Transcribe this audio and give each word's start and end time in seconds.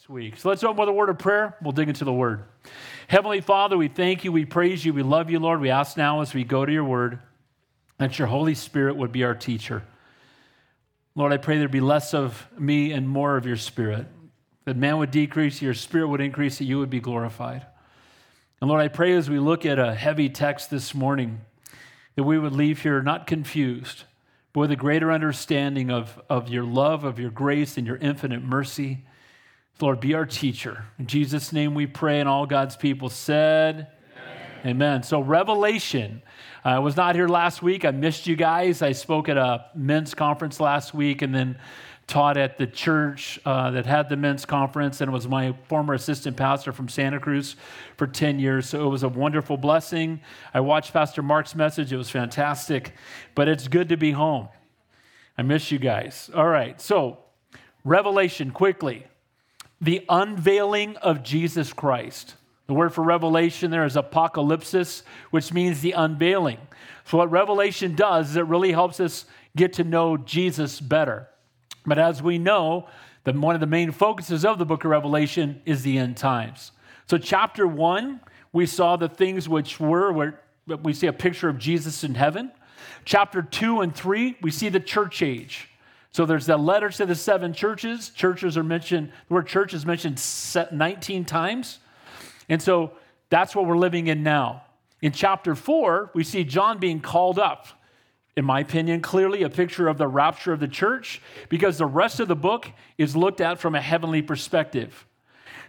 next 0.00 0.08
week. 0.08 0.38
So 0.38 0.48
let's 0.48 0.64
open 0.64 0.78
with 0.78 0.88
a 0.88 0.92
word 0.92 1.10
of 1.10 1.18
prayer. 1.18 1.54
We'll 1.60 1.72
dig 1.72 1.88
into 1.90 2.06
the 2.06 2.12
word. 2.12 2.44
Heavenly 3.06 3.42
Father, 3.42 3.76
we 3.76 3.88
thank 3.88 4.24
you, 4.24 4.32
we 4.32 4.46
praise 4.46 4.82
you, 4.82 4.94
we 4.94 5.02
love 5.02 5.28
you, 5.28 5.38
Lord. 5.38 5.60
We 5.60 5.68
ask 5.68 5.94
now 5.94 6.22
as 6.22 6.32
we 6.32 6.42
go 6.42 6.64
to 6.64 6.72
your 6.72 6.84
word 6.84 7.18
that 7.98 8.18
your 8.18 8.28
Holy 8.28 8.54
Spirit 8.54 8.96
would 8.96 9.12
be 9.12 9.24
our 9.24 9.34
teacher. 9.34 9.82
Lord, 11.14 11.34
I 11.34 11.36
pray 11.36 11.58
there'd 11.58 11.70
be 11.70 11.82
less 11.82 12.14
of 12.14 12.48
me 12.58 12.92
and 12.92 13.06
more 13.06 13.36
of 13.36 13.44
your 13.44 13.58
spirit. 13.58 14.06
That 14.64 14.78
man 14.78 14.96
would 14.96 15.10
decrease, 15.10 15.60
your 15.60 15.74
spirit 15.74 16.08
would 16.08 16.22
increase, 16.22 16.56
that 16.58 16.64
you 16.64 16.78
would 16.78 16.88
be 16.88 17.00
glorified. 17.00 17.66
And 18.62 18.70
Lord, 18.70 18.80
I 18.80 18.88
pray 18.88 19.14
as 19.16 19.28
we 19.28 19.38
look 19.38 19.66
at 19.66 19.78
a 19.78 19.94
heavy 19.94 20.30
text 20.30 20.70
this 20.70 20.94
morning, 20.94 21.42
that 22.16 22.24
we 22.24 22.38
would 22.38 22.54
leave 22.54 22.80
here 22.80 23.02
not 23.02 23.26
confused, 23.26 24.04
but 24.54 24.60
with 24.60 24.70
a 24.70 24.76
greater 24.76 25.12
understanding 25.12 25.90
of, 25.90 26.18
of 26.30 26.48
your 26.48 26.64
love, 26.64 27.04
of 27.04 27.18
your 27.18 27.30
grace, 27.30 27.76
and 27.76 27.86
your 27.86 27.98
infinite 27.98 28.42
mercy. 28.42 29.04
Lord, 29.82 30.00
be 30.00 30.14
our 30.14 30.26
teacher. 30.26 30.84
In 30.98 31.06
Jesus' 31.06 31.52
name 31.52 31.74
we 31.74 31.86
pray, 31.86 32.20
and 32.20 32.28
all 32.28 32.46
God's 32.46 32.76
people 32.76 33.08
said, 33.08 33.88
Amen. 34.64 34.76
Amen. 34.76 35.02
So, 35.02 35.20
Revelation. 35.20 36.22
I 36.62 36.78
was 36.80 36.94
not 36.94 37.14
here 37.14 37.28
last 37.28 37.62
week. 37.62 37.86
I 37.86 37.90
missed 37.90 38.26
you 38.26 38.36
guys. 38.36 38.82
I 38.82 38.92
spoke 38.92 39.30
at 39.30 39.38
a 39.38 39.66
men's 39.74 40.12
conference 40.12 40.60
last 40.60 40.92
week 40.92 41.22
and 41.22 41.34
then 41.34 41.56
taught 42.06 42.36
at 42.36 42.58
the 42.58 42.66
church 42.66 43.40
uh, 43.46 43.70
that 43.70 43.86
had 43.86 44.08
the 44.08 44.16
men's 44.16 44.44
conference 44.44 45.00
and 45.00 45.12
was 45.12 45.28
my 45.28 45.54
former 45.68 45.94
assistant 45.94 46.36
pastor 46.36 46.72
from 46.72 46.88
Santa 46.88 47.20
Cruz 47.20 47.56
for 47.96 48.06
10 48.06 48.40
years. 48.40 48.68
So 48.68 48.84
it 48.84 48.90
was 48.90 49.04
a 49.04 49.08
wonderful 49.08 49.56
blessing. 49.56 50.20
I 50.52 50.60
watched 50.60 50.92
Pastor 50.92 51.22
Mark's 51.22 51.54
message, 51.54 51.92
it 51.92 51.96
was 51.96 52.10
fantastic, 52.10 52.92
but 53.34 53.48
it's 53.48 53.68
good 53.68 53.88
to 53.90 53.96
be 53.96 54.10
home. 54.10 54.48
I 55.38 55.42
miss 55.42 55.70
you 55.70 55.78
guys. 55.78 56.28
All 56.34 56.48
right, 56.48 56.78
so 56.80 57.18
Revelation 57.84 58.50
quickly 58.50 59.06
the 59.80 60.04
unveiling 60.08 60.96
of 60.98 61.22
Jesus 61.22 61.72
Christ. 61.72 62.34
The 62.66 62.74
word 62.74 62.94
for 62.94 63.02
revelation 63.02 63.70
there 63.70 63.84
is 63.84 63.96
apocalypsis, 63.96 65.02
which 65.30 65.52
means 65.52 65.80
the 65.80 65.92
unveiling. 65.92 66.58
So, 67.04 67.18
what 67.18 67.30
revelation 67.30 67.96
does 67.96 68.30
is 68.30 68.36
it 68.36 68.46
really 68.46 68.72
helps 68.72 69.00
us 69.00 69.24
get 69.56 69.72
to 69.74 69.84
know 69.84 70.16
Jesus 70.16 70.80
better. 70.80 71.28
But 71.84 71.98
as 71.98 72.22
we 72.22 72.38
know, 72.38 72.88
that 73.24 73.34
one 73.34 73.54
of 73.54 73.60
the 73.60 73.66
main 73.66 73.90
focuses 73.90 74.44
of 74.44 74.58
the 74.58 74.64
book 74.64 74.84
of 74.84 74.90
Revelation 74.90 75.60
is 75.64 75.82
the 75.82 75.98
end 75.98 76.16
times. 76.16 76.72
So, 77.06 77.18
chapter 77.18 77.66
one, 77.66 78.20
we 78.52 78.66
saw 78.66 78.96
the 78.96 79.08
things 79.08 79.48
which 79.48 79.80
were, 79.80 80.12
where 80.12 80.42
we 80.82 80.92
see 80.92 81.06
a 81.06 81.12
picture 81.12 81.48
of 81.48 81.58
Jesus 81.58 82.04
in 82.04 82.14
heaven. 82.14 82.52
Chapter 83.04 83.42
two 83.42 83.80
and 83.80 83.94
three, 83.94 84.36
we 84.42 84.50
see 84.50 84.68
the 84.68 84.80
church 84.80 85.22
age. 85.22 85.69
So 86.12 86.26
there's 86.26 86.46
the 86.46 86.56
letters 86.56 86.96
to 86.96 87.06
the 87.06 87.14
seven 87.14 87.52
churches. 87.52 88.10
Churches 88.10 88.56
are 88.56 88.64
mentioned, 88.64 89.12
the 89.28 89.34
word 89.34 89.46
church 89.46 89.74
is 89.74 89.86
mentioned 89.86 90.20
19 90.72 91.24
times. 91.24 91.78
And 92.48 92.60
so 92.60 92.92
that's 93.28 93.54
what 93.54 93.66
we're 93.66 93.78
living 93.78 94.08
in 94.08 94.22
now. 94.22 94.64
In 95.02 95.12
chapter 95.12 95.54
four, 95.54 96.10
we 96.14 96.24
see 96.24 96.44
John 96.44 96.78
being 96.78 97.00
called 97.00 97.38
up. 97.38 97.68
In 98.36 98.44
my 98.44 98.60
opinion, 98.60 99.00
clearly 99.00 99.42
a 99.42 99.50
picture 99.50 99.88
of 99.88 99.98
the 99.98 100.08
rapture 100.08 100.52
of 100.52 100.60
the 100.60 100.68
church 100.68 101.20
because 101.48 101.78
the 101.78 101.86
rest 101.86 102.20
of 102.20 102.28
the 102.28 102.36
book 102.36 102.70
is 102.96 103.16
looked 103.16 103.40
at 103.40 103.58
from 103.58 103.74
a 103.74 103.80
heavenly 103.80 104.22
perspective. 104.22 105.06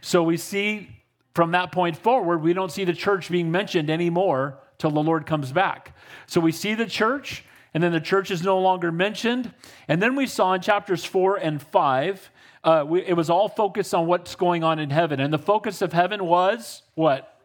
So 0.02 0.24
we 0.24 0.38
see 0.38 0.90
from 1.34 1.52
that 1.52 1.72
point 1.72 1.98
forward, 1.98 2.42
we 2.42 2.54
don't 2.54 2.72
see 2.72 2.84
the 2.84 2.94
church 2.94 3.30
being 3.30 3.52
mentioned 3.52 3.90
anymore 3.90 4.60
till 4.78 4.92
the 4.92 5.02
Lord 5.02 5.26
comes 5.26 5.52
back. 5.52 5.96
So 6.28 6.42
we 6.42 6.52
see 6.52 6.74
the 6.74 6.86
church, 6.86 7.44
and 7.74 7.82
then 7.84 7.92
the 7.92 8.02
church 8.02 8.32
is 8.32 8.44
no 8.44 8.60
longer 8.60 8.92
mentioned. 8.92 9.54
And 9.88 10.02
then 10.02 10.16
we 10.16 10.28
saw 10.28 10.54
in 10.54 10.62
chapters 10.62 11.06
four 11.06 11.38
and 11.38 11.62
five 11.62 12.30
uh, 12.64 12.86
we, 12.88 13.02
it 13.02 13.14
was 13.14 13.30
all 13.30 13.50
focused 13.50 13.94
on 13.94 14.06
what's 14.06 14.36
going 14.36 14.64
on 14.64 14.80
in 14.80 14.90
heaven. 14.90 15.20
And 15.20 15.34
the 15.34 15.40
focus 15.40 15.82
of 15.82 15.94
heaven 15.94 16.26
was 16.26 16.84
what? 16.96 17.40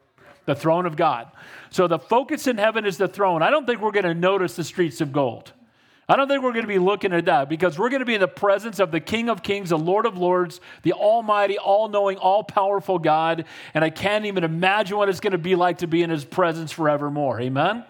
The 0.45 0.55
throne 0.55 0.87
of 0.87 0.97
God. 0.97 1.29
So 1.71 1.89
the 1.89 1.99
focus 1.99 2.47
in 2.47 2.59
heaven 2.59 2.85
is 2.85 2.99
the 2.99 3.09
throne. 3.09 3.43
I 3.43 3.51
don't 3.51 3.67
think 3.67 3.81
we're 3.81 3.93
going 3.93 4.05
to 4.05 4.15
notice 4.15 4.55
the 4.55 4.65
streets 4.65 5.01
of 5.01 5.13
gold. 5.13 5.53
I 6.09 6.15
don't 6.15 6.29
think 6.29 6.43
we're 6.43 6.53
going 6.53 6.65
to 6.65 6.69
be 6.69 6.79
looking 6.79 7.13
at 7.13 7.25
that 7.25 7.49
because 7.49 7.77
we're 7.77 7.89
going 7.89 8.01
to 8.01 8.07
be 8.07 8.15
in 8.15 8.21
the 8.21 8.29
presence 8.29 8.79
of 8.79 8.93
the 8.93 9.01
King 9.01 9.29
of 9.29 9.43
Kings, 9.43 9.71
the 9.71 9.79
Lord 9.79 10.07
of 10.07 10.17
Lords, 10.17 10.61
the 10.83 10.93
Almighty, 10.93 11.59
all 11.59 11.89
knowing, 11.89 12.17
all 12.19 12.45
powerful 12.45 13.01
God. 13.01 13.45
And 13.75 13.83
I 13.83 13.91
can't 13.91 14.25
even 14.25 14.45
imagine 14.45 14.97
what 14.97 15.09
it's 15.09 15.19
going 15.19 15.33
to 15.33 15.39
be 15.39 15.57
like 15.57 15.79
to 15.79 15.89
be 15.89 16.05
in 16.05 16.11
His 16.11 16.25
presence 16.25 16.71
forevermore. 16.71 17.41
Amen? 17.41 17.85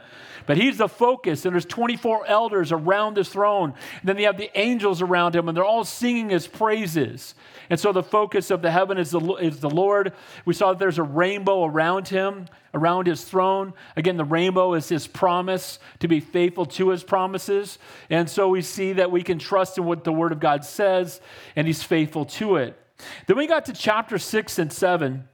But 0.47 0.57
he's 0.57 0.79
the 0.79 0.89
focus, 0.89 1.45
and 1.45 1.55
there's 1.55 1.65
24 1.65 2.27
elders 2.27 2.73
around 2.73 3.17
his 3.17 3.29
throne. 3.29 3.75
And 4.01 4.09
then 4.09 4.19
you 4.19 4.27
have 4.27 4.39
the 4.39 4.57
angels 4.59 5.03
around 5.03 5.35
him, 5.35 5.49
and 5.49 5.57
they're 5.57 5.65
all 5.65 5.85
singing 5.85 6.31
his 6.31 6.47
praises. 6.47 7.35
And 7.69 7.79
so 7.79 7.93
the 7.93 8.03
focus 8.03 8.51
of 8.51 8.63
the 8.63 8.71
heaven 8.71 8.97
is 8.97 9.11
the, 9.11 9.21
is 9.35 9.61
the 9.61 9.71
Lord. 9.71 10.13
We 10.45 10.55
saw 10.55 10.73
that 10.73 10.79
there's 10.79 10.99
a 10.99 11.03
rainbow 11.03 11.65
around 11.65 12.09
him, 12.09 12.47
around 12.73 13.07
his 13.07 13.25
throne. 13.25 13.75
Again, 13.97 14.17
the 14.17 14.25
rainbow 14.25 14.75
is 14.75 14.89
his 14.89 15.07
promise 15.07 15.79
to 15.99 16.09
be 16.09 16.21
faithful 16.21 16.67
to 16.67 16.91
his 16.91 17.03
promises. 17.03 17.79
And 18.09 18.31
so 18.31 18.49
we 18.49 18.63
see 18.63 18.95
that 18.95 19.11
we 19.11 19.23
can 19.23 19.39
trust 19.39 19.79
in 19.79 19.85
what 19.85 20.05
the 20.05 20.13
word 20.13 20.33
of 20.33 20.41
God 20.41 20.65
says, 20.65 21.21
and 21.57 21.67
he's 21.67 21.83
faithful 21.83 22.25
to 22.25 22.57
it. 22.57 22.79
Then 23.27 23.37
we 23.37 23.47
got 23.47 23.65
to 23.67 23.73
chapter 23.73 24.19
6 24.19 24.59
and 24.59 24.73
7. 24.73 25.29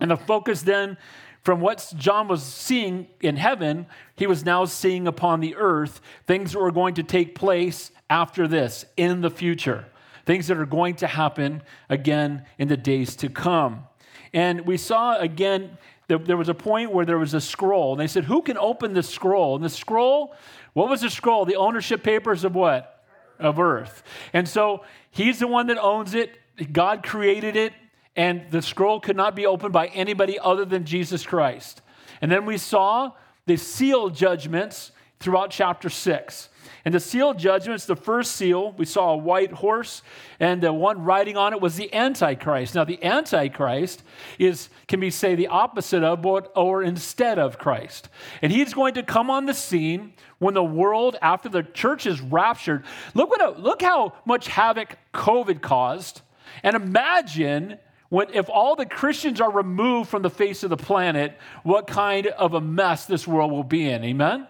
And 0.00 0.10
the 0.10 0.16
focus 0.16 0.62
then 0.62 0.96
from 1.42 1.60
what 1.60 1.92
John 1.96 2.28
was 2.28 2.42
seeing 2.42 3.08
in 3.20 3.36
heaven, 3.36 3.86
he 4.14 4.26
was 4.26 4.44
now 4.44 4.64
seeing 4.64 5.08
upon 5.08 5.40
the 5.40 5.56
earth 5.56 6.00
things 6.26 6.52
that 6.52 6.60
were 6.60 6.70
going 6.70 6.94
to 6.94 7.02
take 7.02 7.34
place 7.34 7.90
after 8.08 8.46
this 8.46 8.84
in 8.96 9.22
the 9.22 9.30
future, 9.30 9.86
things 10.24 10.46
that 10.46 10.56
are 10.56 10.66
going 10.66 10.94
to 10.96 11.06
happen 11.06 11.62
again 11.88 12.44
in 12.58 12.68
the 12.68 12.76
days 12.76 13.16
to 13.16 13.28
come. 13.28 13.84
And 14.32 14.66
we 14.66 14.76
saw 14.76 15.18
again, 15.18 15.78
there 16.06 16.36
was 16.36 16.48
a 16.48 16.54
point 16.54 16.92
where 16.92 17.06
there 17.06 17.18
was 17.18 17.34
a 17.34 17.40
scroll, 17.40 17.92
and 17.92 18.00
they 18.00 18.06
said, 18.06 18.24
Who 18.24 18.42
can 18.42 18.58
open 18.58 18.92
the 18.92 19.02
scroll? 19.02 19.56
And 19.56 19.64
the 19.64 19.70
scroll, 19.70 20.34
what 20.74 20.88
was 20.88 21.00
the 21.00 21.10
scroll? 21.10 21.44
The 21.44 21.56
ownership 21.56 22.02
papers 22.02 22.44
of 22.44 22.54
what? 22.54 23.04
Of 23.38 23.58
earth. 23.58 24.02
And 24.32 24.48
so 24.48 24.84
he's 25.10 25.38
the 25.38 25.46
one 25.46 25.66
that 25.68 25.78
owns 25.78 26.14
it. 26.14 26.38
God 26.72 27.02
created 27.02 27.56
it 27.56 27.72
and 28.16 28.50
the 28.50 28.62
scroll 28.62 29.00
could 29.00 29.16
not 29.16 29.34
be 29.34 29.46
opened 29.46 29.72
by 29.72 29.86
anybody 29.88 30.38
other 30.38 30.64
than 30.64 30.84
Jesus 30.84 31.24
Christ. 31.24 31.80
And 32.20 32.30
then 32.30 32.46
we 32.46 32.58
saw 32.58 33.12
the 33.46 33.56
seal 33.56 34.10
judgments 34.10 34.92
throughout 35.20 35.50
chapter 35.50 35.88
6. 35.88 36.48
And 36.84 36.92
the 36.92 37.00
seal 37.00 37.32
judgments, 37.32 37.86
the 37.86 37.96
first 37.96 38.32
seal, 38.32 38.72
we 38.72 38.84
saw 38.86 39.12
a 39.12 39.16
white 39.16 39.52
horse, 39.52 40.02
and 40.40 40.60
the 40.60 40.72
one 40.72 41.04
riding 41.04 41.36
on 41.36 41.52
it 41.52 41.60
was 41.60 41.76
the 41.76 41.92
Antichrist. 41.94 42.74
Now, 42.74 42.82
the 42.84 43.02
Antichrist 43.04 44.02
is, 44.38 44.68
can 44.88 44.98
be 44.98 45.10
say, 45.10 45.36
the 45.36 45.46
opposite 45.46 46.02
of 46.02 46.24
what, 46.24 46.50
or 46.56 46.82
instead 46.82 47.38
of 47.38 47.58
Christ. 47.58 48.08
And 48.42 48.50
he's 48.50 48.74
going 48.74 48.94
to 48.94 49.04
come 49.04 49.30
on 49.30 49.46
the 49.46 49.54
scene 49.54 50.14
when 50.38 50.54
the 50.54 50.64
world, 50.64 51.16
after 51.22 51.48
the 51.48 51.62
church 51.62 52.04
is 52.04 52.20
raptured. 52.20 52.84
Look, 53.14 53.30
what 53.30 53.60
look 53.60 53.80
how 53.80 54.14
much 54.24 54.48
havoc 54.48 54.98
COVID 55.14 55.62
caused. 55.62 56.22
And 56.64 56.74
imagine 56.74 57.78
when, 58.12 58.28
if 58.34 58.50
all 58.50 58.76
the 58.76 58.84
Christians 58.84 59.40
are 59.40 59.50
removed 59.50 60.10
from 60.10 60.20
the 60.20 60.28
face 60.28 60.62
of 60.64 60.68
the 60.68 60.76
planet, 60.76 61.34
what 61.62 61.86
kind 61.86 62.26
of 62.26 62.52
a 62.52 62.60
mess 62.60 63.06
this 63.06 63.26
world 63.26 63.50
will 63.50 63.64
be 63.64 63.88
in. 63.88 64.04
Amen? 64.04 64.46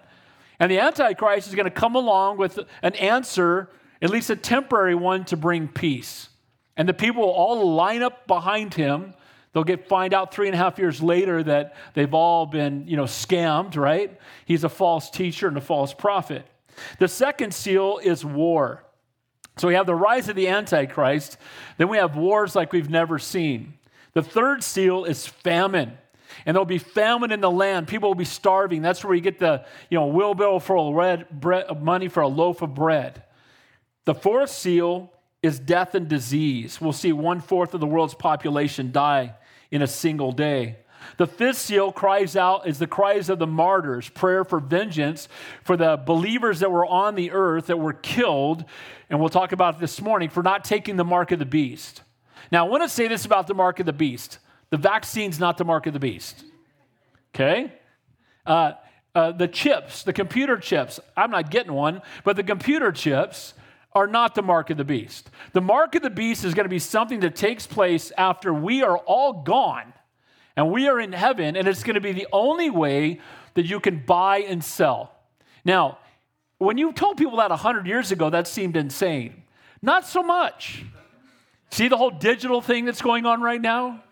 And 0.59 0.69
the 0.69 0.81
Antichrist 0.81 1.47
is 1.47 1.55
going 1.55 1.67
to 1.67 1.71
come 1.71 1.95
along 1.95 2.39
with 2.39 2.59
an 2.83 2.97
answer, 2.97 3.71
at 4.03 4.11
least 4.11 4.31
a 4.31 4.35
temporary 4.35 4.97
one, 4.97 5.25
to 5.27 5.37
bring 5.37 5.69
peace. 5.69 6.29
And 6.77 6.89
the 6.89 6.93
people 6.93 7.23
will 7.23 7.31
all 7.31 7.73
line 7.77 8.03
up 8.03 8.27
behind 8.27 8.75
him. 8.75 9.15
They'll 9.53 9.63
get 9.63 9.87
find 9.89 10.13
out 10.13 10.35
three 10.35 10.49
and 10.49 10.57
a 10.57 10.59
half 10.59 10.77
years 10.77 11.01
later 11.01 11.41
that 11.45 11.77
they've 11.95 12.13
all 12.13 12.47
been, 12.47 12.89
you 12.89 12.97
know, 12.97 13.05
scammed, 13.05 13.77
right? 13.77 14.19
He's 14.45 14.65
a 14.65 14.69
false 14.69 15.09
teacher 15.09 15.47
and 15.47 15.57
a 15.57 15.61
false 15.61 15.95
prophet. 15.95 16.45
The 16.99 17.07
second 17.07 17.55
seal 17.55 18.01
is 18.03 18.25
war. 18.25 18.83
So 19.57 19.69
we 19.69 19.75
have 19.75 19.87
the 19.87 19.95
rise 19.95 20.29
of 20.29 20.37
the 20.37 20.49
Antichrist. 20.49 21.37
Then 21.77 21.89
we 21.89 21.99
have 21.99 22.17
wars 22.17 22.55
like 22.55 22.73
we've 22.73 22.91
never 22.91 23.19
seen. 23.19 23.75
The 24.15 24.23
third 24.23 24.63
seal 24.63 25.05
is 25.05 25.27
famine. 25.27 25.99
And 26.47 26.55
there'll 26.55 26.65
be 26.65 26.79
famine 26.79 27.31
in 27.31 27.41
the 27.41 27.51
land. 27.51 27.89
People 27.89 28.09
will 28.09 28.15
be 28.15 28.25
starving. 28.25 28.83
That's 28.83 29.05
where 29.05 29.15
you 29.15 29.21
get 29.21 29.39
the, 29.39 29.65
you 29.91 29.99
know, 29.99 30.07
wheelbarrow 30.07 30.59
for 30.59 30.77
a 30.77 30.95
red 30.95 31.29
bread, 31.29 31.83
money 31.83 32.09
for 32.09 32.23
a 32.23 32.29
loaf 32.29 32.63
of 32.63 32.75
bread. 32.75 33.23
The 34.05 34.15
fourth 34.15 34.51
seal 34.51 35.13
is 35.43 35.59
death 35.59 35.95
and 35.95 36.09
disease. 36.09 36.81
We'll 36.81 36.93
see 36.93 37.13
one 37.13 37.41
fourth 37.41 37.75
of 37.75 37.81
the 37.81 37.87
world's 37.87 38.15
population 38.15 38.93
die 38.93 39.35
in 39.71 39.83
a 39.83 39.87
single 39.87 40.33
day. 40.33 40.77
The 41.17 41.27
fifth 41.27 41.59
seal 41.59 41.93
cries 41.93 42.37
out 42.37 42.67
is 42.67 42.79
the 42.79 42.87
cries 42.87 43.29
of 43.29 43.39
the 43.39 43.47
martyrs, 43.47 44.09
prayer 44.09 44.45
for 44.45 44.61
vengeance 44.61 45.29
for 45.65 45.77
the 45.77 45.97
believers 45.97 46.61
that 46.61 46.71
were 46.71 46.87
on 46.87 47.17
the 47.17 47.33
earth 47.33 47.67
that 47.67 47.79
were 47.79 47.93
killed. 47.93 48.65
And 49.13 49.21
we'll 49.21 49.29
talk 49.29 49.53
about 49.53 49.79
this 49.79 50.01
morning 50.01 50.31
for 50.31 50.43
not 50.43 50.65
taking 50.65 50.97
the 50.97 51.05
mark 51.05 51.33
of 51.33 51.39
the 51.39 51.45
beast. 51.45 52.01
Now, 52.51 52.65
I 52.65 52.69
want 52.71 52.83
to 52.83 52.89
say 52.89 53.09
this 53.09 53.27
about 53.27 53.47
the 53.47 53.53
mark 53.53 53.79
of 53.79 53.85
the 53.87 53.93
beast 53.93 54.39
the 54.71 54.79
vaccine's 54.79 55.39
not 55.39 55.59
the 55.59 55.67
mark 55.67 55.87
of 55.87 55.93
the 55.93 56.01
beast. 56.01 56.43
Okay? 57.35 57.75
Uh, 58.47 58.73
uh, 59.15 59.33
the 59.33 59.47
chips, 59.47 60.03
the 60.03 60.15
computer 60.15 60.57
chips, 60.57 60.99
I'm 61.15 61.31
not 61.31 61.51
getting 61.51 61.75
one, 61.75 62.01
but 62.25 62.37
the 62.37 62.43
computer 62.43 62.91
chips 62.91 63.53
are 63.93 64.07
not 64.07 64.35
the 64.35 64.41
mark 64.41 64.71
of 64.71 64.79
the 64.79 64.85
beast. 64.85 65.29
The 65.53 65.61
mark 65.61 65.95
of 65.95 66.01
the 66.01 66.09
beast 66.09 66.43
is 66.43 66.55
going 66.55 66.65
to 66.65 66.71
be 66.71 66.79
something 66.79 67.21
that 67.21 67.37
takes 67.37 67.67
place 67.67 68.13
after 68.17 68.55
we 68.55 68.83
are 68.83 68.97
all 68.97 69.43
gone 69.43 69.93
and 70.57 70.73
we 70.73 70.89
are 70.89 70.99
in 70.99 71.13
heaven, 71.13 71.55
and 71.55 71.69
it's 71.69 71.83
going 71.83 71.97
to 71.97 72.01
be 72.01 72.13
the 72.13 72.29
only 72.33 72.71
way 72.71 73.21
that 73.53 73.67
you 73.67 73.79
can 73.79 74.03
buy 74.07 74.39
and 74.39 74.65
sell. 74.65 75.13
Now, 75.67 75.99
when 76.65 76.79
you 76.79 76.93
told 76.93 77.17
people 77.17 77.39
that 77.39 77.51
100 77.51 77.87
years 77.87 78.13
ago, 78.13 78.31
that 78.31 78.47
seemed 78.47 78.77
insane. 78.77 79.43
Not 79.81 80.07
so 80.07 80.23
much. 80.23 80.85
See 81.71 81.89
the 81.89 81.97
whole 81.97 82.11
digital 82.11 82.61
thing 82.61 82.85
that's 82.85 83.03
going 83.03 83.27
on 83.27 83.41
right 83.41 83.61
now? 83.61 84.03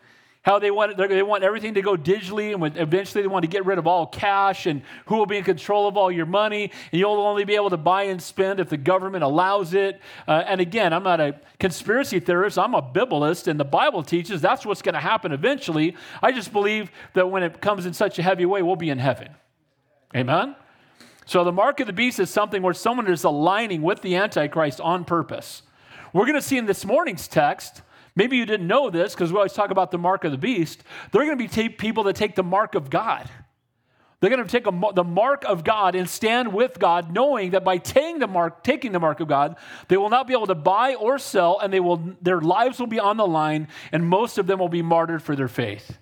how 0.43 0.59
they 0.59 0.71
want, 0.71 0.97
they 0.97 1.23
want 1.23 1.45
everything 1.45 1.75
to 1.75 1.83
go 1.83 1.97
digitally, 1.97 2.55
and 2.55 2.77
eventually 2.79 3.21
they 3.21 3.29
want 3.29 3.43
to 3.43 3.49
get 3.49 3.67
rid 3.67 3.77
of 3.77 3.87
all 3.87 4.07
cash, 4.07 4.65
and 4.65 4.83
who 5.07 5.17
will 5.17 5.27
be 5.27 5.37
in 5.37 5.45
control 5.45 5.87
of 5.87 5.99
all 5.99 6.11
your 6.11 6.25
money, 6.25 6.71
and 6.93 6.99
you'll 6.99 7.13
only 7.13 7.45
be 7.45 7.55
able 7.55 7.69
to 7.69 7.77
buy 7.77 8.05
and 8.05 8.23
spend 8.23 8.59
if 8.59 8.71
the 8.71 8.77
government 8.79 9.23
allows 9.23 9.75
it. 9.75 10.01
Uh, 10.27 10.43
and 10.47 10.61
again, 10.61 10.95
I'm 10.95 11.03
not 11.03 11.21
a 11.21 11.39
conspiracy 11.59 12.21
theorist, 12.21 12.59
I'm 12.59 12.75
a 12.75 12.81
Bibleist, 12.81 13.49
and 13.49 13.61
the 13.61 13.65
Bible 13.65 14.03
teaches 14.03 14.41
that's 14.41 14.65
what's 14.65 14.81
going 14.81 14.95
to 14.95 15.01
happen 15.01 15.33
eventually. 15.33 15.95
I 16.23 16.33
just 16.33 16.53
believe 16.53 16.91
that 17.13 17.31
when 17.31 17.43
it 17.43 17.61
comes 17.61 17.85
in 17.85 17.93
such 17.93 18.19
a 18.19 18.23
heavy 18.23 18.47
way, 18.47 18.63
we'll 18.63 18.77
be 18.77 18.91
in 18.91 18.99
heaven. 18.99 19.29
Amen? 20.17 20.57
So 21.31 21.45
the 21.45 21.53
mark 21.53 21.79
of 21.79 21.87
the 21.87 21.93
beast 21.93 22.19
is 22.19 22.29
something 22.29 22.61
where 22.61 22.75
someone 22.75 23.07
is 23.07 23.23
aligning 23.23 23.83
with 23.83 24.03
the 24.03 24.17
Antichrist 24.17 24.81
on 24.81 25.05
purpose. 25.05 25.63
We're 26.13 26.25
going 26.25 26.35
to 26.35 26.43
see 26.43 26.59
in 26.59 26.67
this 26.67 26.85
morning's 26.85 27.29
text 27.29 27.83
Maybe 28.17 28.37
you 28.37 28.45
didn't 28.45 28.67
know 28.67 28.91
this 28.91 29.15
because 29.15 29.31
we 29.31 29.37
always 29.37 29.53
talk 29.53 29.71
about 29.71 29.93
the 29.93 29.97
mark 29.97 30.25
of 30.25 30.33
the 30.33 30.37
beast. 30.37 30.83
They're 31.13 31.25
going 31.25 31.39
to 31.39 31.43
be 31.43 31.49
t- 31.49 31.69
people 31.69 32.03
that 32.05 32.17
take 32.17 32.35
the 32.35 32.43
mark 32.43 32.75
of 32.75 32.91
God. 32.91 33.31
They're 34.19 34.31
going 34.31 34.43
to 34.43 34.51
take 34.51 34.67
a, 34.67 34.93
the 34.93 35.05
mark 35.05 35.45
of 35.47 35.65
God 35.65 35.95
and 35.95 36.09
stand 36.09 36.53
with 36.53 36.79
God, 36.79 37.13
knowing 37.13 37.53
that 37.53 37.65
by 37.65 37.79
taking 37.79 38.19
the 38.19 38.27
mark, 38.27 38.63
taking 38.63 38.93
the 38.93 38.99
mark 38.99 39.21
of 39.21 39.29
God, 39.29 39.57
they 39.89 39.97
will 39.97 40.11
not 40.11 40.27
be 40.27 40.35
able 40.35 40.49
to 40.49 40.55
buy 40.55 40.95
or 40.95 41.19
sell, 41.19 41.59
and 41.61 41.73
they 41.73 41.81
will, 41.81 42.17
their 42.21 42.41
lives 42.41 42.79
will 42.79 42.89
be 42.89 43.01
on 43.01 43.17
the 43.17 43.27
line, 43.27 43.69
and 43.93 44.05
most 44.05 44.37
of 44.37 44.47
them 44.47 44.59
will 44.59 44.69
be 44.69 44.83
martyred 44.83 45.23
for 45.23 45.35
their 45.35 45.49
faith. 45.49 45.97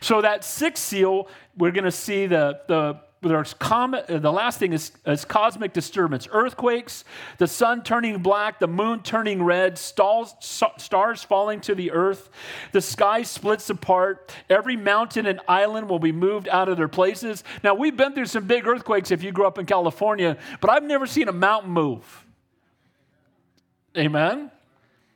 So 0.00 0.22
that 0.22 0.44
sixth 0.44 0.82
seal, 0.82 1.28
we're 1.56 1.70
going 1.70 1.84
to 1.84 1.92
see 1.92 2.26
the, 2.26 2.60
the 2.66 2.98
there's 3.28 3.54
the 3.54 4.32
last 4.32 4.58
thing 4.58 4.72
is, 4.72 4.92
is 5.06 5.24
cosmic 5.24 5.72
disturbance 5.72 6.28
earthquakes, 6.30 7.04
the 7.38 7.46
sun 7.46 7.82
turning 7.82 8.18
black, 8.18 8.60
the 8.60 8.66
moon 8.66 9.02
turning 9.02 9.42
red, 9.42 9.78
stars 9.78 11.22
falling 11.22 11.60
to 11.62 11.74
the 11.74 11.90
earth, 11.90 12.30
the 12.72 12.80
sky 12.80 13.22
splits 13.22 13.70
apart, 13.70 14.34
every 14.48 14.76
mountain 14.76 15.26
and 15.26 15.40
island 15.48 15.88
will 15.88 15.98
be 15.98 16.12
moved 16.12 16.48
out 16.48 16.68
of 16.68 16.76
their 16.76 16.88
places. 16.88 17.44
Now, 17.62 17.74
we've 17.74 17.96
been 17.96 18.12
through 18.12 18.26
some 18.26 18.46
big 18.46 18.66
earthquakes 18.66 19.10
if 19.10 19.22
you 19.22 19.32
grew 19.32 19.46
up 19.46 19.58
in 19.58 19.66
California, 19.66 20.36
but 20.60 20.70
I've 20.70 20.84
never 20.84 21.06
seen 21.06 21.28
a 21.28 21.32
mountain 21.32 21.70
move. 21.70 22.26
Amen? 23.96 24.50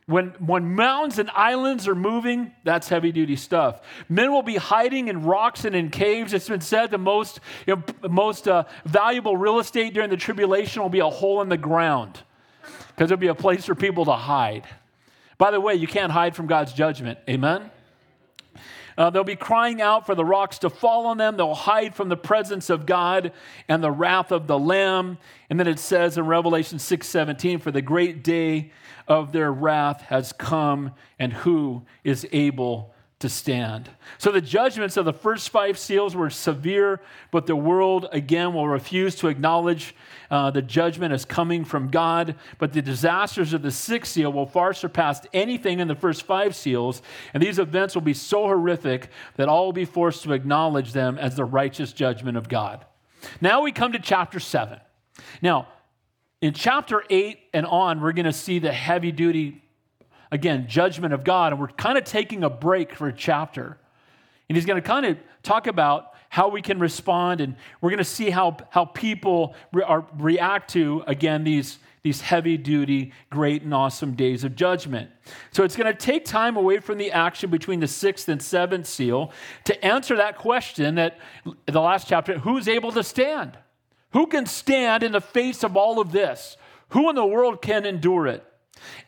When, 0.09 0.29
when 0.39 0.73
mountains 0.73 1.19
and 1.19 1.29
islands 1.35 1.87
are 1.87 1.93
moving, 1.93 2.51
that's 2.63 2.89
heavy 2.89 3.11
duty 3.11 3.35
stuff. 3.35 3.81
Men 4.09 4.31
will 4.31 4.41
be 4.41 4.55
hiding 4.55 5.07
in 5.07 5.21
rocks 5.21 5.65
and 5.65 5.75
in 5.75 5.91
caves. 5.91 6.33
It's 6.33 6.49
been 6.49 6.61
said 6.61 6.89
the 6.89 6.97
most, 6.97 7.39
you 7.67 7.75
know, 7.75 8.09
most 8.09 8.47
uh, 8.47 8.63
valuable 8.85 9.37
real 9.37 9.59
estate 9.59 9.93
during 9.93 10.09
the 10.09 10.17
tribulation 10.17 10.81
will 10.81 10.89
be 10.89 10.99
a 10.99 11.09
hole 11.09 11.43
in 11.43 11.49
the 11.49 11.57
ground 11.57 12.23
because 12.87 13.09
there'll 13.09 13.17
be 13.17 13.27
a 13.27 13.35
place 13.35 13.65
for 13.65 13.75
people 13.75 14.05
to 14.05 14.13
hide. 14.13 14.63
By 15.37 15.51
the 15.51 15.61
way, 15.61 15.75
you 15.75 15.85
can't 15.85 16.11
hide 16.11 16.35
from 16.35 16.47
God's 16.47 16.73
judgment. 16.73 17.19
Amen? 17.29 17.69
Uh, 18.99 19.09
they'll 19.09 19.23
be 19.23 19.37
crying 19.37 19.81
out 19.81 20.05
for 20.05 20.13
the 20.13 20.25
rocks 20.25 20.59
to 20.59 20.69
fall 20.69 21.05
on 21.07 21.17
them. 21.17 21.37
They'll 21.37 21.55
hide 21.55 21.95
from 21.95 22.09
the 22.09 22.17
presence 22.17 22.69
of 22.69 22.85
God 22.85 23.31
and 23.69 23.81
the 23.81 23.91
wrath 23.91 24.29
of 24.33 24.45
the 24.45 24.59
Lamb. 24.59 25.17
And 25.49 25.57
then 25.57 25.67
it 25.67 25.79
says 25.79 26.17
in 26.17 26.25
Revelation 26.25 26.79
6 26.79 27.07
17, 27.07 27.59
for 27.59 27.71
the 27.71 27.81
great 27.81 28.25
day 28.25 28.71
of 29.07 29.31
their 29.31 29.53
wrath 29.53 30.01
has 30.01 30.33
come, 30.33 30.91
and 31.17 31.31
who 31.31 31.83
is 32.03 32.27
able 32.33 32.93
to 33.19 33.29
stand? 33.29 33.89
So 34.17 34.31
the 34.31 34.41
judgments 34.41 34.97
of 34.97 35.05
the 35.05 35.13
first 35.13 35.49
five 35.49 35.77
seals 35.77 36.15
were 36.15 36.29
severe, 36.29 37.01
but 37.31 37.45
the 37.45 37.55
world 37.55 38.07
again 38.11 38.53
will 38.53 38.67
refuse 38.67 39.15
to 39.15 39.27
acknowledge 39.27 39.95
uh, 40.31 40.51
the 40.51 40.61
judgment 40.61 41.13
as 41.13 41.25
coming 41.25 41.65
from 41.65 41.89
God. 41.89 42.35
But 42.57 42.73
the 42.73 42.81
disasters 42.81 43.53
of 43.53 43.61
the 43.61 43.71
sixth 43.71 44.13
seal 44.13 44.31
will 44.31 44.45
far 44.45 44.73
surpass 44.73 45.25
anything 45.33 45.79
in 45.79 45.87
the 45.87 45.95
first 45.95 46.23
five 46.23 46.55
seals, 46.55 47.01
and 47.33 47.43
these 47.43 47.59
events 47.59 47.95
will 47.95 48.01
be 48.01 48.13
so 48.13 48.43
horrific 48.43 49.09
that 49.35 49.49
all 49.49 49.65
will 49.65 49.73
be 49.73 49.85
forced 49.85 50.23
to 50.23 50.33
acknowledge 50.33 50.93
them 50.93 51.17
as 51.17 51.35
the 51.35 51.45
righteous 51.45 51.93
judgment 51.93 52.37
of 52.37 52.49
God. 52.49 52.85
Now 53.41 53.61
we 53.61 53.71
come 53.71 53.91
to 53.91 53.99
chapter 53.99 54.39
7. 54.39 54.79
Now, 55.41 55.67
in 56.41 56.53
chapter 56.53 57.03
8 57.09 57.37
and 57.53 57.65
on, 57.65 57.99
we're 57.99 58.13
going 58.13 58.25
to 58.25 58.33
see 58.33 58.59
the 58.59 58.71
heavy 58.71 59.11
duty, 59.11 59.61
again, 60.31 60.67
judgment 60.67 61.13
of 61.13 61.23
God. 61.23 61.53
And 61.53 61.61
we're 61.61 61.67
kind 61.67 61.97
of 61.97 62.03
taking 62.03 62.43
a 62.43 62.49
break 62.49 62.93
for 62.93 63.07
a 63.07 63.13
chapter. 63.13 63.77
And 64.47 64.55
he's 64.55 64.65
going 64.65 64.81
to 64.81 64.87
kind 64.87 65.05
of 65.05 65.17
talk 65.43 65.67
about 65.67 66.13
how 66.29 66.47
we 66.49 66.61
can 66.61 66.79
respond. 66.79 67.41
And 67.41 67.55
we're 67.81 67.89
going 67.89 67.99
to 67.99 68.03
see 68.03 68.29
how, 68.29 68.57
how 68.69 68.85
people 68.85 69.55
re- 69.73 69.83
are, 69.83 70.05
react 70.17 70.71
to, 70.71 71.03
again, 71.07 71.43
these, 71.43 71.79
these 72.03 72.21
heavy 72.21 72.57
duty, 72.57 73.11
great 73.29 73.63
and 73.63 73.73
awesome 73.73 74.13
days 74.13 74.43
of 74.43 74.55
judgment. 74.55 75.09
So 75.51 75.63
it's 75.63 75.75
going 75.75 75.91
to 75.91 75.97
take 75.97 76.25
time 76.25 76.55
away 76.55 76.79
from 76.79 76.97
the 76.97 77.11
action 77.11 77.49
between 77.49 77.79
the 77.79 77.87
sixth 77.87 78.29
and 78.29 78.41
seventh 78.41 78.87
seal 78.87 79.31
to 79.65 79.85
answer 79.85 80.15
that 80.17 80.37
question 80.37 80.95
that 80.95 81.17
the 81.65 81.81
last 81.81 82.07
chapter 82.07 82.39
who's 82.39 82.67
able 82.67 82.91
to 82.93 83.03
stand? 83.03 83.57
Who 84.11 84.25
can 84.25 84.45
stand 84.45 85.03
in 85.03 85.11
the 85.11 85.21
face 85.21 85.63
of 85.63 85.77
all 85.77 85.99
of 85.99 86.11
this? 86.11 86.57
Who 86.89 87.09
in 87.09 87.15
the 87.15 87.25
world 87.25 87.61
can 87.61 87.85
endure 87.85 88.25
it? 88.27 88.43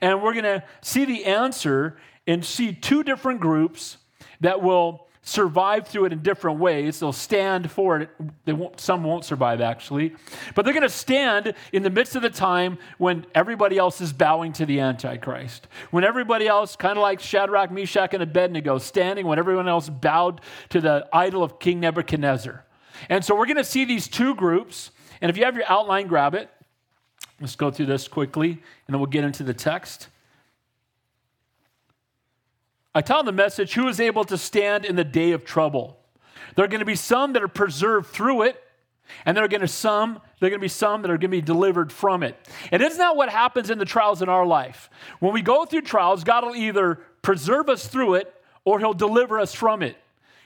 And 0.02 0.22
we're 0.22 0.34
going 0.34 0.44
to 0.44 0.64
see 0.82 1.06
the 1.06 1.26
answer 1.26 1.98
and 2.28 2.44
see 2.46 2.74
two 2.74 3.04
different 3.04 3.40
groups 3.40 3.98
that 4.42 4.62
will 4.62 5.08
survive 5.24 5.88
through 5.88 6.06
it 6.06 6.14
in 6.14 6.24
different 6.24 6.60
ways. 6.60 7.00
They'll 7.00 7.14
stand 7.14 7.70
for 7.72 8.00
it. 8.00 8.10
Won't, 8.48 8.80
some 8.80 9.04
won't 9.04 9.24
survive, 9.24 9.62
actually. 9.62 10.16
But 10.56 10.66
they're 10.66 10.74
going 10.74 10.82
to 10.82 10.90
stand 10.90 11.54
in 11.72 11.84
the 11.84 11.92
midst 11.92 12.16
of 12.16 12.24
the 12.24 12.30
time 12.30 12.80
when 12.98 13.26
everybody 13.36 13.78
else 13.78 14.02
is 14.02 14.14
bowing 14.14 14.52
to 14.54 14.66
the 14.66 14.80
Antichrist. 14.80 15.68
When 15.92 16.04
everybody 16.04 16.48
else, 16.48 16.76
kind 16.76 16.98
of 16.98 17.04
like 17.04 17.20
Shadrach, 17.20 17.72
Meshach, 17.72 18.14
and 18.14 18.24
Abednego, 18.24 18.80
standing 18.80 19.28
when 19.28 19.38
everyone 19.38 19.68
else 19.68 19.90
bowed 19.90 20.42
to 20.70 20.82
the 20.82 21.08
idol 21.14 21.44
of 21.44 21.60
King 21.60 21.80
Nebuchadnezzar. 21.80 22.66
And 23.08 23.24
so 23.24 23.36
we're 23.36 23.46
going 23.46 23.58
to 23.58 23.64
see 23.64 23.86
these 23.86 24.08
two 24.08 24.34
groups. 24.34 24.92
And 25.22 25.30
if 25.30 25.38
you 25.38 25.46
have 25.46 25.56
your 25.56 25.70
outline, 25.70 26.08
grab 26.08 26.34
it. 26.34 26.50
Let's 27.42 27.56
go 27.56 27.72
through 27.72 27.88
this 27.88 28.08
quickly, 28.08 28.52
and 28.52 28.94
then 28.94 29.00
we'll 29.00 29.08
get 29.08 29.24
into 29.24 29.44
the 29.44 29.54
text. 29.54 30.08
I 32.94 33.02
tell 33.02 33.24
the 33.24 33.32
message 33.32 33.74
who 33.74 33.88
is 33.88 34.00
able 34.00 34.24
to 34.26 34.38
stand 34.38 34.86
in 34.86 34.96
the 34.96 35.04
day 35.04 35.32
of 35.32 35.44
trouble. 35.44 35.98
There 36.56 36.64
are 36.64 36.68
going 36.68 36.80
to 36.80 36.86
be 36.86 36.96
some 36.96 37.34
that 37.34 37.42
are 37.42 37.48
preserved 37.48 38.08
through 38.10 38.44
it, 38.44 38.62
and 39.26 39.36
there 39.36 39.44
are 39.44 39.48
going 39.48 39.62
to 39.62 39.68
some 39.68 40.22
there 40.40 40.48
are 40.48 40.50
going 40.50 40.60
to 40.60 40.64
be 40.64 40.70
some 40.70 41.04
that 41.04 41.12
are 41.12 41.18
going 41.18 41.30
to 41.30 41.38
be 41.38 41.42
delivered 41.42 41.92
from 41.92 42.24
it. 42.24 42.36
And 42.72 42.82
isn't 42.82 42.98
that 42.98 43.16
what 43.16 43.30
happens 43.30 43.70
in 43.70 43.78
the 43.78 43.86
trials 43.86 44.24
in 44.24 44.30
our 44.30 44.46
life? 44.46 44.90
When 45.20 45.34
we 45.34 45.44
go 45.44 45.66
through 45.66 45.82
trials, 45.82 46.24
God 46.24 46.44
will 46.44 46.56
either 46.56 46.96
preserve 47.22 47.70
us 47.70 47.86
through 47.88 48.16
it 48.16 48.34
or 48.66 48.80
He'll 48.80 48.94
deliver 48.94 49.40
us 49.40 49.54
from 49.54 49.84
it. 49.84 49.98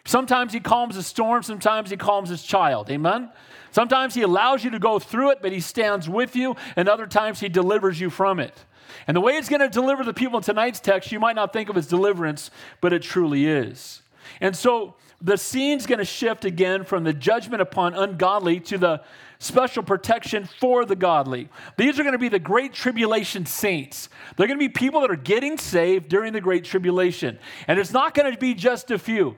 Sometimes 0.06 0.54
he 0.54 0.60
calms 0.60 0.98
a 0.98 1.04
storm, 1.04 1.44
sometimes 1.44 1.90
he 1.90 1.98
calms 1.98 2.30
his 2.30 2.44
child. 2.44 2.90
Amen? 2.90 3.30
Sometimes 3.72 4.14
he 4.14 4.22
allows 4.22 4.64
you 4.64 4.70
to 4.72 4.80
go 4.80 5.00
through 5.00 5.32
it, 5.32 5.40
but 5.42 5.52
he 5.52 5.60
stands 5.60 6.08
with 6.08 6.36
you, 6.36 6.56
and 6.76 6.88
other 6.88 7.08
times 7.08 7.40
he 7.40 7.50
delivers 7.50 8.00
you 8.00 8.10
from 8.10 8.40
it. 8.40 8.66
And 9.08 9.18
the 9.18 9.22
way 9.22 9.34
it's 9.34 9.50
going 9.50 9.62
to 9.62 9.68
deliver 9.68 10.04
the 10.04 10.14
people 10.14 10.38
in 10.38 10.44
tonight's 10.44 10.80
text, 10.80 11.12
you 11.12 11.20
might 11.20 11.36
not 11.36 11.52
think 11.52 11.70
of 11.70 11.76
as 11.76 11.88
deliverance, 11.88 12.52
but 12.82 12.94
it 12.94 13.02
truly 13.02 13.48
is. 13.48 14.02
And 14.40 14.56
so 14.56 14.96
the 15.22 15.38
scene's 15.38 15.86
going 15.86 16.00
to 16.00 16.06
shift 16.06 16.46
again 16.46 16.84
from 16.84 17.04
the 17.04 17.14
judgment 17.14 17.62
upon 17.62 17.96
ungodly 17.96 18.60
to 18.62 18.78
the 18.78 19.02
special 19.40 19.84
protection 19.84 20.48
for 20.60 20.86
the 20.86 20.96
godly. 20.96 21.50
These 21.78 22.00
are 22.00 22.04
going 22.04 22.14
to 22.14 22.20
be 22.20 22.30
the 22.30 22.40
great 22.40 22.74
tribulation 22.74 23.46
saints. 23.46 24.10
They're 24.38 24.48
going 24.48 24.60
to 24.60 24.66
be 24.66 24.70
people 24.70 25.02
that 25.02 25.12
are 25.12 25.16
getting 25.16 25.58
saved 25.58 26.10
during 26.10 26.34
the 26.34 26.42
great 26.42 26.64
tribulation. 26.64 27.40
And 27.68 27.80
it's 27.80 27.92
not 27.92 28.14
going 28.14 28.32
to 28.32 28.38
be 28.38 28.54
just 28.54 28.92
a 28.92 29.00
few. 29.00 29.36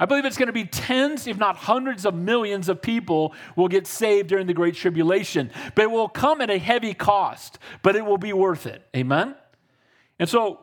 I 0.00 0.06
believe 0.06 0.24
it's 0.24 0.38
going 0.38 0.46
to 0.46 0.52
be 0.54 0.64
tens, 0.64 1.26
if 1.26 1.36
not 1.36 1.56
hundreds 1.56 2.06
of 2.06 2.14
millions 2.14 2.70
of 2.70 2.80
people 2.80 3.34
will 3.54 3.68
get 3.68 3.86
saved 3.86 4.30
during 4.30 4.46
the 4.46 4.54
Great 4.54 4.74
Tribulation. 4.74 5.50
But 5.74 5.82
it 5.82 5.90
will 5.90 6.08
come 6.08 6.40
at 6.40 6.48
a 6.48 6.56
heavy 6.56 6.94
cost, 6.94 7.58
but 7.82 7.96
it 7.96 8.06
will 8.06 8.16
be 8.16 8.32
worth 8.32 8.66
it. 8.66 8.82
Amen? 8.96 9.34
And 10.18 10.26
so 10.26 10.60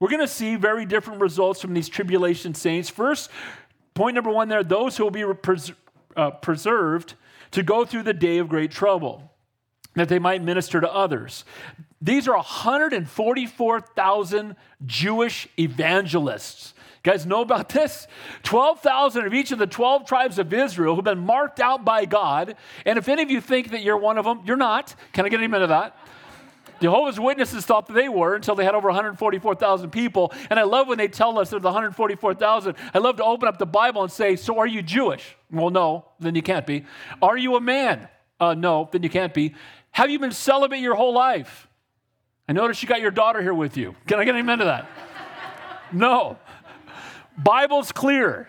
we're 0.00 0.10
going 0.10 0.22
to 0.22 0.26
see 0.26 0.56
very 0.56 0.84
different 0.84 1.20
results 1.20 1.60
from 1.60 1.72
these 1.72 1.88
tribulation 1.88 2.52
saints. 2.52 2.90
First, 2.90 3.30
point 3.94 4.16
number 4.16 4.30
one 4.30 4.48
there 4.48 4.64
those 4.64 4.96
who 4.96 5.04
will 5.04 5.12
be 5.12 5.22
pres- 5.34 5.70
uh, 6.16 6.32
preserved 6.32 7.14
to 7.52 7.62
go 7.62 7.84
through 7.84 8.02
the 8.02 8.12
day 8.12 8.38
of 8.38 8.48
great 8.48 8.72
trouble, 8.72 9.30
that 9.94 10.08
they 10.08 10.18
might 10.18 10.42
minister 10.42 10.80
to 10.80 10.92
others. 10.92 11.44
These 12.00 12.26
are 12.26 12.34
144,000 12.34 14.56
Jewish 14.84 15.46
evangelists 15.58 16.74
guys 17.02 17.26
know 17.26 17.42
about 17.42 17.68
this? 17.68 18.06
12,000 18.42 19.26
of 19.26 19.34
each 19.34 19.52
of 19.52 19.58
the 19.58 19.66
12 19.66 20.06
tribes 20.06 20.38
of 20.38 20.52
Israel 20.52 20.94
who've 20.94 21.04
been 21.04 21.18
marked 21.18 21.60
out 21.60 21.84
by 21.84 22.04
God. 22.04 22.56
And 22.84 22.98
if 22.98 23.08
any 23.08 23.22
of 23.22 23.30
you 23.30 23.40
think 23.40 23.70
that 23.70 23.82
you're 23.82 23.96
one 23.96 24.18
of 24.18 24.24
them, 24.24 24.40
you're 24.44 24.56
not. 24.56 24.94
Can 25.12 25.24
I 25.24 25.28
get 25.28 25.40
an 25.40 25.44
amen 25.44 25.60
to 25.60 25.66
that? 25.68 25.96
Jehovah's 26.80 27.18
Witnesses 27.18 27.64
thought 27.64 27.86
that 27.86 27.94
they 27.94 28.08
were 28.08 28.34
until 28.34 28.54
they 28.54 28.64
had 28.64 28.74
over 28.74 28.88
144,000 28.88 29.90
people. 29.90 30.32
And 30.50 30.58
I 30.58 30.62
love 30.62 30.86
when 30.86 30.98
they 30.98 31.08
tell 31.08 31.38
us 31.38 31.50
there's 31.50 31.62
144,000. 31.62 32.76
I 32.94 32.98
love 32.98 33.16
to 33.16 33.24
open 33.24 33.48
up 33.48 33.58
the 33.58 33.66
Bible 33.66 34.02
and 34.02 34.12
say, 34.12 34.36
So 34.36 34.58
are 34.58 34.66
you 34.66 34.82
Jewish? 34.82 35.36
Well, 35.50 35.70
no, 35.70 36.04
then 36.20 36.34
you 36.34 36.42
can't 36.42 36.66
be. 36.66 36.84
Are 37.20 37.36
you 37.36 37.56
a 37.56 37.60
man? 37.60 38.08
Uh, 38.40 38.54
no, 38.54 38.88
then 38.92 39.02
you 39.02 39.10
can't 39.10 39.34
be. 39.34 39.54
Have 39.90 40.10
you 40.10 40.18
been 40.18 40.30
celibate 40.30 40.78
your 40.78 40.94
whole 40.94 41.12
life? 41.12 41.68
I 42.48 42.52
notice 42.52 42.82
you 42.82 42.88
got 42.88 43.00
your 43.00 43.10
daughter 43.10 43.42
here 43.42 43.54
with 43.54 43.76
you. 43.76 43.94
Can 44.06 44.20
I 44.20 44.24
get 44.24 44.34
an 44.34 44.40
amen 44.40 44.58
to 44.58 44.64
that? 44.66 44.88
no. 45.92 46.38
Bible's 47.42 47.92
clear. 47.92 48.48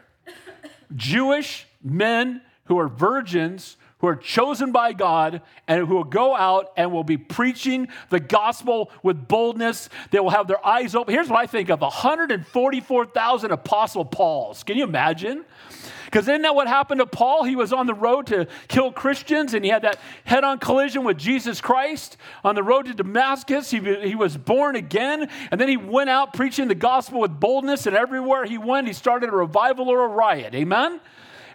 Jewish 0.96 1.68
men 1.84 2.42
who 2.66 2.80
are 2.80 2.88
virgins 2.88 3.78
who 4.00 4.08
are 4.08 4.16
chosen 4.16 4.72
by 4.72 4.94
God 4.94 5.42
and 5.68 5.86
who 5.86 5.96
will 5.96 6.04
go 6.06 6.36
out 6.36 6.72
and 6.78 6.92
will 6.92 7.04
be 7.04 7.18
preaching 7.18 7.90
the 8.10 8.20
gospel 8.20 8.92
with 9.04 9.28
boldness. 9.28 9.90
They 10.12 10.20
will 10.20 10.30
have 10.30 10.48
their 10.48 10.66
eyes 10.66 10.96
open. 10.96 11.14
Here's 11.14 11.30
what 11.30 11.40
I 11.40 11.46
think 11.46 11.70
of 11.70 11.82
144,000 11.82 13.52
apostle 13.52 14.06
Pauls. 14.06 14.64
Can 14.64 14.78
you 14.78 14.86
imagine? 14.86 15.44
Because 16.10 16.28
isn't 16.28 16.42
that 16.42 16.56
what 16.56 16.68
happened 16.68 17.02
to 17.02 17.06
Paul? 17.06 17.44
He 17.44 17.56
was 17.56 17.72
on 17.72 17.86
the 17.86 17.94
road 17.94 18.26
to 18.28 18.48
kill 18.68 18.92
Christians 18.92 19.54
and 19.54 19.64
he 19.64 19.70
had 19.70 19.84
that 19.84 20.00
head 20.24 20.44
on 20.44 20.58
collision 20.58 21.04
with 21.04 21.20
Jesus 21.20 21.62
Christ 21.62 22.18
on 22.44 22.56
the 22.56 22.64
road 22.64 22.88
to 22.88 22.96
Damascus. 22.96 23.70
He, 23.70 23.80
he 23.80 24.16
was 24.16 24.36
born 24.36 24.76
again 24.76 25.30
and 25.52 25.62
then 25.62 25.70
he 25.70 25.78
went 25.78 26.10
out 26.10 26.34
preaching 26.34 26.68
the 26.68 26.74
gospel 26.74 27.20
with 27.20 27.40
boldness, 27.40 27.86
and 27.86 27.96
everywhere 27.96 28.46
he 28.46 28.58
went, 28.58 28.88
he 28.88 28.94
started 28.94 29.30
a 29.30 29.34
revival 29.34 29.88
or 29.90 30.04
a 30.04 30.08
riot. 30.08 30.56
Amen? 30.56 31.00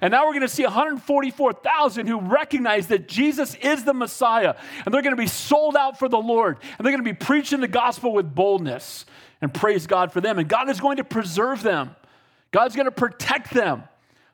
And 0.01 0.13
now 0.13 0.25
we're 0.27 0.33
going 0.33 0.43
to 0.43 0.49
see 0.49 0.63
144,000 0.63 2.07
who 2.07 2.21
recognize 2.21 2.87
that 2.89 3.09
Jesus 3.09 3.57
is 3.57 3.83
the 3.83 3.95
Messiah. 3.95 4.55
And 4.85 4.95
they're 4.95 5.03
going 5.03 5.17
to 5.17 5.21
be 5.21 5.27
sold 5.27 5.77
out 5.77 5.99
for 5.99 6.09
the 6.09 6.19
Lord. 6.19 6.59
And 6.79 6.85
they're 6.85 6.93
going 6.93 7.05
to 7.05 7.11
be 7.11 7.15
preaching 7.15 7.61
the 7.61 7.69
gospel 7.69 8.13
with 8.13 8.35
boldness. 8.35 9.07
And 9.41 9.53
praise 9.53 9.87
God 9.87 10.13
for 10.13 10.21
them. 10.21 10.39
And 10.39 10.49
God 10.49 10.69
is 10.69 10.79
going 10.79 10.99
to 10.99 11.05
preserve 11.05 11.63
them, 11.63 11.97
God's 12.53 12.77
going 12.77 12.87
to 12.87 12.93
protect 12.93 13.53
them 13.53 13.85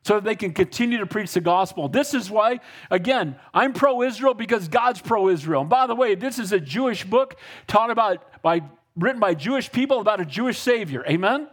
so 0.03 0.15
that 0.15 0.25
they 0.25 0.35
can 0.35 0.53
continue 0.53 0.99
to 0.99 1.07
preach 1.07 1.33
the 1.33 1.41
gospel. 1.41 1.89
This 1.89 2.15
is 2.15 2.31
why, 2.31 2.61
again, 2.91 3.37
I'm 3.53 3.73
pro 3.73 4.03
Israel 4.03 4.35
because 4.35 4.69
God's 4.69 5.01
pro 5.01 5.29
Israel. 5.29 5.63
And 5.63 5.71
by 5.71 5.87
the 5.87 5.95
way, 5.95 6.15
this 6.15 6.39
is 6.39 6.53
a 6.53 6.61
Jewish 6.61 7.05
book 7.05 7.37
taught 7.67 7.91
about 7.91 8.43
by 8.43 8.63
written 8.97 9.21
by 9.21 9.35
Jewish 9.35 9.71
people 9.71 10.01
about 10.01 10.21
a 10.21 10.25
Jewish 10.25 10.59
Savior. 10.59 11.05
Amen? 11.07 11.49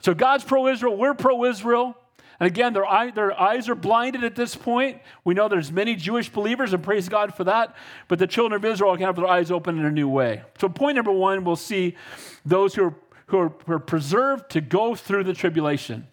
So 0.00 0.14
God's 0.14 0.44
pro 0.44 0.68
Israel, 0.68 0.96
we're 0.96 1.14
pro 1.14 1.44
Israel. 1.44 1.96
And 2.40 2.48
again, 2.48 2.72
their, 2.72 2.86
eye, 2.86 3.12
their 3.12 3.38
eyes 3.40 3.68
are 3.68 3.76
blinded 3.76 4.24
at 4.24 4.34
this 4.34 4.56
point. 4.56 5.00
We 5.24 5.32
know 5.32 5.48
there's 5.48 5.70
many 5.70 5.94
Jewish 5.94 6.28
believers, 6.28 6.72
and 6.72 6.82
praise 6.82 7.08
God 7.08 7.34
for 7.34 7.44
that. 7.44 7.76
But 8.08 8.18
the 8.18 8.26
children 8.26 8.56
of 8.56 8.64
Israel 8.64 8.96
can 8.96 9.06
have 9.06 9.14
their 9.14 9.28
eyes 9.28 9.52
open 9.52 9.78
in 9.78 9.84
a 9.84 9.92
new 9.92 10.08
way. 10.08 10.42
So, 10.58 10.68
point 10.68 10.96
number 10.96 11.12
one, 11.12 11.44
we'll 11.44 11.54
see 11.54 11.96
those 12.44 12.74
who 12.74 12.86
are, 12.86 12.94
who 13.26 13.38
are, 13.38 13.52
who 13.66 13.72
are 13.74 13.78
preserved 13.78 14.50
to 14.50 14.60
go 14.60 14.96
through 14.96 15.22
the 15.22 15.34
tribulation. 15.34 16.08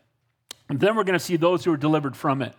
And 0.70 0.80
then 0.80 0.96
we're 0.96 1.04
going 1.04 1.18
to 1.18 1.24
see 1.24 1.36
those 1.36 1.66
who 1.66 1.74
are 1.74 1.78
delivered 1.78 2.16
from 2.16 2.42
it. 2.42 2.54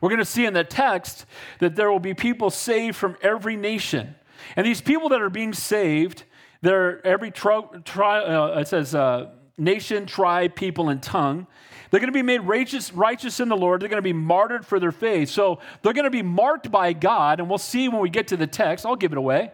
We're 0.00 0.08
going 0.08 0.20
to 0.20 0.24
see 0.24 0.46
in 0.46 0.54
the 0.54 0.64
text 0.64 1.26
that 1.58 1.74
there 1.76 1.90
will 1.90 2.00
be 2.00 2.14
people 2.14 2.50
saved 2.50 2.96
from 2.96 3.16
every 3.22 3.56
nation. 3.56 4.14
And 4.54 4.66
these 4.66 4.80
people 4.80 5.08
that 5.10 5.20
are 5.20 5.30
being 5.30 5.52
saved, 5.52 6.24
they're 6.60 7.04
every 7.06 7.30
tribe, 7.30 7.84
tri- 7.84 8.24
uh, 8.24 8.58
it 8.60 8.68
says 8.68 8.94
uh, 8.94 9.30
nation, 9.58 10.06
tribe, 10.06 10.54
people, 10.54 10.88
and 10.88 11.02
tongue. 11.02 11.46
They're 11.90 12.00
going 12.00 12.12
to 12.12 12.16
be 12.16 12.22
made 12.22 12.40
righteous, 12.42 12.92
righteous 12.92 13.40
in 13.40 13.48
the 13.48 13.56
Lord. 13.56 13.80
They're 13.80 13.88
going 13.88 14.02
to 14.02 14.02
be 14.02 14.12
martyred 14.12 14.66
for 14.66 14.78
their 14.78 14.92
faith. 14.92 15.30
So 15.30 15.60
they're 15.82 15.92
going 15.92 16.04
to 16.04 16.10
be 16.10 16.22
marked 16.22 16.70
by 16.70 16.92
God, 16.92 17.40
and 17.40 17.48
we'll 17.48 17.58
see 17.58 17.88
when 17.88 18.00
we 18.00 18.10
get 18.10 18.28
to 18.28 18.36
the 18.36 18.46
text. 18.46 18.84
I'll 18.84 18.96
give 18.96 19.12
it 19.12 19.18
away. 19.18 19.52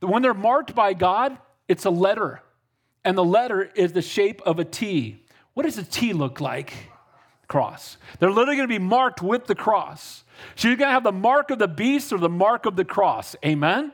When 0.00 0.22
they're 0.22 0.34
marked 0.34 0.74
by 0.74 0.92
God, 0.92 1.38
it's 1.68 1.84
a 1.84 1.90
letter, 1.90 2.42
and 3.04 3.16
the 3.16 3.24
letter 3.24 3.62
is 3.62 3.92
the 3.92 4.02
shape 4.02 4.42
of 4.44 4.58
a 4.58 4.64
T. 4.64 5.24
What 5.54 5.64
does 5.64 5.78
a 5.78 5.84
T 5.84 6.12
look 6.12 6.40
like? 6.40 6.72
Cross. 7.50 7.98
They're 8.18 8.30
literally 8.30 8.56
going 8.56 8.68
to 8.68 8.72
be 8.72 8.78
marked 8.78 9.20
with 9.20 9.46
the 9.46 9.56
cross. 9.56 10.24
So 10.54 10.68
you're 10.68 10.76
going 10.76 10.88
to 10.88 10.94
have 10.94 11.02
the 11.04 11.12
mark 11.12 11.50
of 11.50 11.58
the 11.58 11.68
beast 11.68 12.12
or 12.12 12.18
the 12.18 12.28
mark 12.28 12.64
of 12.64 12.76
the 12.76 12.84
cross. 12.84 13.36
Amen? 13.44 13.92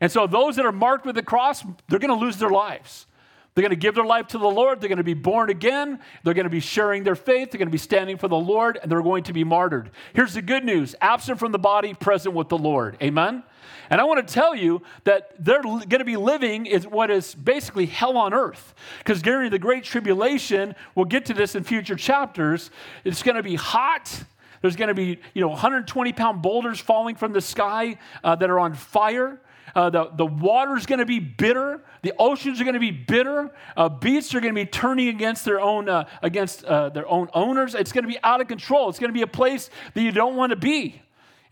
And 0.00 0.12
so 0.12 0.26
those 0.26 0.56
that 0.56 0.66
are 0.66 0.72
marked 0.72 1.06
with 1.06 1.14
the 1.14 1.22
cross, 1.22 1.64
they're 1.88 1.98
going 1.98 2.16
to 2.16 2.24
lose 2.24 2.36
their 2.36 2.50
lives. 2.50 3.06
They're 3.54 3.62
going 3.62 3.70
to 3.70 3.76
give 3.76 3.94
their 3.94 4.04
life 4.04 4.28
to 4.28 4.38
the 4.38 4.48
Lord. 4.48 4.80
They're 4.80 4.88
going 4.88 4.98
to 4.98 5.04
be 5.04 5.14
born 5.14 5.50
again. 5.50 5.98
They're 6.22 6.34
going 6.34 6.44
to 6.44 6.50
be 6.50 6.60
sharing 6.60 7.02
their 7.02 7.16
faith. 7.16 7.50
They're 7.50 7.58
going 7.58 7.68
to 7.68 7.72
be 7.72 7.78
standing 7.78 8.16
for 8.16 8.28
the 8.28 8.36
Lord, 8.36 8.78
and 8.80 8.90
they're 8.90 9.02
going 9.02 9.24
to 9.24 9.32
be 9.32 9.44
martyred. 9.44 9.90
Here's 10.14 10.34
the 10.34 10.42
good 10.42 10.64
news 10.64 10.94
absent 11.00 11.38
from 11.38 11.52
the 11.52 11.58
body, 11.58 11.94
present 11.94 12.34
with 12.34 12.48
the 12.48 12.58
Lord. 12.58 12.96
Amen? 13.02 13.42
And 13.90 14.00
I 14.00 14.04
want 14.04 14.26
to 14.26 14.32
tell 14.32 14.54
you 14.54 14.82
that 15.02 15.32
they're 15.38 15.62
going 15.62 15.88
to 15.88 16.04
be 16.04 16.16
living 16.16 16.66
is 16.66 16.86
what 16.86 17.10
is 17.10 17.34
basically 17.34 17.86
hell 17.86 18.16
on 18.16 18.32
earth. 18.32 18.72
Because 18.98 19.20
during 19.20 19.50
the 19.50 19.58
Great 19.58 19.82
Tribulation, 19.82 20.76
we'll 20.94 21.06
get 21.06 21.26
to 21.26 21.34
this 21.34 21.56
in 21.56 21.64
future 21.64 21.96
chapters, 21.96 22.70
it's 23.04 23.24
going 23.24 23.36
to 23.36 23.42
be 23.42 23.56
hot. 23.56 24.22
There's 24.62 24.76
going 24.76 24.88
to 24.88 24.94
be, 24.94 25.18
you 25.34 25.40
know, 25.40 25.48
120 25.48 26.12
pound 26.12 26.40
boulders 26.40 26.78
falling 26.78 27.16
from 27.16 27.32
the 27.32 27.40
sky 27.40 27.98
uh, 28.22 28.36
that 28.36 28.48
are 28.48 28.60
on 28.60 28.74
fire. 28.74 29.40
Uh, 29.74 29.90
the, 29.90 30.10
the 30.14 30.26
water's 30.26 30.86
going 30.86 30.98
to 30.98 31.06
be 31.06 31.18
bitter. 31.18 31.82
The 32.02 32.12
oceans 32.18 32.60
are 32.60 32.64
going 32.64 32.74
to 32.74 32.80
be 32.80 32.90
bitter. 32.90 33.50
Uh, 33.76 33.88
beasts 33.88 34.34
are 34.34 34.40
going 34.40 34.54
to 34.54 34.60
be 34.60 34.66
turning 34.66 35.08
against 35.08 35.44
their 35.44 35.60
own 35.60 35.88
uh, 35.88 36.04
against 36.22 36.64
uh, 36.64 36.88
their 36.90 37.08
own 37.08 37.28
owners. 37.34 37.74
It's 37.74 37.92
going 37.92 38.04
to 38.04 38.08
be 38.08 38.18
out 38.22 38.40
of 38.40 38.48
control. 38.48 38.88
It's 38.88 38.98
going 38.98 39.10
to 39.10 39.14
be 39.14 39.22
a 39.22 39.26
place 39.26 39.70
that 39.94 40.02
you 40.02 40.12
don't 40.12 40.36
want 40.36 40.50
to 40.50 40.56
be. 40.56 41.02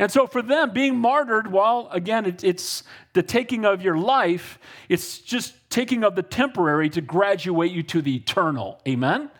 And 0.00 0.12
so, 0.12 0.26
for 0.26 0.42
them, 0.42 0.72
being 0.72 0.96
martyred, 0.96 1.50
well, 1.50 1.88
again, 1.90 2.24
it, 2.24 2.44
it's 2.44 2.84
the 3.14 3.22
taking 3.22 3.64
of 3.64 3.82
your 3.82 3.98
life. 3.98 4.58
It's 4.88 5.18
just 5.18 5.54
taking 5.70 6.04
of 6.04 6.14
the 6.14 6.22
temporary 6.22 6.88
to 6.90 7.00
graduate 7.00 7.72
you 7.72 7.82
to 7.84 8.00
the 8.00 8.16
eternal. 8.16 8.80
Amen. 8.86 9.30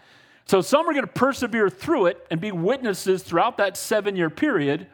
So 0.49 0.63
some 0.63 0.89
are 0.89 0.93
going 0.93 1.05
to 1.05 1.13
persevere 1.13 1.69
through 1.69 2.07
it 2.07 2.27
and 2.31 2.41
be 2.41 2.53
witnesses 2.53 3.23
throughout 3.23 3.59
that 3.59 3.77
seven 3.77 4.17
year 4.17 4.31
period. 4.31 4.87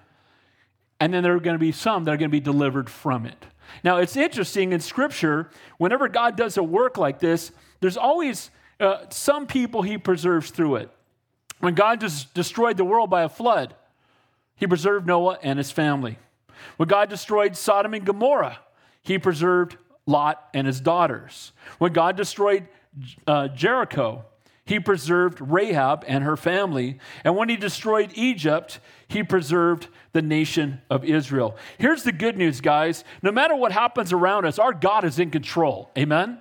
And 0.98 1.14
then 1.14 1.22
there 1.22 1.34
are 1.34 1.40
going 1.40 1.54
to 1.54 1.60
be 1.60 1.70
some 1.70 2.04
that 2.04 2.10
are 2.10 2.16
going 2.16 2.30
to 2.30 2.32
be 2.32 2.40
delivered 2.40 2.90
from 2.90 3.24
it. 3.24 3.46
Now, 3.82 3.98
it's 3.98 4.16
interesting 4.16 4.72
in 4.72 4.80
Scripture, 4.80 5.50
whenever 5.78 6.08
God 6.08 6.36
does 6.36 6.56
a 6.56 6.62
work 6.62 6.96
like 6.96 7.18
this, 7.18 7.52
there's 7.80 7.96
always 7.96 8.50
uh, 8.80 9.04
some 9.10 9.46
people 9.46 9.82
he 9.82 9.98
preserves 9.98 10.50
through 10.50 10.76
it. 10.76 10.90
When 11.60 11.74
God 11.74 12.00
just 12.00 12.34
destroyed 12.34 12.76
the 12.76 12.84
world 12.84 13.10
by 13.10 13.22
a 13.22 13.28
flood, 13.28 13.74
he 14.56 14.66
preserved 14.66 15.06
Noah 15.06 15.38
and 15.42 15.58
his 15.58 15.70
family. 15.70 16.18
When 16.76 16.88
God 16.88 17.08
destroyed 17.08 17.56
Sodom 17.56 17.94
and 17.94 18.04
Gomorrah, 18.04 18.58
he 19.02 19.18
preserved 19.18 19.76
Lot 20.06 20.48
and 20.54 20.66
his 20.66 20.80
daughters. 20.80 21.52
When 21.78 21.92
God 21.92 22.16
destroyed 22.16 22.68
uh, 23.26 23.48
Jericho, 23.48 24.24
he 24.66 24.80
preserved 24.80 25.40
Rahab 25.40 26.04
and 26.06 26.24
her 26.24 26.36
family. 26.36 26.98
And 27.22 27.36
when 27.36 27.48
he 27.48 27.56
destroyed 27.56 28.12
Egypt, 28.14 28.80
he 29.08 29.22
preserved 29.22 29.88
the 30.12 30.22
nation 30.22 30.80
of 30.88 31.04
Israel. 31.04 31.56
Here's 31.78 32.02
the 32.02 32.12
good 32.12 32.38
news, 32.38 32.60
guys. 32.60 33.04
No 33.22 33.30
matter 33.30 33.54
what 33.54 33.72
happens 33.72 34.12
around 34.12 34.46
us, 34.46 34.58
our 34.58 34.72
God 34.72 35.04
is 35.04 35.18
in 35.18 35.30
control. 35.30 35.90
Amen? 35.98 36.40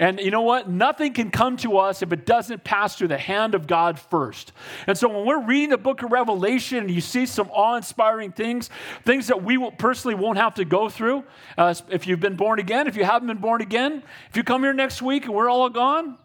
And 0.00 0.20
you 0.20 0.30
know 0.30 0.42
what? 0.42 0.68
Nothing 0.70 1.12
can 1.12 1.30
come 1.30 1.56
to 1.58 1.78
us 1.78 2.02
if 2.02 2.12
it 2.12 2.24
doesn't 2.24 2.62
pass 2.62 2.96
through 2.96 3.08
the 3.08 3.18
hand 3.18 3.56
of 3.56 3.66
God 3.66 3.98
first. 3.98 4.52
And 4.86 4.96
so 4.96 5.08
when 5.08 5.26
we're 5.26 5.44
reading 5.44 5.70
the 5.70 5.78
book 5.78 6.02
of 6.04 6.12
Revelation 6.12 6.78
and 6.78 6.90
you 6.90 7.00
see 7.00 7.26
some 7.26 7.50
awe 7.50 7.76
inspiring 7.76 8.30
things, 8.30 8.70
things 9.04 9.26
that 9.26 9.42
we 9.42 9.58
personally 9.72 10.14
won't 10.14 10.38
have 10.38 10.54
to 10.54 10.64
go 10.64 10.88
through, 10.88 11.24
uh, 11.58 11.74
if 11.90 12.06
you've 12.06 12.20
been 12.20 12.36
born 12.36 12.60
again, 12.60 12.86
if 12.86 12.96
you 12.96 13.04
haven't 13.04 13.26
been 13.26 13.38
born 13.38 13.60
again, 13.60 14.04
if 14.30 14.36
you 14.36 14.44
come 14.44 14.62
here 14.62 14.72
next 14.72 15.02
week 15.02 15.24
and 15.24 15.34
we're 15.34 15.50
all 15.50 15.68
gone, 15.68 16.16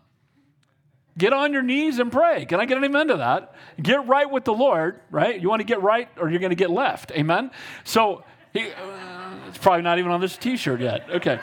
Get 1.17 1.31
on 1.31 1.53
your 1.53 1.61
knees 1.61 1.99
and 1.99 2.11
pray. 2.11 2.45
Can 2.45 2.59
I 2.59 2.65
get 2.65 2.77
an 2.77 2.83
amen 2.83 3.09
to 3.09 3.17
that? 3.17 3.53
Get 3.81 4.07
right 4.07 4.29
with 4.29 4.45
the 4.45 4.53
Lord, 4.53 4.99
right? 5.11 5.39
You 5.39 5.47
want 5.47 5.59
to 5.59 5.65
get 5.65 5.81
right 5.81 6.09
or 6.17 6.29
you're 6.29 6.39
going 6.39 6.49
to 6.49 6.55
get 6.55 6.71
left. 6.71 7.11
Amen? 7.11 7.51
So, 7.83 8.23
he, 8.51 8.71
uh, 8.71 9.35
it's 9.47 9.59
probably 9.59 9.83
not 9.83 9.99
even 9.99 10.11
on 10.11 10.21
this 10.21 10.37
t 10.37 10.57
shirt 10.57 10.81
yet. 10.81 11.07
Okay. 11.09 11.39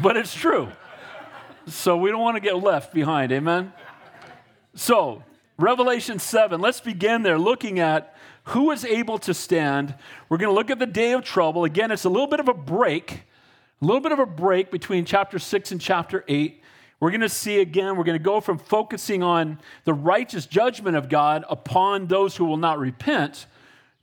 but 0.00 0.16
it's 0.16 0.34
true. 0.34 0.68
So, 1.66 1.96
we 1.96 2.10
don't 2.10 2.20
want 2.20 2.36
to 2.36 2.40
get 2.40 2.62
left 2.62 2.94
behind. 2.94 3.32
Amen? 3.32 3.72
So, 4.74 5.24
Revelation 5.58 6.18
7, 6.18 6.60
let's 6.60 6.80
begin 6.80 7.22
there 7.22 7.38
looking 7.38 7.80
at 7.80 8.16
who 8.44 8.70
is 8.70 8.84
able 8.84 9.18
to 9.18 9.34
stand. 9.34 9.94
We're 10.28 10.38
going 10.38 10.50
to 10.50 10.54
look 10.54 10.70
at 10.70 10.78
the 10.78 10.86
day 10.86 11.12
of 11.12 11.24
trouble. 11.24 11.64
Again, 11.64 11.90
it's 11.90 12.04
a 12.04 12.08
little 12.08 12.26
bit 12.26 12.40
of 12.40 12.48
a 12.48 12.54
break, 12.54 13.12
a 13.80 13.84
little 13.84 14.00
bit 14.00 14.12
of 14.12 14.18
a 14.18 14.26
break 14.26 14.70
between 14.70 15.04
chapter 15.04 15.38
6 15.38 15.72
and 15.72 15.80
chapter 15.80 16.24
8. 16.26 16.61
We're 17.02 17.10
going 17.10 17.22
to 17.22 17.28
see 17.28 17.58
again, 17.58 17.96
we're 17.96 18.04
going 18.04 18.16
to 18.16 18.22
go 18.22 18.40
from 18.40 18.58
focusing 18.58 19.24
on 19.24 19.58
the 19.82 19.92
righteous 19.92 20.46
judgment 20.46 20.96
of 20.96 21.08
God 21.08 21.44
upon 21.50 22.06
those 22.06 22.36
who 22.36 22.44
will 22.44 22.58
not 22.58 22.78
repent 22.78 23.46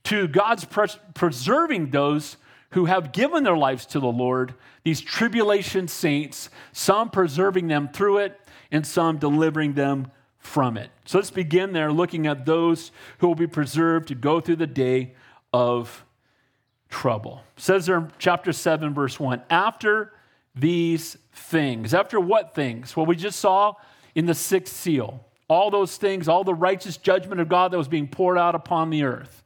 to 0.04 0.28
God's 0.28 0.66
pres- 0.66 0.98
preserving 1.14 1.92
those 1.92 2.36
who 2.72 2.84
have 2.84 3.12
given 3.12 3.42
their 3.42 3.56
lives 3.56 3.86
to 3.86 4.00
the 4.00 4.12
Lord, 4.12 4.52
these 4.84 5.00
tribulation 5.00 5.88
saints, 5.88 6.50
some 6.72 7.08
preserving 7.08 7.68
them 7.68 7.88
through 7.88 8.18
it 8.18 8.38
and 8.70 8.86
some 8.86 9.16
delivering 9.16 9.72
them 9.72 10.12
from 10.36 10.76
it. 10.76 10.90
So 11.06 11.16
let's 11.16 11.30
begin 11.30 11.72
there 11.72 11.90
looking 11.90 12.26
at 12.26 12.44
those 12.44 12.92
who 13.20 13.28
will 13.28 13.34
be 13.34 13.46
preserved 13.46 14.08
to 14.08 14.14
go 14.14 14.42
through 14.42 14.56
the 14.56 14.66
day 14.66 15.14
of 15.54 16.04
trouble. 16.90 17.44
It 17.56 17.62
says 17.62 17.86
there 17.86 17.96
in 17.96 18.12
chapter 18.18 18.52
7, 18.52 18.92
verse 18.92 19.18
1 19.18 19.40
After 19.48 20.12
these 20.60 21.16
things. 21.32 21.94
After 21.94 22.20
what 22.20 22.54
things? 22.54 22.96
Well, 22.96 23.06
we 23.06 23.16
just 23.16 23.40
saw 23.40 23.74
in 24.14 24.26
the 24.26 24.34
sixth 24.34 24.74
seal. 24.74 25.24
All 25.48 25.70
those 25.70 25.96
things, 25.96 26.28
all 26.28 26.44
the 26.44 26.54
righteous 26.54 26.96
judgment 26.96 27.40
of 27.40 27.48
God 27.48 27.72
that 27.72 27.78
was 27.78 27.88
being 27.88 28.06
poured 28.06 28.38
out 28.38 28.54
upon 28.54 28.90
the 28.90 29.02
earth. 29.02 29.42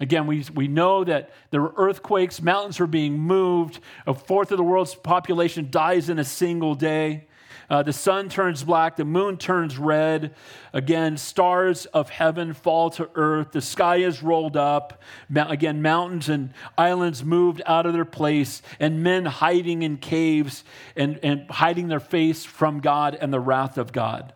Again, 0.00 0.26
we, 0.26 0.44
we 0.54 0.66
know 0.68 1.04
that 1.04 1.30
there 1.50 1.62
were 1.62 1.74
earthquakes, 1.76 2.42
mountains 2.42 2.80
were 2.80 2.86
being 2.86 3.18
moved, 3.18 3.80
a 4.06 4.14
fourth 4.14 4.50
of 4.50 4.58
the 4.58 4.64
world's 4.64 4.94
population 4.94 5.68
dies 5.70 6.08
in 6.08 6.18
a 6.18 6.24
single 6.24 6.74
day. 6.74 7.26
Uh, 7.68 7.82
the 7.82 7.92
sun 7.92 8.28
turns 8.28 8.64
black, 8.64 8.96
the 8.96 9.04
moon 9.04 9.36
turns 9.36 9.78
red. 9.78 10.34
Again, 10.72 11.16
stars 11.16 11.86
of 11.86 12.10
heaven 12.10 12.52
fall 12.52 12.90
to 12.90 13.08
earth. 13.14 13.52
The 13.52 13.60
sky 13.60 13.96
is 13.96 14.22
rolled 14.22 14.56
up. 14.56 15.02
again, 15.34 15.82
mountains 15.82 16.28
and 16.28 16.52
islands 16.76 17.24
moved 17.24 17.62
out 17.66 17.86
of 17.86 17.92
their 17.92 18.04
place, 18.04 18.62
and 18.78 19.02
men 19.02 19.24
hiding 19.24 19.82
in 19.82 19.96
caves 19.96 20.64
and, 20.96 21.18
and 21.22 21.50
hiding 21.50 21.88
their 21.88 22.00
face 22.00 22.44
from 22.44 22.80
God 22.80 23.16
and 23.20 23.32
the 23.32 23.40
wrath 23.40 23.78
of 23.78 23.92
God. 23.92 24.32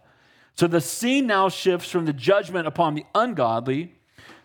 So 0.54 0.66
the 0.66 0.80
scene 0.80 1.26
now 1.26 1.48
shifts 1.48 1.90
from 1.90 2.04
the 2.04 2.12
judgment 2.12 2.66
upon 2.66 2.94
the 2.94 3.04
ungodly 3.14 3.94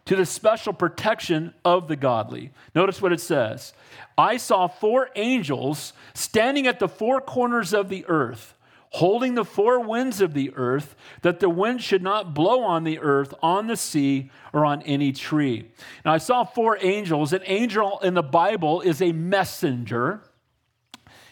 to 0.06 0.16
the 0.16 0.26
special 0.26 0.74
protection 0.74 1.54
of 1.64 1.88
the 1.88 1.96
godly. 1.96 2.52
Notice 2.76 3.02
what 3.02 3.14
it 3.14 3.22
says 3.22 3.74
I 4.18 4.38
saw 4.38 4.68
four 4.68 5.10
angels 5.16 5.94
standing 6.14 6.68
at 6.68 6.80
the 6.80 6.88
four 6.88 7.22
corners 7.22 7.74
of 7.74 7.90
the 7.90 8.06
earth 8.08 8.54
holding 8.94 9.34
the 9.34 9.46
four 9.46 9.80
winds 9.80 10.22
of 10.22 10.34
the 10.34 10.54
earth, 10.56 10.96
that 11.24 11.40
the 11.40 11.50
wind 11.50 11.82
should 11.82 12.04
not 12.04 12.34
blow 12.34 12.64
on 12.64 12.84
the 12.84 13.00
earth, 13.00 13.34
on 13.42 13.68
the 13.68 13.76
sea, 13.76 14.30
or 14.54 14.66
on 14.66 14.82
any 14.84 15.12
tree. 15.12 15.72
Now, 16.06 16.14
I 16.14 16.20
saw 16.20 16.44
four 16.44 16.78
angels. 16.80 17.34
An 17.34 17.42
angel 17.46 18.00
in 18.00 18.14
the 18.14 18.24
Bible 18.24 18.82
is 18.82 19.02
a 19.02 19.12
messenger, 19.12 20.22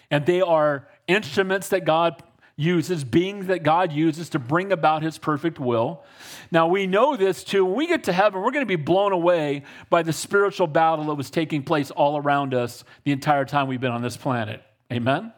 and 0.10 0.26
they 0.26 0.42
are 0.42 0.88
instruments 1.08 1.70
that 1.70 1.86
God 1.86 2.24
uses, 2.56 3.04
beings 3.04 3.46
that 3.48 3.62
God 3.64 3.92
uses 3.92 4.30
to 4.30 4.40
bring 4.40 4.72
about 4.72 5.04
his 5.04 5.20
perfect 5.20 5.60
will. 5.60 6.04
Now, 6.52 6.68
we 6.68 6.88
know 6.88 7.16
this 7.16 7.44
too. 7.44 7.64
When 7.64 7.76
we 7.76 7.88
get 7.88 8.06
to 8.06 8.14
heaven, 8.14 8.42
we're 8.42 8.52
going 8.52 8.66
to 8.66 8.68
be 8.68 8.76
blown 8.76 9.12
away 9.12 9.64
by 9.90 10.02
the 10.02 10.14
spiritual 10.14 10.68
battle 10.68 11.06
that 11.06 11.16
was 11.16 11.30
taking 11.30 11.64
place 11.64 11.92
all 11.92 12.18
around 12.18 12.54
us 12.54 12.84
the 13.04 13.12
entire 13.12 13.46
time 13.46 13.68
we've 13.68 13.82
been 13.82 13.92
on 13.92 14.02
this 14.02 14.18
planet. 14.18 14.64
Amen? 14.92 15.32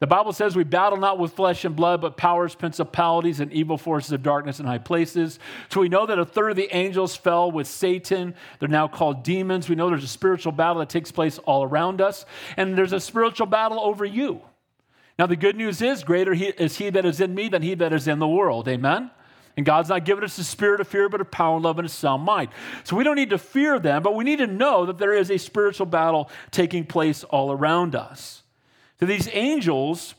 The 0.00 0.06
Bible 0.06 0.32
says 0.32 0.54
we 0.54 0.62
battle 0.62 0.98
not 0.98 1.18
with 1.18 1.32
flesh 1.32 1.64
and 1.64 1.74
blood, 1.74 2.00
but 2.00 2.16
powers, 2.16 2.54
principalities, 2.54 3.40
and 3.40 3.52
evil 3.52 3.76
forces 3.76 4.12
of 4.12 4.22
darkness 4.22 4.60
in 4.60 4.66
high 4.66 4.78
places. 4.78 5.40
So 5.70 5.80
we 5.80 5.88
know 5.88 6.06
that 6.06 6.20
a 6.20 6.24
third 6.24 6.50
of 6.50 6.56
the 6.56 6.72
angels 6.74 7.16
fell 7.16 7.50
with 7.50 7.66
Satan. 7.66 8.34
They're 8.60 8.68
now 8.68 8.86
called 8.86 9.24
demons. 9.24 9.68
We 9.68 9.74
know 9.74 9.88
there's 9.88 10.04
a 10.04 10.08
spiritual 10.08 10.52
battle 10.52 10.78
that 10.78 10.88
takes 10.88 11.10
place 11.10 11.38
all 11.38 11.64
around 11.64 12.00
us, 12.00 12.26
and 12.56 12.78
there's 12.78 12.92
a 12.92 13.00
spiritual 13.00 13.46
battle 13.46 13.80
over 13.80 14.04
you. 14.04 14.40
Now, 15.18 15.26
the 15.26 15.34
good 15.34 15.56
news 15.56 15.82
is 15.82 16.04
greater 16.04 16.32
is 16.32 16.76
he 16.76 16.90
that 16.90 17.04
is 17.04 17.20
in 17.20 17.34
me 17.34 17.48
than 17.48 17.62
he 17.62 17.74
that 17.74 17.92
is 17.92 18.06
in 18.06 18.20
the 18.20 18.28
world. 18.28 18.68
Amen? 18.68 19.10
And 19.56 19.66
God's 19.66 19.88
not 19.88 20.04
given 20.04 20.22
us 20.22 20.38
a 20.38 20.44
spirit 20.44 20.80
of 20.80 20.86
fear, 20.86 21.08
but 21.08 21.20
of 21.20 21.32
power, 21.32 21.58
love, 21.58 21.80
and 21.80 21.86
a 21.86 21.88
sound 21.88 22.22
mind. 22.22 22.50
So 22.84 22.94
we 22.94 23.02
don't 23.02 23.16
need 23.16 23.30
to 23.30 23.38
fear 23.38 23.80
them, 23.80 24.04
but 24.04 24.14
we 24.14 24.22
need 24.22 24.38
to 24.38 24.46
know 24.46 24.86
that 24.86 24.98
there 24.98 25.12
is 25.12 25.32
a 25.32 25.38
spiritual 25.38 25.86
battle 25.86 26.30
taking 26.52 26.86
place 26.86 27.24
all 27.24 27.50
around 27.50 27.96
us. 27.96 28.44
So 29.00 29.06
these 29.06 29.28
angels, 29.32 30.14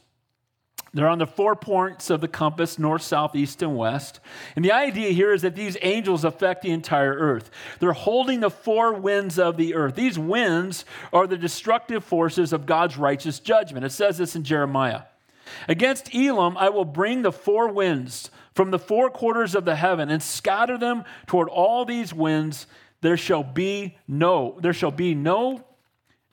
they're 0.94 1.10
on 1.10 1.20
the 1.20 1.28
four 1.28 1.56
points 1.56 2.10
of 2.10 2.22
the 2.22 2.28
compass 2.28 2.80
north, 2.80 3.02
south, 3.02 3.36
east, 3.36 3.62
and 3.62 3.76
west. 3.78 4.20
And 4.56 4.64
the 4.64 4.72
idea 4.72 5.12
here 5.12 5.34
is 5.34 5.42
that 5.42 5.56
these 5.56 5.78
angels 5.82 6.24
affect 6.24 6.62
the 6.62 6.72
entire 6.72 7.14
earth. 7.14 7.52
They're 7.80 7.92
holding 7.92 8.40
the 8.40 8.50
four 8.50 8.94
winds 8.94 9.38
of 9.38 9.58
the 9.58 9.76
earth. 9.76 9.96
These 9.96 10.18
winds 10.18 10.86
are 11.12 11.28
the 11.28 11.38
destructive 11.38 12.04
forces 12.04 12.54
of 12.54 12.66
God's 12.66 12.98
righteous 12.98 13.40
judgment. 13.40 13.86
It 13.86 13.92
says 13.92 14.18
this 14.18 14.36
in 14.36 14.44
Jeremiah 14.44 15.04
Against 15.68 16.14
Elam, 16.14 16.58
I 16.58 16.70
will 16.70 16.86
bring 16.86 17.24
the 17.24 17.32
four 17.32 17.68
winds 17.68 18.30
from 18.54 18.72
the 18.72 18.80
four 18.80 19.10
quarters 19.10 19.56
of 19.56 19.66
the 19.66 19.76
heaven 19.76 20.10
and 20.10 20.22
scatter 20.22 20.78
them 20.78 21.04
toward 21.28 21.50
all 21.50 21.86
these 21.86 22.14
winds. 22.14 22.68
There 23.02 23.18
shall 23.18 23.44
be 23.44 23.98
no, 24.08 24.58
there 24.62 24.74
shall 24.74 24.92
be 24.92 25.15
no 25.15 25.63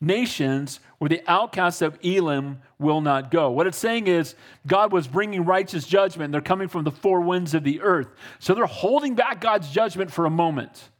nations 0.00 0.80
where 0.98 1.08
the 1.08 1.22
outcasts 1.26 1.82
of 1.82 1.98
Elam 2.04 2.60
will 2.78 3.00
not 3.00 3.30
go. 3.30 3.50
What 3.50 3.66
it's 3.66 3.78
saying 3.78 4.06
is 4.06 4.34
God 4.66 4.92
was 4.92 5.06
bringing 5.06 5.44
righteous 5.44 5.86
judgment. 5.86 6.32
They're 6.32 6.40
coming 6.40 6.68
from 6.68 6.84
the 6.84 6.90
four 6.90 7.20
winds 7.20 7.54
of 7.54 7.64
the 7.64 7.80
earth. 7.80 8.08
So 8.38 8.54
they're 8.54 8.66
holding 8.66 9.14
back 9.14 9.40
God's 9.40 9.70
judgment 9.70 10.12
for 10.12 10.26
a 10.26 10.30
moment. 10.30 10.90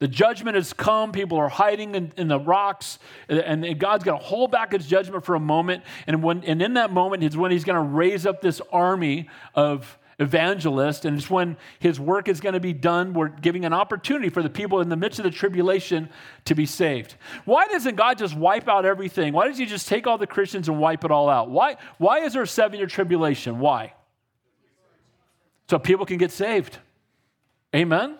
The 0.00 0.08
judgment 0.08 0.54
has 0.54 0.72
come. 0.72 1.10
People 1.10 1.38
are 1.38 1.48
hiding 1.48 1.94
in, 1.96 2.12
in 2.16 2.28
the 2.28 2.38
rocks, 2.38 3.00
and 3.28 3.78
God's 3.80 4.04
going 4.04 4.18
to 4.18 4.24
hold 4.24 4.52
back 4.52 4.72
his 4.72 4.86
judgment 4.86 5.24
for 5.24 5.34
a 5.34 5.40
moment. 5.40 5.82
And, 6.06 6.22
when, 6.22 6.44
and 6.44 6.62
in 6.62 6.74
that 6.74 6.92
moment 6.92 7.24
is 7.24 7.36
when 7.36 7.50
he's 7.50 7.64
going 7.64 7.82
to 7.82 7.88
raise 7.94 8.24
up 8.24 8.40
this 8.40 8.60
army 8.72 9.28
of 9.54 9.98
evangelist, 10.18 11.04
and 11.04 11.16
it's 11.16 11.30
when 11.30 11.56
his 11.78 12.00
work 12.00 12.28
is 12.28 12.40
going 12.40 12.54
to 12.54 12.60
be 12.60 12.72
done. 12.72 13.14
We're 13.14 13.28
giving 13.28 13.64
an 13.64 13.72
opportunity 13.72 14.28
for 14.28 14.42
the 14.42 14.50
people 14.50 14.80
in 14.80 14.88
the 14.88 14.96
midst 14.96 15.20
of 15.20 15.24
the 15.24 15.30
tribulation 15.30 16.08
to 16.46 16.54
be 16.54 16.66
saved. 16.66 17.14
Why 17.44 17.66
doesn't 17.68 17.94
God 17.94 18.18
just 18.18 18.36
wipe 18.36 18.68
out 18.68 18.84
everything? 18.84 19.32
Why 19.32 19.46
does 19.46 19.58
he 19.58 19.66
just 19.66 19.88
take 19.88 20.06
all 20.06 20.18
the 20.18 20.26
Christians 20.26 20.68
and 20.68 20.80
wipe 20.80 21.04
it 21.04 21.10
all 21.10 21.28
out? 21.28 21.50
Why, 21.50 21.76
why 21.98 22.20
is 22.20 22.32
there 22.32 22.42
a 22.42 22.48
seven 22.48 22.78
year 22.78 22.88
tribulation? 22.88 23.60
Why? 23.60 23.94
So 25.70 25.78
people 25.78 26.06
can 26.06 26.18
get 26.18 26.32
saved. 26.32 26.78
Amen? 27.74 28.16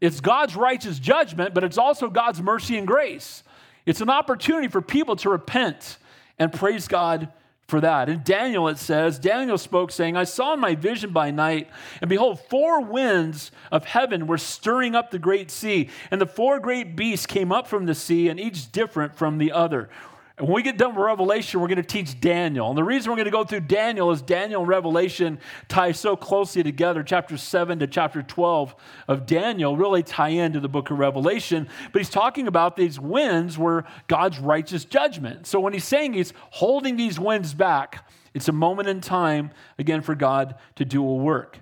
It's 0.00 0.20
God's 0.20 0.56
righteous 0.56 0.98
judgment, 0.98 1.54
but 1.54 1.64
it's 1.64 1.78
also 1.78 2.10
God's 2.10 2.42
mercy 2.42 2.76
and 2.76 2.86
grace. 2.86 3.44
It's 3.86 4.00
an 4.00 4.10
opportunity 4.10 4.68
for 4.68 4.82
people 4.82 5.16
to 5.16 5.30
repent 5.30 5.96
and 6.38 6.52
praise 6.52 6.88
God 6.88 7.28
for 7.72 7.80
that. 7.80 8.10
In 8.10 8.20
Daniel, 8.22 8.68
it 8.68 8.76
says, 8.76 9.18
Daniel 9.18 9.56
spoke, 9.56 9.92
saying, 9.92 10.14
I 10.14 10.24
saw 10.24 10.52
in 10.52 10.60
my 10.60 10.74
vision 10.74 11.10
by 11.10 11.30
night, 11.30 11.70
and 12.02 12.10
behold, 12.10 12.38
four 12.50 12.82
winds 12.82 13.50
of 13.70 13.86
heaven 13.86 14.26
were 14.26 14.36
stirring 14.36 14.94
up 14.94 15.10
the 15.10 15.18
great 15.18 15.50
sea, 15.50 15.88
and 16.10 16.20
the 16.20 16.26
four 16.26 16.60
great 16.60 16.96
beasts 16.96 17.24
came 17.24 17.50
up 17.50 17.66
from 17.66 17.86
the 17.86 17.94
sea, 17.94 18.28
and 18.28 18.38
each 18.38 18.70
different 18.72 19.16
from 19.16 19.38
the 19.38 19.52
other. 19.52 19.88
And 20.38 20.46
when 20.46 20.54
we 20.54 20.62
get 20.62 20.78
done 20.78 20.94
with 20.94 21.04
Revelation, 21.04 21.60
we're 21.60 21.68
going 21.68 21.76
to 21.76 21.82
teach 21.82 22.18
Daniel. 22.18 22.68
And 22.68 22.78
the 22.78 22.84
reason 22.84 23.10
we're 23.10 23.16
going 23.16 23.26
to 23.26 23.30
go 23.30 23.44
through 23.44 23.60
Daniel 23.60 24.10
is 24.12 24.22
Daniel 24.22 24.62
and 24.62 24.68
Revelation 24.68 25.38
tie 25.68 25.92
so 25.92 26.16
closely 26.16 26.62
together. 26.62 27.02
Chapter 27.02 27.36
7 27.36 27.80
to 27.80 27.86
chapter 27.86 28.22
12 28.22 28.74
of 29.08 29.26
Daniel 29.26 29.76
really 29.76 30.02
tie 30.02 30.30
into 30.30 30.58
the 30.58 30.68
book 30.68 30.90
of 30.90 30.98
Revelation. 30.98 31.68
But 31.92 32.00
he's 32.00 32.10
talking 32.10 32.48
about 32.48 32.76
these 32.76 32.98
winds 32.98 33.58
were 33.58 33.84
God's 34.08 34.38
righteous 34.38 34.84
judgment. 34.86 35.46
So 35.46 35.60
when 35.60 35.74
he's 35.74 35.84
saying 35.84 36.14
he's 36.14 36.32
holding 36.50 36.96
these 36.96 37.20
winds 37.20 37.52
back, 37.52 38.08
it's 38.34 38.48
a 38.48 38.52
moment 38.52 38.88
in 38.88 39.02
time, 39.02 39.50
again, 39.78 40.00
for 40.00 40.14
God 40.14 40.54
to 40.76 40.86
do 40.86 41.06
a 41.06 41.14
work. 41.14 41.58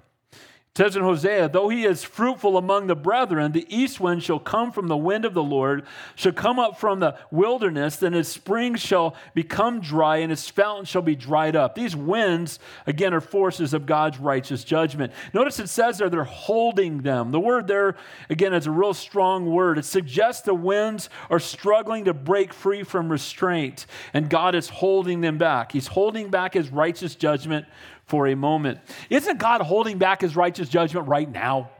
It 0.72 0.78
says 0.78 0.94
in 0.94 1.02
Hosea, 1.02 1.48
though 1.48 1.68
he 1.68 1.84
is 1.84 2.04
fruitful 2.04 2.56
among 2.56 2.86
the 2.86 2.94
brethren, 2.94 3.50
the 3.50 3.66
east 3.68 3.98
wind 3.98 4.22
shall 4.22 4.38
come 4.38 4.70
from 4.70 4.86
the 4.86 4.96
wind 4.96 5.24
of 5.24 5.34
the 5.34 5.42
Lord, 5.42 5.84
shall 6.14 6.30
come 6.30 6.60
up 6.60 6.78
from 6.78 7.00
the 7.00 7.18
wilderness, 7.32 7.96
then 7.96 8.12
his 8.12 8.28
springs 8.28 8.78
shall 8.80 9.16
become 9.34 9.80
dry, 9.80 10.18
and 10.18 10.30
his 10.30 10.48
fountain 10.48 10.84
shall 10.84 11.02
be 11.02 11.16
dried 11.16 11.56
up. 11.56 11.74
These 11.74 11.96
winds, 11.96 12.60
again, 12.86 13.12
are 13.12 13.20
forces 13.20 13.74
of 13.74 13.84
God's 13.84 14.20
righteous 14.20 14.62
judgment. 14.62 15.12
Notice 15.34 15.58
it 15.58 15.68
says 15.68 15.98
there, 15.98 16.08
they're 16.08 16.22
holding 16.22 16.98
them. 16.98 17.32
The 17.32 17.40
word 17.40 17.66
there, 17.66 17.96
again, 18.28 18.54
is 18.54 18.68
a 18.68 18.70
real 18.70 18.94
strong 18.94 19.50
word. 19.50 19.76
It 19.76 19.84
suggests 19.84 20.42
the 20.42 20.54
winds 20.54 21.10
are 21.30 21.40
struggling 21.40 22.04
to 22.04 22.14
break 22.14 22.54
free 22.54 22.84
from 22.84 23.10
restraint, 23.10 23.86
and 24.14 24.30
God 24.30 24.54
is 24.54 24.68
holding 24.68 25.20
them 25.20 25.36
back. 25.36 25.72
He's 25.72 25.88
holding 25.88 26.30
back 26.30 26.54
his 26.54 26.70
righteous 26.70 27.16
judgment 27.16 27.66
for 28.10 28.26
a 28.26 28.34
moment. 28.34 28.80
Isn't 29.08 29.38
God 29.38 29.62
holding 29.62 29.98
back 29.98 30.20
his 30.20 30.36
righteous 30.36 30.68
judgment 30.68 31.08
right 31.08 31.30
now? 31.30 31.70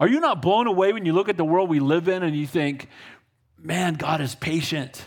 Are 0.00 0.08
you 0.08 0.20
not 0.20 0.40
blown 0.40 0.66
away 0.66 0.92
when 0.92 1.04
you 1.04 1.12
look 1.12 1.28
at 1.28 1.36
the 1.36 1.44
world 1.44 1.68
we 1.68 1.80
live 1.80 2.08
in 2.08 2.22
and 2.22 2.34
you 2.34 2.46
think, 2.46 2.88
man, 3.58 3.94
God 3.94 4.20
is 4.20 4.34
patient? 4.34 5.06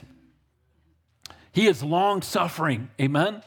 He 1.52 1.68
is 1.68 1.82
long 1.82 2.22
suffering. 2.22 2.90
Amen? 3.02 3.42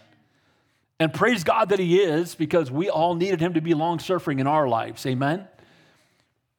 And 0.98 1.14
praise 1.14 1.44
God 1.44 1.68
that 1.68 1.78
He 1.78 2.00
is 2.00 2.34
because 2.34 2.70
we 2.70 2.90
all 2.90 3.14
needed 3.14 3.40
Him 3.40 3.54
to 3.54 3.60
be 3.60 3.72
long 3.74 4.00
suffering 4.00 4.40
in 4.40 4.46
our 4.46 4.68
lives. 4.68 5.06
Amen? 5.06 5.46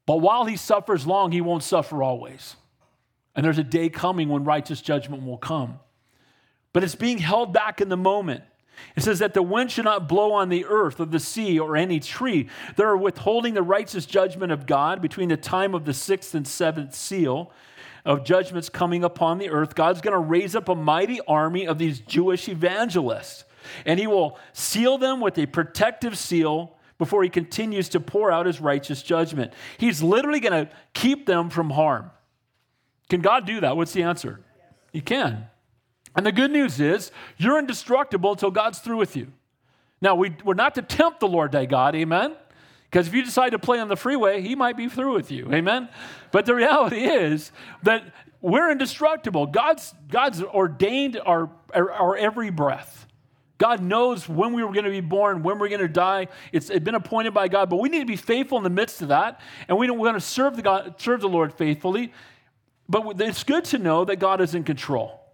But 0.06 0.22
while 0.22 0.46
He 0.46 0.56
suffers 0.56 1.06
long, 1.06 1.34
He 1.34 1.42
won't 1.42 1.64
suffer 1.64 2.02
always. 2.02 2.56
And 3.36 3.46
there's 3.46 3.58
a 3.58 3.64
day 3.64 3.90
coming 3.90 4.30
when 4.30 4.46
righteous 4.46 4.82
judgment 4.82 5.26
will 5.26 5.38
come. 5.38 5.80
But 6.72 6.84
it's 6.86 6.96
being 6.96 7.18
held 7.18 7.52
back 7.52 7.82
in 7.82 7.90
the 7.90 7.98
moment. 7.98 8.44
It 8.96 9.04
says 9.04 9.20
that 9.20 9.34
the 9.34 9.44
wind 9.44 9.72
should 9.72 9.86
not 9.86 10.08
blow 10.08 10.32
on 10.34 10.50
the 10.50 10.66
earth 10.66 11.00
or 11.00 11.06
the 11.06 11.20
sea 11.20 11.60
or 11.60 11.76
any 11.76 12.00
tree. 12.00 12.50
They're 12.76 12.98
withholding 12.98 13.54
the 13.54 13.62
righteous 13.62 14.06
judgment 14.06 14.52
of 14.52 14.66
God 14.66 15.02
between 15.02 15.30
the 15.30 15.38
time 15.38 15.74
of 15.74 15.86
the 15.86 15.94
sixth 15.94 16.34
and 16.34 16.48
seventh 16.48 16.94
seal 16.96 17.52
of 18.06 18.24
judgments 18.24 18.70
coming 18.70 19.04
upon 19.04 19.40
the 19.40 19.50
earth. 19.50 19.76
God's 19.76 20.02
going 20.02 20.14
to 20.14 20.20
raise 20.20 20.56
up 20.56 20.70
a 20.70 20.76
mighty 20.76 21.20
army 21.28 21.68
of 21.68 21.78
these 21.78 22.00
Jewish 22.00 22.48
evangelists, 22.48 23.44
and 23.86 24.00
he 24.00 24.08
will 24.08 24.40
seal 24.54 24.98
them 24.98 25.20
with 25.20 25.38
a 25.38 25.48
protective 25.48 26.18
seal 26.18 26.76
before 26.98 27.24
he 27.24 27.30
continues 27.30 27.90
to 27.90 28.00
pour 28.00 28.32
out 28.32 28.46
his 28.46 28.62
righteous 28.62 29.02
judgment. 29.02 29.52
He's 29.78 30.02
literally 30.02 30.40
going 30.40 30.68
to 30.68 30.72
keep 30.94 31.26
them 31.26 31.50
from 31.50 31.72
harm. 31.72 32.12
Can 33.10 33.22
God 33.22 33.46
do 33.46 33.60
that? 33.60 33.76
What's 33.76 33.94
the 33.94 34.04
answer? 34.04 34.40
He 34.94 35.02
can. 35.02 35.48
And 36.16 36.26
the 36.26 36.32
good 36.32 36.52
news 36.52 36.80
is 36.80 37.12
you're 37.38 37.60
indestructible 37.60 38.32
until 38.32 38.52
God's 38.52 38.80
through 38.80 38.98
with 38.98 39.16
you. 39.16 39.32
Now, 40.02 40.16
we, 40.16 40.36
we're 40.44 40.54
not 40.54 40.76
to 40.76 40.82
tempt 40.82 41.20
the 41.20 41.28
Lord 41.28 41.52
thy 41.52 41.66
God, 41.66 41.96
amen? 41.96 42.36
Because 42.90 43.08
if 43.08 43.14
you 43.14 43.24
decide 43.24 43.50
to 43.50 43.60
play 43.60 43.80
on 43.80 43.88
the 43.88 43.98
freeway, 43.98 44.42
he 44.42 44.56
might 44.56 44.78
be 44.78 44.88
through 44.88 45.14
with 45.14 45.32
you, 45.32 45.52
amen? 45.54 45.90
But 46.32 46.46
the 46.46 46.56
reality 46.56 47.04
is 47.04 47.52
that 47.84 48.04
we're 48.40 48.72
indestructible. 48.72 49.48
God's, 49.48 49.94
God's 50.10 50.42
ordained 50.42 51.20
our, 51.26 51.50
our, 51.74 51.92
our 51.92 52.16
every 52.16 52.52
breath. 52.52 53.08
God 53.58 53.82
knows 53.82 54.30
when 54.30 54.54
we 54.54 54.64
were 54.64 54.72
going 54.72 54.86
to 54.86 54.92
be 54.92 55.02
born, 55.02 55.42
when 55.42 55.60
we're 55.60 55.70
going 55.70 55.82
to 55.82 55.88
die. 55.88 56.28
It's 56.52 56.70
been 56.70 56.96
appointed 56.96 57.34
by 57.34 57.48
God, 57.48 57.70
but 57.70 57.78
we 57.78 57.90
need 57.90 58.00
to 58.00 58.06
be 58.06 58.18
faithful 58.18 58.58
in 58.58 58.64
the 58.64 58.70
midst 58.70 59.02
of 59.02 59.08
that, 59.08 59.42
and 59.68 59.78
we 59.78 59.88
don't 59.88 59.98
want 59.98 60.16
to 60.16 60.22
serve 60.22 60.56
the 60.56 60.62
God, 60.62 60.96
serve 60.98 61.22
the 61.22 61.30
Lord 61.30 61.54
faithfully. 61.54 62.14
But 62.88 63.20
it's 63.20 63.44
good 63.44 63.66
to 63.66 63.80
know 63.80 64.06
that 64.06 64.18
God 64.18 64.42
is 64.42 64.54
in 64.54 64.64
control. 64.64 65.25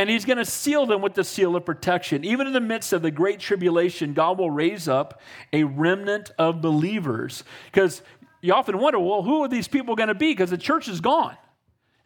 And 0.00 0.08
he's 0.08 0.24
going 0.24 0.38
to 0.38 0.46
seal 0.46 0.86
them 0.86 1.02
with 1.02 1.12
the 1.12 1.22
seal 1.22 1.54
of 1.54 1.66
protection. 1.66 2.24
Even 2.24 2.46
in 2.46 2.54
the 2.54 2.60
midst 2.60 2.94
of 2.94 3.02
the 3.02 3.10
great 3.10 3.38
tribulation, 3.38 4.14
God 4.14 4.38
will 4.38 4.50
raise 4.50 4.88
up 4.88 5.20
a 5.52 5.64
remnant 5.64 6.30
of 6.38 6.62
believers. 6.62 7.44
Because 7.66 8.00
you 8.40 8.54
often 8.54 8.78
wonder, 8.78 8.98
well, 8.98 9.22
who 9.22 9.42
are 9.42 9.48
these 9.48 9.68
people 9.68 9.96
going 9.96 10.08
to 10.08 10.14
be? 10.14 10.32
Because 10.32 10.48
the 10.48 10.56
church 10.56 10.88
is 10.88 11.02
gone. 11.02 11.36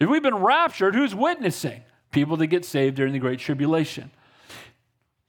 If 0.01 0.09
we've 0.09 0.25
been 0.25 0.35
raptured, 0.35 0.97
who's 0.97 1.15
witnessing? 1.15 1.83
People 2.11 2.37
that 2.39 2.49
get 2.49 2.65
saved 2.65 2.97
during 2.97 3.13
the 3.13 3.21
great 3.21 3.39
tribulation. 3.39 4.11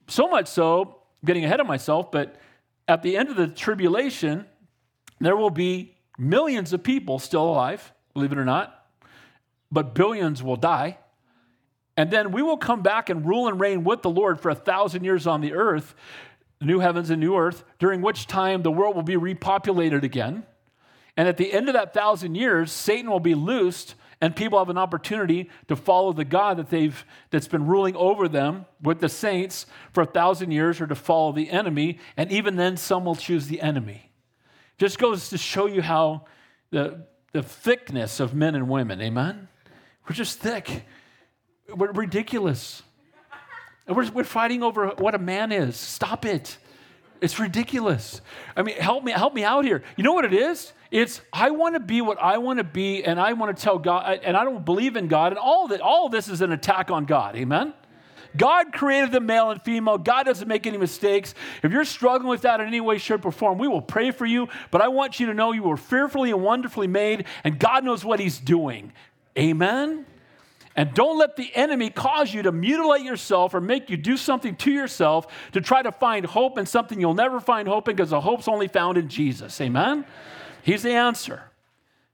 So 0.08 0.26
much 0.26 0.48
so, 0.48 1.02
getting 1.24 1.44
ahead 1.44 1.60
of 1.60 1.68
myself, 1.68 2.10
but 2.10 2.34
at 2.88 3.04
the 3.04 3.16
end 3.16 3.28
of 3.28 3.36
the 3.36 3.46
tribulation, 3.46 4.44
there 5.20 5.36
will 5.36 5.50
be 5.50 5.94
millions 6.18 6.72
of 6.72 6.82
people 6.82 7.20
still 7.20 7.44
alive, 7.44 7.92
believe 8.12 8.32
it 8.32 8.38
or 8.38 8.44
not, 8.44 8.88
but 9.70 9.94
billions 9.94 10.42
will 10.42 10.56
die. 10.56 10.98
And 11.96 12.10
then 12.10 12.30
we 12.30 12.42
will 12.42 12.58
come 12.58 12.82
back 12.82 13.08
and 13.08 13.26
rule 13.26 13.48
and 13.48 13.58
reign 13.58 13.84
with 13.84 14.02
the 14.02 14.10
Lord 14.10 14.40
for 14.40 14.50
a 14.50 14.54
thousand 14.54 15.04
years 15.04 15.26
on 15.26 15.40
the 15.40 15.54
earth, 15.54 15.94
new 16.60 16.80
heavens 16.80 17.10
and 17.10 17.20
new 17.20 17.36
earth, 17.36 17.64
during 17.78 18.02
which 18.02 18.26
time 18.26 18.62
the 18.62 18.70
world 18.70 18.94
will 18.94 19.02
be 19.02 19.14
repopulated 19.14 20.02
again. 20.02 20.44
And 21.16 21.26
at 21.28 21.38
the 21.38 21.52
end 21.52 21.68
of 21.68 21.72
that 21.72 21.94
thousand 21.94 22.34
years, 22.34 22.70
Satan 22.70 23.10
will 23.10 23.20
be 23.20 23.34
loosed, 23.34 23.94
and 24.20 24.36
people 24.36 24.58
have 24.58 24.68
an 24.68 24.76
opportunity 24.76 25.48
to 25.68 25.76
follow 25.76 26.12
the 26.12 26.26
God 26.26 26.58
that 26.58 26.68
they've 26.68 27.04
that's 27.30 27.48
been 27.48 27.66
ruling 27.66 27.96
over 27.96 28.28
them 28.28 28.66
with 28.82 29.00
the 29.00 29.08
saints 29.08 29.64
for 29.92 30.02
a 30.02 30.06
thousand 30.06 30.50
years, 30.50 30.80
or 30.80 30.86
to 30.86 30.94
follow 30.94 31.32
the 31.32 31.50
enemy. 31.50 31.98
And 32.18 32.30
even 32.30 32.56
then, 32.56 32.76
some 32.76 33.06
will 33.06 33.16
choose 33.16 33.46
the 33.46 33.62
enemy. 33.62 34.12
Just 34.76 34.98
goes 34.98 35.30
to 35.30 35.38
show 35.38 35.64
you 35.66 35.80
how 35.80 36.26
the, 36.70 37.06
the 37.32 37.42
thickness 37.42 38.20
of 38.20 38.34
men 38.34 38.54
and 38.54 38.68
women, 38.68 39.00
amen? 39.00 39.48
We're 40.06 40.14
just 40.14 40.38
thick. 40.38 40.84
We're 41.74 41.92
ridiculous. 41.92 42.82
We're, 43.88 44.10
we're 44.10 44.24
fighting 44.24 44.62
over 44.62 44.88
what 44.88 45.14
a 45.14 45.18
man 45.18 45.52
is. 45.52 45.76
Stop 45.76 46.24
it. 46.24 46.58
It's 47.20 47.38
ridiculous. 47.38 48.20
I 48.56 48.62
mean, 48.62 48.76
help 48.76 49.04
me, 49.04 49.12
help 49.12 49.34
me 49.34 49.44
out 49.44 49.64
here. 49.64 49.82
You 49.96 50.04
know 50.04 50.12
what 50.12 50.24
it 50.24 50.34
is? 50.34 50.72
It's 50.90 51.20
I 51.32 51.50
want 51.50 51.74
to 51.74 51.80
be 51.80 52.00
what 52.00 52.18
I 52.20 52.38
want 52.38 52.58
to 52.58 52.64
be, 52.64 53.04
and 53.04 53.18
I 53.18 53.32
want 53.32 53.56
to 53.56 53.62
tell 53.62 53.78
God, 53.78 54.20
and 54.22 54.36
I 54.36 54.44
don't 54.44 54.64
believe 54.64 54.96
in 54.96 55.08
God, 55.08 55.32
and 55.32 55.38
all 55.38 55.70
it, 55.72 55.80
all 55.80 56.08
this 56.08 56.28
is 56.28 56.40
an 56.40 56.52
attack 56.52 56.90
on 56.90 57.04
God. 57.04 57.36
Amen. 57.36 57.74
God 58.36 58.72
created 58.72 59.12
the 59.12 59.20
male 59.20 59.50
and 59.50 59.62
female. 59.62 59.96
God 59.96 60.24
doesn't 60.24 60.46
make 60.46 60.66
any 60.66 60.76
mistakes. 60.76 61.34
If 61.62 61.72
you're 61.72 61.86
struggling 61.86 62.28
with 62.28 62.42
that 62.42 62.60
in 62.60 62.66
any 62.66 62.80
way, 62.80 62.98
shape, 62.98 63.24
or 63.24 63.32
form, 63.32 63.56
we 63.56 63.66
will 63.66 63.80
pray 63.80 64.10
for 64.10 64.26
you. 64.26 64.48
But 64.70 64.82
I 64.82 64.88
want 64.88 65.18
you 65.18 65.26
to 65.26 65.34
know 65.34 65.52
you 65.52 65.62
were 65.62 65.78
fearfully 65.78 66.30
and 66.30 66.42
wonderfully 66.42 66.86
made, 66.86 67.24
and 67.44 67.58
God 67.58 67.82
knows 67.82 68.04
what 68.04 68.20
He's 68.20 68.38
doing. 68.38 68.92
Amen. 69.38 70.04
And 70.76 70.92
don't 70.92 71.18
let 71.18 71.36
the 71.36 71.50
enemy 71.56 71.88
cause 71.88 72.34
you 72.34 72.42
to 72.42 72.52
mutilate 72.52 73.02
yourself 73.02 73.54
or 73.54 73.62
make 73.62 73.88
you 73.88 73.96
do 73.96 74.18
something 74.18 74.54
to 74.56 74.70
yourself 74.70 75.26
to 75.52 75.60
try 75.62 75.80
to 75.82 75.90
find 75.90 76.26
hope 76.26 76.58
in 76.58 76.66
something 76.66 77.00
you'll 77.00 77.14
never 77.14 77.40
find 77.40 77.66
hope 77.66 77.88
in 77.88 77.96
because 77.96 78.10
the 78.10 78.20
hope's 78.20 78.46
only 78.46 78.68
found 78.68 78.98
in 78.98 79.08
Jesus. 79.08 79.58
Amen? 79.60 80.04
He's 80.62 80.82
the 80.82 80.92
answer. 80.92 81.44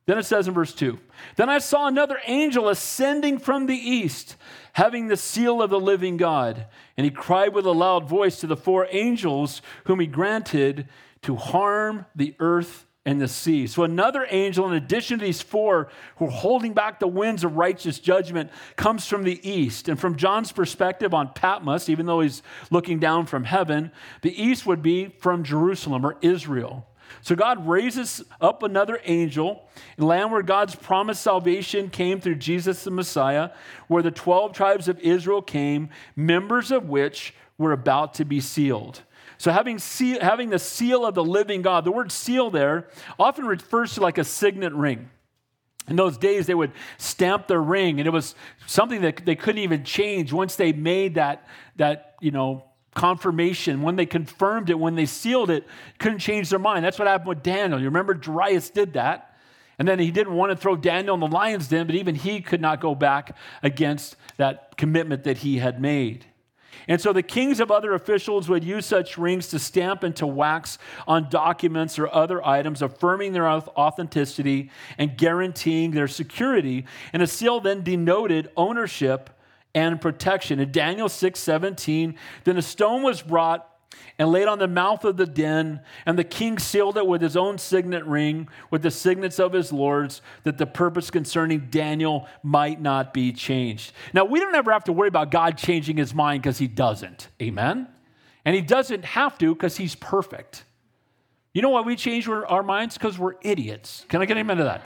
Then 0.07 0.19
it 0.19 0.25
says 0.25 0.47
in 0.47 0.55
verse 0.55 0.75
2 0.75 0.99
Then 1.37 1.49
I 1.49 1.59
saw 1.59 1.89
another 1.89 2.19
angel 2.27 2.69
ascending 2.69 3.39
from 3.39 3.67
the 3.67 3.77
east, 3.77 4.37
having 4.75 5.09
the 5.09 5.17
seal 5.17 5.61
of 5.61 5.71
the 5.71 5.81
living 5.81 6.17
God. 6.17 6.67
And 6.97 7.05
he 7.05 7.11
cried 7.11 7.55
with 7.55 7.67
a 7.67 7.73
loud 7.73 8.09
voice 8.09 8.39
to 8.41 8.47
the 8.47 8.57
four 8.57 8.87
angels 8.91 9.61
whom 9.85 9.99
he 9.99 10.07
granted 10.07 10.89
to 11.23 11.37
harm 11.37 12.07
the 12.15 12.35
earth 12.39 12.87
and 13.05 13.21
the 13.21 13.29
sea. 13.29 13.67
So, 13.67 13.83
another 13.83 14.27
angel, 14.31 14.67
in 14.69 14.75
addition 14.75 15.19
to 15.19 15.25
these 15.25 15.43
four 15.43 15.89
who 16.17 16.27
are 16.27 16.31
holding 16.31 16.73
back 16.73 17.01
the 17.01 17.09
winds 17.09 17.43
of 17.43 17.57
righteous 17.57 17.99
judgment, 17.99 18.51
comes 18.77 19.07
from 19.07 19.25
the 19.25 19.49
east. 19.49 19.89
And 19.89 19.99
from 19.99 20.17
John's 20.17 20.53
perspective 20.53 21.13
on 21.13 21.33
Patmos, 21.35 21.89
even 21.89 22.07
though 22.07 22.21
he's 22.21 22.43
looking 22.71 23.01
down 23.01 23.27
from 23.27 23.45
heaven, 23.45 23.91
the 24.23 24.41
east 24.41 24.67
would 24.67 24.83
be 24.83 25.09
from 25.19 25.43
Jerusalem 25.43 26.07
or 26.07 26.17
Israel. 26.21 26.87
So, 27.23 27.35
God 27.35 27.67
raises 27.67 28.23
up 28.41 28.63
another 28.63 29.01
angel 29.05 29.69
land 29.99 30.31
where 30.31 30.43
God's 30.43 30.77
promised 30.77 31.23
salvation 31.23 31.91
came 31.91 32.21
through 32.21 32.37
Jesus 32.37 32.85
the 32.85 32.93
Messiah, 32.93 33.51
where 33.89 34.03
the 34.03 34.13
12 34.13 34.53
tribes 34.53 34.87
of 34.87 35.01
Israel 35.01 35.43
came, 35.43 35.91
members 36.15 36.71
of 36.71 36.89
which 36.89 37.35
were 37.59 37.73
about 37.73 38.15
to 38.15 38.25
be 38.25 38.41
sealed. 38.41 39.03
So, 39.43 39.51
having, 39.51 39.81
seal, 39.81 40.21
having 40.21 40.51
the 40.51 40.59
seal 40.61 41.05
of 41.05 41.17
the 41.17 41.25
living 41.25 41.63
God, 41.63 41.85
the 41.85 41.91
word 41.91 42.13
seal 42.13 42.49
there 42.49 42.87
often 43.19 43.45
refers 43.45 43.95
to 43.95 44.01
like 44.01 44.17
a 44.17 44.23
signet 44.23 44.73
ring. 44.73 45.11
In 45.89 45.97
those 45.97 46.17
days, 46.17 46.47
they 46.47 46.55
would 46.55 46.71
stamp 46.97 47.49
their 47.49 47.61
ring, 47.61 47.99
and 47.99 48.07
it 48.07 48.13
was 48.13 48.37
something 48.69 49.01
that 49.01 49.27
they 49.27 49.35
couldn't 49.35 49.61
even 49.61 49.83
change 49.83 50.33
once 50.33 50.55
they 50.55 50.73
made 50.73 51.17
that, 51.17 51.49
that 51.75 52.15
you 52.21 52.31
know, 52.31 52.67
confirmation. 52.95 53.83
When 53.83 53.97
they 53.97 54.07
confirmed 54.07 54.71
it, 54.71 54.79
when 54.79 54.95
they 54.95 55.07
sealed 55.07 55.51
it, 55.51 55.67
couldn't 55.99 56.21
change 56.21 56.49
their 56.49 56.61
mind. 56.61 56.85
That's 56.85 57.01
what 57.01 57.09
happened 57.09 57.31
with 57.31 57.43
Daniel. 57.43 57.81
You 57.81 57.87
remember 57.87 58.15
Darius 58.15 58.71
did 58.71 58.93
that. 58.93 59.37
And 59.77 59.89
then 59.89 59.99
he 59.99 60.13
didn't 60.13 60.35
want 60.35 60.53
to 60.53 60.57
throw 60.57 60.77
Daniel 60.77 61.15
in 61.15 61.21
the 61.21 61.27
lion's 61.27 61.67
den, 61.67 61.89
but 61.89 61.97
even 61.97 62.15
he 62.15 62.43
could 62.43 62.61
not 62.61 62.81
go 62.81 62.95
back 62.95 63.37
against 63.61 64.15
that 64.37 64.77
commitment 64.77 65.25
that 65.25 65.39
he 65.39 65.59
had 65.59 65.81
made. 65.81 66.27
And 66.89 67.01
so 67.01 67.13
the 67.13 67.23
kings 67.23 67.61
of 67.61 67.71
other 67.71 67.95
officials 67.95 68.49
would 68.49 68.65
use 68.65 68.87
such 68.87 69.19
rings 69.19 69.49
to 69.49 69.59
stamp 69.59 70.03
and 70.03 70.15
to 70.17 70.27
wax 70.27 70.79
on 71.07 71.29
documents 71.31 71.99
or 71.99 72.13
other 72.13 72.45
items, 72.47 72.83
affirming 72.83 73.33
their 73.33 73.49
authenticity 73.49 74.71
and 74.99 75.17
guaranteeing 75.17 75.93
their 75.93 76.09
security. 76.09 76.85
And 77.13 77.23
a 77.23 77.27
seal 77.27 77.61
then 77.61 77.83
denoted 77.83 78.51
ownership 78.57 79.31
and 79.75 80.01
protection. 80.01 80.61
In 80.61 80.71
Daniel 80.71 81.09
6 81.09 81.39
17, 81.39 82.15
then 82.45 82.57
a 82.57 82.63
stone 82.63 83.03
was 83.03 83.23
brought 83.23 83.69
and 84.19 84.31
laid 84.31 84.47
on 84.47 84.59
the 84.59 84.69
mouth 84.69 85.05
of 85.05 85.17
the 85.17 85.27
den, 85.27 85.81
and 86.07 86.19
the 86.19 86.25
king 86.25 86.59
sealed 86.59 86.97
it 86.97 87.07
with 87.07 87.21
his 87.21 87.37
own 87.37 87.59
signet 87.59 88.05
ring, 88.05 88.49
with 88.71 88.83
the 88.83 88.91
signets 88.91 89.39
of 89.39 89.53
his 89.53 89.73
lords, 89.73 90.23
that 90.45 90.59
the 90.59 90.67
purpose 90.67 91.11
concerning 91.11 91.69
Daniel 91.71 92.29
might 92.43 92.81
not 92.81 93.15
be 93.15 93.33
changed. 93.33 93.93
Now, 94.13 94.25
we 94.25 94.41
don't 94.41 94.55
ever 94.55 94.73
have 94.73 94.85
to 94.85 94.93
worry 94.93 95.09
about 95.09 95.31
God 95.31 95.59
changing 95.59 95.97
his 95.97 96.15
mind 96.15 96.43
because 96.43 96.59
he 96.59 96.69
doesn't. 96.69 97.29
Amen? 97.41 97.89
And 98.45 98.55
he 98.55 98.63
doesn't 98.63 99.05
have 99.05 99.39
to 99.39 99.55
because 99.55 99.77
he's 99.77 99.95
perfect. 99.95 100.65
You 101.55 101.63
know 101.63 101.71
why 101.71 101.83
we 101.83 101.97
change 101.97 102.29
our 102.29 102.63
minds? 102.63 102.97
Because 102.97 103.19
we're 103.19 103.35
idiots. 103.43 104.07
Can 104.09 104.23
I 104.23 104.25
get 104.25 104.37
amen 104.37 104.57
to 104.57 104.65
that? 104.65 104.83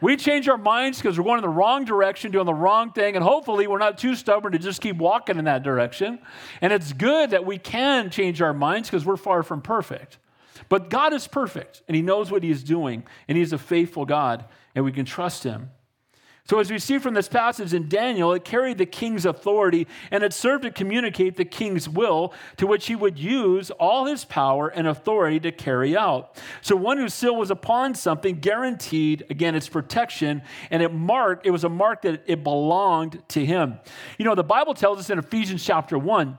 We 0.00 0.16
change 0.16 0.48
our 0.48 0.56
minds 0.56 0.98
because 0.98 1.18
we're 1.18 1.24
going 1.24 1.38
in 1.38 1.42
the 1.42 1.48
wrong 1.48 1.84
direction, 1.84 2.30
doing 2.30 2.46
the 2.46 2.54
wrong 2.54 2.92
thing, 2.92 3.16
and 3.16 3.24
hopefully 3.24 3.66
we're 3.66 3.78
not 3.78 3.98
too 3.98 4.14
stubborn 4.14 4.52
to 4.52 4.58
just 4.58 4.80
keep 4.80 4.96
walking 4.96 5.38
in 5.38 5.44
that 5.44 5.62
direction. 5.62 6.18
And 6.60 6.72
it's 6.72 6.92
good 6.92 7.30
that 7.30 7.44
we 7.44 7.58
can 7.58 8.10
change 8.10 8.40
our 8.40 8.54
minds 8.54 8.88
because 8.88 9.04
we're 9.04 9.16
far 9.16 9.42
from 9.42 9.60
perfect. 9.60 10.18
But 10.68 10.88
God 10.88 11.12
is 11.12 11.26
perfect, 11.26 11.82
and 11.86 11.94
He 11.94 12.02
knows 12.02 12.30
what 12.30 12.42
He's 12.42 12.62
doing, 12.62 13.04
and 13.28 13.36
He's 13.36 13.52
a 13.52 13.58
faithful 13.58 14.06
God, 14.06 14.44
and 14.74 14.84
we 14.84 14.92
can 14.92 15.04
trust 15.04 15.44
Him. 15.44 15.70
So, 16.50 16.58
as 16.58 16.68
we 16.68 16.80
see 16.80 16.98
from 16.98 17.14
this 17.14 17.28
passage 17.28 17.74
in 17.74 17.88
Daniel, 17.88 18.32
it 18.32 18.44
carried 18.44 18.78
the 18.78 18.84
king's 18.84 19.24
authority 19.24 19.86
and 20.10 20.24
it 20.24 20.32
served 20.32 20.64
to 20.64 20.72
communicate 20.72 21.36
the 21.36 21.44
king's 21.44 21.88
will 21.88 22.34
to 22.56 22.66
which 22.66 22.88
he 22.88 22.96
would 22.96 23.20
use 23.20 23.70
all 23.70 24.06
his 24.06 24.24
power 24.24 24.66
and 24.66 24.88
authority 24.88 25.38
to 25.38 25.52
carry 25.52 25.96
out. 25.96 26.36
So, 26.60 26.74
one 26.74 26.98
whose 26.98 27.14
seal 27.14 27.36
was 27.36 27.52
upon 27.52 27.94
something 27.94 28.40
guaranteed, 28.40 29.26
again, 29.30 29.54
its 29.54 29.68
protection, 29.68 30.42
and 30.72 30.82
it 30.82 30.92
marked, 30.92 31.46
it 31.46 31.52
was 31.52 31.62
a 31.62 31.68
mark 31.68 32.02
that 32.02 32.24
it 32.26 32.42
belonged 32.42 33.22
to 33.28 33.46
him. 33.46 33.78
You 34.18 34.24
know, 34.24 34.34
the 34.34 34.42
Bible 34.42 34.74
tells 34.74 34.98
us 34.98 35.08
in 35.08 35.20
Ephesians 35.20 35.64
chapter 35.64 35.96
1 35.96 36.36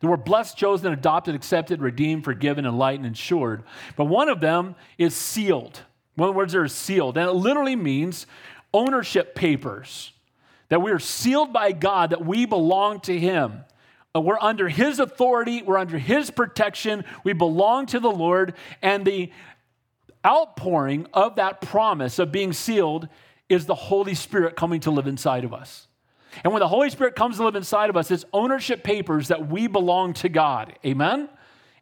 that 0.00 0.06
we're 0.06 0.18
blessed, 0.18 0.58
chosen, 0.58 0.92
adopted, 0.92 1.34
accepted, 1.34 1.80
redeemed, 1.80 2.24
forgiven, 2.24 2.66
enlightened, 2.66 3.06
insured. 3.06 3.62
But 3.96 4.04
one 4.04 4.28
of 4.28 4.40
them 4.40 4.74
is 4.98 5.16
sealed. 5.16 5.80
One 6.16 6.28
of 6.28 6.34
the 6.34 6.38
words 6.38 6.52
there 6.52 6.64
is 6.64 6.74
sealed. 6.74 7.16
And 7.16 7.26
it 7.26 7.32
literally 7.32 7.76
means 7.76 8.26
ownership 8.72 9.34
papers 9.34 10.12
that 10.68 10.80
we 10.80 10.90
are 10.90 10.98
sealed 10.98 11.52
by 11.52 11.72
God, 11.72 12.10
that 12.10 12.24
we 12.24 12.46
belong 12.46 13.00
to 13.00 13.18
Him. 13.18 13.64
Uh, 14.14 14.20
we're 14.20 14.38
under 14.40 14.68
His 14.68 14.98
authority, 14.98 15.62
we're 15.62 15.78
under 15.78 15.98
His 15.98 16.30
protection, 16.30 17.04
we 17.24 17.32
belong 17.32 17.86
to 17.86 18.00
the 18.00 18.10
Lord, 18.10 18.54
and 18.80 19.04
the 19.04 19.30
outpouring 20.24 21.06
of 21.12 21.36
that 21.36 21.60
promise 21.60 22.18
of 22.18 22.32
being 22.32 22.52
sealed 22.52 23.08
is 23.48 23.66
the 23.66 23.74
Holy 23.74 24.14
Spirit 24.14 24.56
coming 24.56 24.80
to 24.80 24.90
live 24.90 25.06
inside 25.06 25.44
of 25.44 25.52
us. 25.52 25.88
And 26.42 26.52
when 26.52 26.60
the 26.60 26.68
Holy 26.68 26.88
Spirit 26.88 27.14
comes 27.14 27.36
to 27.36 27.44
live 27.44 27.56
inside 27.56 27.90
of 27.90 27.96
us, 27.96 28.10
it's 28.10 28.24
ownership 28.32 28.82
papers 28.82 29.28
that 29.28 29.48
we 29.48 29.66
belong 29.66 30.14
to 30.14 30.28
God. 30.28 30.78
Amen? 30.86 31.28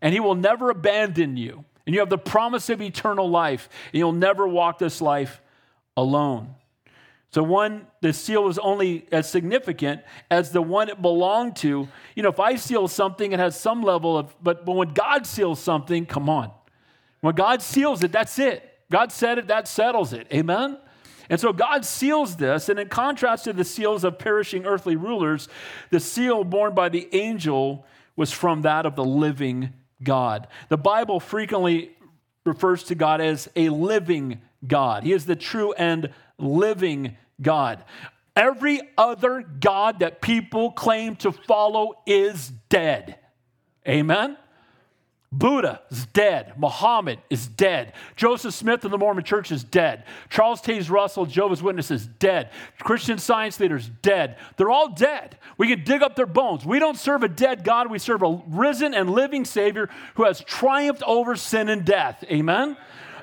And 0.03 0.13
He 0.13 0.21
will 0.21 0.35
never 0.35 0.71
abandon 0.71 1.37
you. 1.37 1.65
And 1.87 1.95
you 1.95 2.01
have 2.01 2.11
the 2.11 2.19
promise 2.19 2.69
of 2.71 2.83
eternal 2.83 3.29
life, 3.29 3.69
and 3.93 3.99
you'll 3.99 4.13
never 4.13 4.47
walk 4.47 4.79
this 4.79 5.01
life 5.01 5.41
alone. 5.97 6.55
So, 7.33 7.45
one, 7.45 7.87
the 8.01 8.13
seal 8.13 8.43
was 8.43 8.59
only 8.59 9.07
as 9.13 9.31
significant 9.31 10.03
as 10.31 10.51
the 10.51 10.61
one 10.61 10.89
it 10.89 11.01
belonged 11.01 11.55
to. 11.57 11.89
You 12.17 12.23
know, 12.23 12.29
if 12.29 12.41
I 12.41 12.57
seal 12.57 12.89
something, 12.89 13.33
it 13.33 13.39
has 13.39 13.59
some 13.59 13.83
level 13.83 14.19
of, 14.19 14.35
but, 14.43 14.67
but 14.67 14.75
when 14.75 14.93
God 14.93 15.27
seals 15.27 15.61
something, 15.61 16.07
come 16.07 16.29
on. 16.29 16.51
When 17.21 17.37
God 17.37 17.63
seals 17.63 18.03
it, 18.03 18.11
that's 18.11 18.39
it. 18.39 18.67
God 18.91 19.13
said 19.13 19.39
it, 19.39 19.47
that 19.47 19.69
settles 19.69 20.13
it. 20.13 20.27
Amen? 20.33 20.79
And 21.29 21.39
so 21.39 21.53
God 21.53 21.85
seals 21.85 22.37
this, 22.37 22.69
and 22.69 22.81
in 22.81 22.89
contrast 22.89 23.45
to 23.45 23.53
the 23.53 23.65
seals 23.65 24.03
of 24.03 24.19
perishing 24.19 24.67
earthly 24.67 24.97
rulers, 24.97 25.49
the 25.91 26.01
seal 26.01 26.43
borne 26.43 26.75
by 26.75 26.89
the 26.89 27.09
angel 27.13 27.87
was 28.17 28.33
from 28.33 28.63
that 28.63 28.85
of 28.85 28.97
the 28.97 29.05
living 29.05 29.73
God. 30.03 30.49
The 30.69 30.77
Bible 30.77 31.21
frequently 31.21 31.93
refers 32.45 32.83
to 32.85 32.97
God 32.97 33.21
as 33.21 33.49
a 33.55 33.69
living 33.69 34.41
God. 34.67 35.05
He 35.05 35.13
is 35.13 35.25
the 35.25 35.37
true 35.37 35.73
and 35.75 36.11
living 36.41 37.17
God. 37.41 37.85
Every 38.37 38.81
other 38.97 39.43
God 39.43 40.01
that 40.01 40.21
people 40.21 40.73
claim 40.73 41.17
to 41.17 41.33
follow 41.33 41.95
is 42.07 42.53
dead. 42.69 43.19
Amen? 43.89 44.37
Buddha 45.33 45.81
is 45.91 46.07
dead. 46.07 46.55
Muhammad 46.57 47.21
is 47.31 47.47
dead. 47.47 47.93
Joseph 48.17 48.53
Smith 48.53 48.85
of 48.85 48.91
the 48.91 48.99
Mormon 48.99 49.23
Church 49.23 49.53
is 49.53 49.63
dead. 49.63 50.05
Charles 50.29 50.61
Taze 50.61 50.91
Russell, 50.91 51.25
Jehovah's 51.25 51.63
Witness, 51.63 51.93
is 51.93 52.05
dead. 52.05 52.51
Christian 52.81 53.17
science 53.19 53.61
leaders, 53.61 53.89
dead. 54.03 54.39
They're 54.57 54.71
all 54.71 54.89
dead. 54.89 55.39
We 55.57 55.69
can 55.69 55.85
dig 55.85 56.03
up 56.03 56.17
their 56.17 56.27
bones. 56.27 56.67
We 56.67 56.81
don't 56.81 56.99
serve 56.99 57.23
a 57.23 57.29
dead 57.29 57.63
God. 57.63 57.91
We 57.91 58.01
serve 58.01 58.23
a 58.23 58.43
risen 58.49 58.93
and 58.93 59.11
living 59.11 59.45
Savior 59.45 59.89
who 60.15 60.25
has 60.25 60.41
triumphed 60.41 61.05
over 61.05 61.37
sin 61.37 61.69
and 61.69 61.85
death. 61.85 62.25
Amen? 62.29 62.77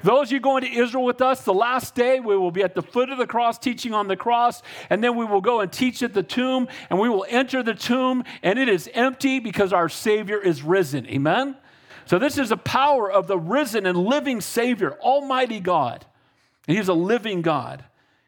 Those 0.04 0.28
of 0.28 0.32
you 0.34 0.40
going 0.40 0.64
to 0.64 0.72
Israel 0.72 1.04
with 1.04 1.22
us, 1.22 1.44
the 1.44 1.54
last 1.54 1.96
day 1.96 2.20
we 2.20 2.38
will 2.38 2.52
be 2.52 2.64
at 2.64 2.76
the 2.76 2.82
foot 2.82 3.10
of 3.10 3.18
the 3.18 3.28
cross 3.28 3.58
teaching 3.58 3.94
on 3.94 4.08
the 4.08 4.16
cross, 4.16 4.62
and 4.90 5.04
then 5.04 5.16
we 5.16 5.26
will 5.26 5.42
go 5.42 5.62
and 5.62 5.72
teach 5.72 6.04
at 6.04 6.14
the 6.14 6.24
tomb, 6.24 6.68
and 6.90 7.00
we 7.00 7.10
will 7.10 7.26
enter 7.30 7.64
the 7.64 7.74
tomb, 7.74 8.24
and 8.44 8.60
it 8.60 8.70
is 8.70 8.90
empty 8.94 9.40
because 9.40 9.74
our 9.74 9.90
Savior 9.90 10.40
is 10.40 10.62
risen. 10.64 11.08
Amen? 11.08 11.56
So, 12.06 12.18
this 12.20 12.38
is 12.38 12.50
the 12.50 12.58
power 12.58 13.12
of 13.12 13.28
the 13.28 13.38
risen 13.38 13.86
and 13.86 13.98
living 13.98 14.40
Savior, 14.40 14.94
Almighty 15.02 15.60
God. 15.60 16.06
And 16.68 16.78
He's 16.78 16.88
a 16.88 16.94
living 16.94 17.42
God. 17.42 17.84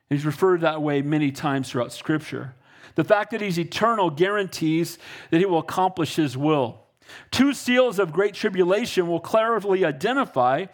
He's 0.09 0.25
referred 0.25 0.61
that 0.61 0.81
way 0.81 1.01
many 1.01 1.31
times 1.31 1.69
throughout 1.69 1.93
Scripture. 1.93 2.55
The 2.95 3.05
fact 3.05 3.31
that 3.31 3.39
He's 3.39 3.57
eternal 3.57 4.09
guarantees 4.09 4.97
that 5.29 5.39
He 5.39 5.45
will 5.45 5.59
accomplish 5.59 6.15
His 6.15 6.35
will. 6.35 6.79
Two 7.31 7.53
seals 7.53 7.99
of 7.99 8.11
great 8.11 8.33
tribulation 8.33 9.07
will 9.07 9.19
clearly 9.19 9.85
identify 9.85 10.65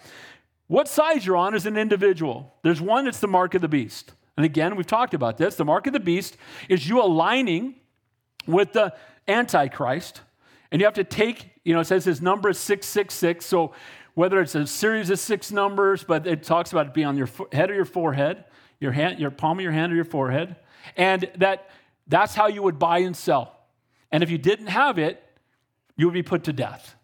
what 0.67 0.87
side 0.87 1.25
you're 1.25 1.37
on 1.37 1.53
as 1.53 1.65
an 1.65 1.77
individual. 1.77 2.53
There's 2.63 2.81
one, 2.81 3.07
it's 3.07 3.19
the 3.19 3.27
mark 3.27 3.53
of 3.53 3.61
the 3.61 3.67
beast. 3.67 4.13
And 4.37 4.45
again, 4.45 4.75
we've 4.75 4.87
talked 4.87 5.13
about 5.13 5.37
this. 5.37 5.55
The 5.55 5.65
mark 5.65 5.87
of 5.87 5.93
the 5.93 5.99
beast 5.99 6.37
is 6.67 6.87
you 6.87 7.01
aligning 7.01 7.75
with 8.47 8.73
the 8.73 8.93
Antichrist. 9.27 10.21
And 10.71 10.81
you 10.81 10.85
have 10.85 10.95
to 10.95 11.03
take 11.03 11.55
you 11.65 11.73
know, 11.73 11.81
it 11.81 11.85
says 11.85 12.05
his 12.05 12.21
number 12.21 12.49
is 12.49 12.59
666. 12.59 13.45
So 13.45 13.73
whether 14.13 14.39
it's 14.39 14.55
a 14.55 14.65
series 14.65 15.09
of 15.09 15.19
six 15.19 15.51
numbers, 15.51 16.03
but 16.03 16.25
it 16.25 16.43
talks 16.43 16.71
about 16.71 16.85
it 16.87 16.93
being 16.93 17.07
on 17.07 17.17
your 17.17 17.27
head 17.51 17.69
or 17.69 17.73
your 17.73 17.85
forehead, 17.85 18.45
your 18.79 18.93
hand, 18.93 19.19
your 19.19 19.31
palm 19.31 19.57
of 19.57 19.63
your 19.63 19.73
hand 19.73 19.91
or 19.91 19.95
your 19.95 20.05
forehead. 20.05 20.55
And 20.95 21.29
that 21.37 21.69
that's 22.07 22.35
how 22.35 22.47
you 22.47 22.61
would 22.61 22.77
buy 22.77 22.99
and 22.99 23.17
sell. 23.17 23.59
And 24.11 24.21
if 24.21 24.29
you 24.29 24.37
didn't 24.37 24.67
have 24.67 24.99
it, 24.99 25.21
you 25.97 26.05
would 26.05 26.13
be 26.13 26.23
put 26.23 26.43
to 26.45 26.53
death. 26.53 26.95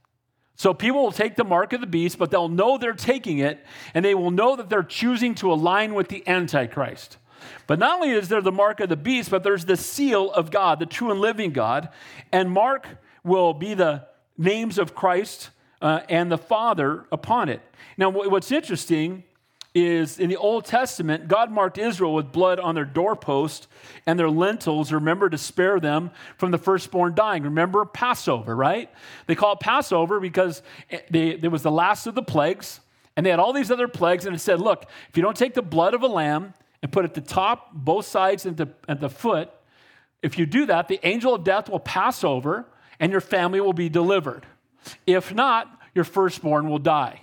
So 0.61 0.75
people 0.75 1.01
will 1.01 1.11
take 1.11 1.37
the 1.37 1.43
mark 1.43 1.73
of 1.73 1.81
the 1.81 1.87
beast, 1.87 2.19
but 2.19 2.29
they'll 2.29 2.47
know 2.47 2.77
they're 2.77 2.93
taking 2.93 3.39
it, 3.39 3.65
and 3.95 4.05
they 4.05 4.13
will 4.13 4.29
know 4.29 4.55
that 4.55 4.69
they're 4.69 4.83
choosing 4.83 5.33
to 5.35 5.51
align 5.51 5.95
with 5.95 6.09
the 6.09 6.23
Antichrist. 6.27 7.17
But 7.65 7.79
not 7.79 7.95
only 7.95 8.11
is 8.11 8.29
there 8.29 8.41
the 8.41 8.51
mark 8.51 8.79
of 8.79 8.87
the 8.87 8.95
beast, 8.95 9.31
but 9.31 9.41
there's 9.41 9.65
the 9.65 9.75
seal 9.75 10.31
of 10.31 10.51
God, 10.51 10.77
the 10.77 10.85
true 10.85 11.09
and 11.09 11.19
living 11.19 11.49
God. 11.49 11.89
And 12.31 12.51
Mark 12.51 12.87
will 13.23 13.55
be 13.55 13.73
the 13.73 14.05
names 14.37 14.77
of 14.77 14.93
Christ 14.93 15.49
uh, 15.81 16.01
and 16.07 16.31
the 16.31 16.37
Father 16.37 17.07
upon 17.11 17.49
it. 17.49 17.61
Now, 17.97 18.11
what's 18.11 18.51
interesting 18.51 19.23
is 19.73 20.19
in 20.19 20.29
the 20.29 20.35
Old 20.35 20.65
Testament, 20.65 21.27
God 21.27 21.49
marked 21.49 21.77
Israel 21.77 22.13
with 22.13 22.31
blood 22.31 22.59
on 22.59 22.75
their 22.75 22.85
doorpost 22.85 23.67
and 24.05 24.19
their 24.19 24.29
lentils. 24.29 24.91
Remember 24.91 25.29
to 25.29 25.37
spare 25.37 25.79
them 25.79 26.11
from 26.37 26.51
the 26.51 26.57
firstborn 26.57 27.15
dying. 27.15 27.43
Remember 27.43 27.85
Passover, 27.85 28.55
right? 28.55 28.89
They 29.27 29.35
call 29.35 29.53
it 29.53 29.59
Passover 29.61 30.19
because 30.19 30.61
it 30.89 31.49
was 31.49 31.63
the 31.63 31.71
last 31.71 32.05
of 32.05 32.15
the 32.15 32.23
plagues, 32.23 32.81
and 33.15 33.25
they 33.25 33.29
had 33.29 33.39
all 33.39 33.53
these 33.53 33.71
other 33.71 33.87
plagues, 33.87 34.25
and 34.25 34.35
it 34.35 34.39
said, 34.39 34.59
look, 34.59 34.85
if 35.09 35.15
you 35.15 35.23
don't 35.23 35.37
take 35.37 35.53
the 35.53 35.61
blood 35.61 35.93
of 35.93 36.01
a 36.01 36.07
lamb 36.07 36.53
and 36.81 36.91
put 36.91 37.05
it 37.05 37.09
at 37.09 37.13
the 37.13 37.21
top, 37.21 37.71
both 37.73 38.05
sides, 38.05 38.45
and 38.45 38.57
the, 38.57 38.69
at 38.89 38.99
the 38.99 39.09
foot, 39.09 39.51
if 40.21 40.37
you 40.37 40.45
do 40.45 40.65
that, 40.65 40.87
the 40.87 40.99
angel 41.03 41.33
of 41.33 41.43
death 41.43 41.69
will 41.69 41.79
pass 41.79 42.23
over 42.23 42.65
and 42.99 43.11
your 43.11 43.21
family 43.21 43.59
will 43.61 43.73
be 43.73 43.89
delivered. 43.89 44.45
If 45.07 45.33
not, 45.33 45.67
your 45.95 46.03
firstborn 46.03 46.69
will 46.69 46.79
die. 46.79 47.21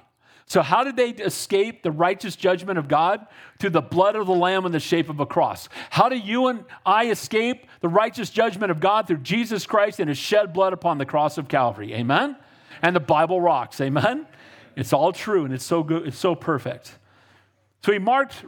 So, 0.49 0.63
how 0.63 0.83
did 0.83 0.97
they 0.97 1.11
escape 1.11 1.83
the 1.83 1.91
righteous 1.91 2.35
judgment 2.35 2.79
of 2.79 2.89
God? 2.89 3.27
Through 3.59 3.71
the 3.71 3.83
blood 3.83 4.17
of 4.17 4.27
the 4.27 4.35
Lamb 4.35 4.65
in 4.65 4.73
the 4.73 4.81
shape 4.81 5.11
of 5.11 5.21
a 5.21 5.27
cross. 5.27 5.69
How 5.91 6.09
do 6.09 6.17
you 6.17 6.49
and 6.49 6.65
I 6.87 7.11
escape 7.11 7.67
the 7.81 7.89
righteous 7.89 8.31
judgment 8.31 8.71
of 8.71 8.81
God? 8.81 9.07
Through 9.07 9.19
Jesus 9.19 9.67
Christ 9.67 10.01
and 10.01 10.09
his 10.09 10.17
shed 10.17 10.55
blood 10.55 10.73
upon 10.73 10.97
the 10.97 11.05
cross 11.05 11.37
of 11.37 11.49
Calvary. 11.49 11.93
Amen? 11.93 12.35
And 12.81 12.97
the 12.97 13.01
Bible 13.01 13.43
rocks. 13.43 13.79
Amen? 13.81 14.27
It's 14.75 14.95
all 14.95 15.13
true 15.13 15.45
and 15.45 15.53
it's 15.53 15.65
so 15.65 15.83
good, 15.83 16.07
it's 16.07 16.19
so 16.19 16.35
perfect. 16.35 16.97
So, 17.85 17.93
he 17.93 17.99
marked, 17.99 18.43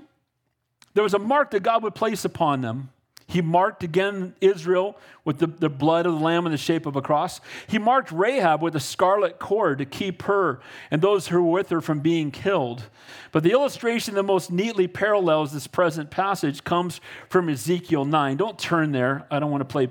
there 0.95 1.05
was 1.05 1.15
a 1.15 1.19
mark 1.19 1.51
that 1.51 1.63
God 1.63 1.83
would 1.83 1.95
place 1.95 2.25
upon 2.25 2.63
them 2.63 2.91
he 3.31 3.41
marked 3.41 3.85
again 3.85 4.35
Israel 4.41 4.99
with 5.25 5.39
the, 5.39 5.47
the 5.47 5.69
blood 5.69 6.05
of 6.05 6.15
the 6.15 6.25
lamb 6.25 6.47
in 6.47 6.53
the 6.53 6.59
shape 6.59 6.85
of 6.85 6.97
a 6.97 7.01
cross. 7.01 7.41
He 7.69 7.79
marked 7.79 8.11
Rahab 8.11 8.61
with 8.61 8.75
a 8.75 8.81
scarlet 8.81 9.39
cord 9.39 9.79
to 9.79 9.85
keep 9.85 10.23
her 10.23 10.61
and 10.91 11.01
those 11.01 11.29
who 11.29 11.41
were 11.41 11.53
with 11.53 11.69
her 11.69 11.81
from 11.81 12.01
being 12.01 12.33
killed. 12.33 12.83
But 13.31 13.45
the 13.45 13.53
illustration 13.53 14.15
that 14.17 14.25
most 14.25 14.51
neatly 14.51 14.89
parallels 14.89 15.53
this 15.53 15.69
present 15.69 16.11
passage 16.11 16.65
comes 16.65 17.01
from 17.29 17.49
Ezekiel 17.49 18.05
9. 18.05 18.37
Don't 18.37 18.59
turn 18.59 18.91
there. 18.91 19.25
I 19.31 19.39
don't 19.39 19.53
want 19.53 19.61
to 19.61 19.73
play, 19.73 19.91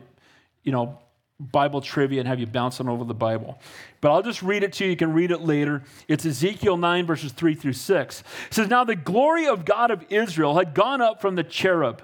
you 0.63 0.73
know, 0.73 0.99
Bible 1.39 1.79
trivia 1.79 2.19
and 2.19 2.27
have 2.27 2.41
you 2.41 2.45
bouncing 2.45 2.89
over 2.89 3.05
the 3.05 3.13
Bible. 3.13 3.57
But 4.01 4.11
I'll 4.11 4.21
just 4.21 4.43
read 4.43 4.63
it 4.63 4.73
to 4.73 4.83
you. 4.83 4.89
You 4.89 4.97
can 4.97 5.13
read 5.13 5.31
it 5.31 5.39
later. 5.39 5.83
It's 6.09 6.25
Ezekiel 6.25 6.75
9, 6.75 7.05
verses 7.05 7.31
3 7.31 7.55
through 7.55 7.73
6. 7.73 8.19
It 8.19 8.53
says, 8.53 8.67
Now 8.67 8.83
the 8.83 8.97
glory 8.97 9.47
of 9.47 9.63
God 9.63 9.91
of 9.91 10.03
Israel 10.09 10.57
had 10.57 10.73
gone 10.73 10.99
up 10.99 11.21
from 11.21 11.35
the 11.35 11.43
cherub 11.45 12.03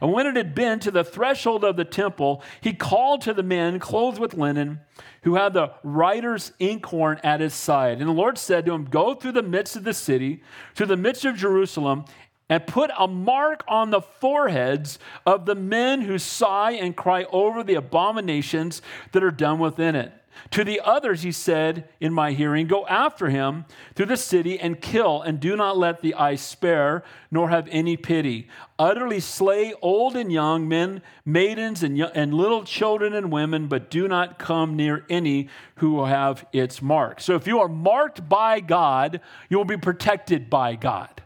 and 0.00 0.12
when 0.12 0.26
it 0.26 0.36
had 0.36 0.54
been 0.54 0.78
to 0.80 0.90
the 0.90 1.04
threshold 1.04 1.64
of 1.64 1.76
the 1.76 1.84
temple, 1.84 2.42
he 2.60 2.72
called 2.72 3.22
to 3.22 3.34
the 3.34 3.42
men 3.42 3.78
clothed 3.78 4.18
with 4.18 4.34
linen 4.34 4.80
who 5.22 5.34
had 5.34 5.52
the 5.52 5.72
writer's 5.82 6.52
inkhorn 6.58 7.20
at 7.22 7.40
his 7.40 7.54
side. 7.54 7.98
And 7.98 8.08
the 8.08 8.12
Lord 8.12 8.38
said 8.38 8.66
to 8.66 8.72
him, 8.72 8.84
Go 8.84 9.14
through 9.14 9.32
the 9.32 9.42
midst 9.42 9.76
of 9.76 9.84
the 9.84 9.94
city, 9.94 10.42
to 10.74 10.86
the 10.86 10.96
midst 10.96 11.24
of 11.24 11.36
Jerusalem, 11.36 12.04
and 12.48 12.66
put 12.66 12.90
a 12.98 13.06
mark 13.06 13.62
on 13.68 13.90
the 13.90 14.00
foreheads 14.00 14.98
of 15.26 15.44
the 15.44 15.54
men 15.54 16.00
who 16.02 16.18
sigh 16.18 16.72
and 16.72 16.96
cry 16.96 17.24
over 17.24 17.62
the 17.62 17.74
abominations 17.74 18.80
that 19.12 19.22
are 19.22 19.30
done 19.30 19.58
within 19.58 19.94
it. 19.94 20.12
To 20.52 20.64
the 20.64 20.80
others, 20.82 21.22
he 21.22 21.32
said 21.32 21.88
in 22.00 22.12
my 22.12 22.32
hearing, 22.32 22.66
Go 22.66 22.86
after 22.86 23.28
him 23.28 23.64
through 23.94 24.06
the 24.06 24.16
city 24.16 24.58
and 24.58 24.80
kill, 24.80 25.22
and 25.22 25.38
do 25.38 25.56
not 25.56 25.76
let 25.76 26.00
the 26.00 26.14
eye 26.14 26.36
spare, 26.36 27.04
nor 27.30 27.50
have 27.50 27.68
any 27.70 27.96
pity. 27.96 28.48
Utterly 28.78 29.20
slay 29.20 29.74
old 29.82 30.16
and 30.16 30.32
young, 30.32 30.68
men, 30.68 31.02
maidens, 31.24 31.82
and, 31.82 31.98
young, 31.98 32.10
and 32.14 32.32
little 32.32 32.64
children 32.64 33.12
and 33.12 33.30
women, 33.30 33.68
but 33.68 33.90
do 33.90 34.08
not 34.08 34.38
come 34.38 34.76
near 34.76 35.04
any 35.10 35.48
who 35.76 36.04
have 36.04 36.46
its 36.52 36.80
mark. 36.80 37.20
So 37.20 37.34
if 37.34 37.46
you 37.46 37.60
are 37.60 37.68
marked 37.68 38.28
by 38.28 38.60
God, 38.60 39.20
you 39.48 39.58
will 39.58 39.64
be 39.64 39.76
protected 39.76 40.48
by 40.48 40.76
God. 40.76 41.22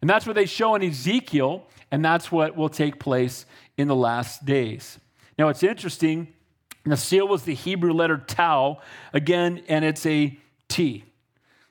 And 0.00 0.10
that's 0.10 0.26
what 0.26 0.34
they 0.34 0.46
show 0.46 0.74
in 0.74 0.82
Ezekiel, 0.82 1.66
and 1.90 2.04
that's 2.04 2.30
what 2.30 2.56
will 2.56 2.68
take 2.68 2.98
place 2.98 3.46
in 3.76 3.88
the 3.88 3.96
last 3.96 4.44
days. 4.44 4.98
Now, 5.38 5.48
it's 5.48 5.62
interesting 5.62 6.28
the 6.84 6.96
seal 6.96 7.28
was 7.28 7.44
the 7.44 7.54
Hebrew 7.54 7.92
letter 7.92 8.18
tau, 8.18 8.80
again, 9.12 9.62
and 9.68 9.84
it's 9.84 10.04
a 10.04 10.36
T. 10.68 11.04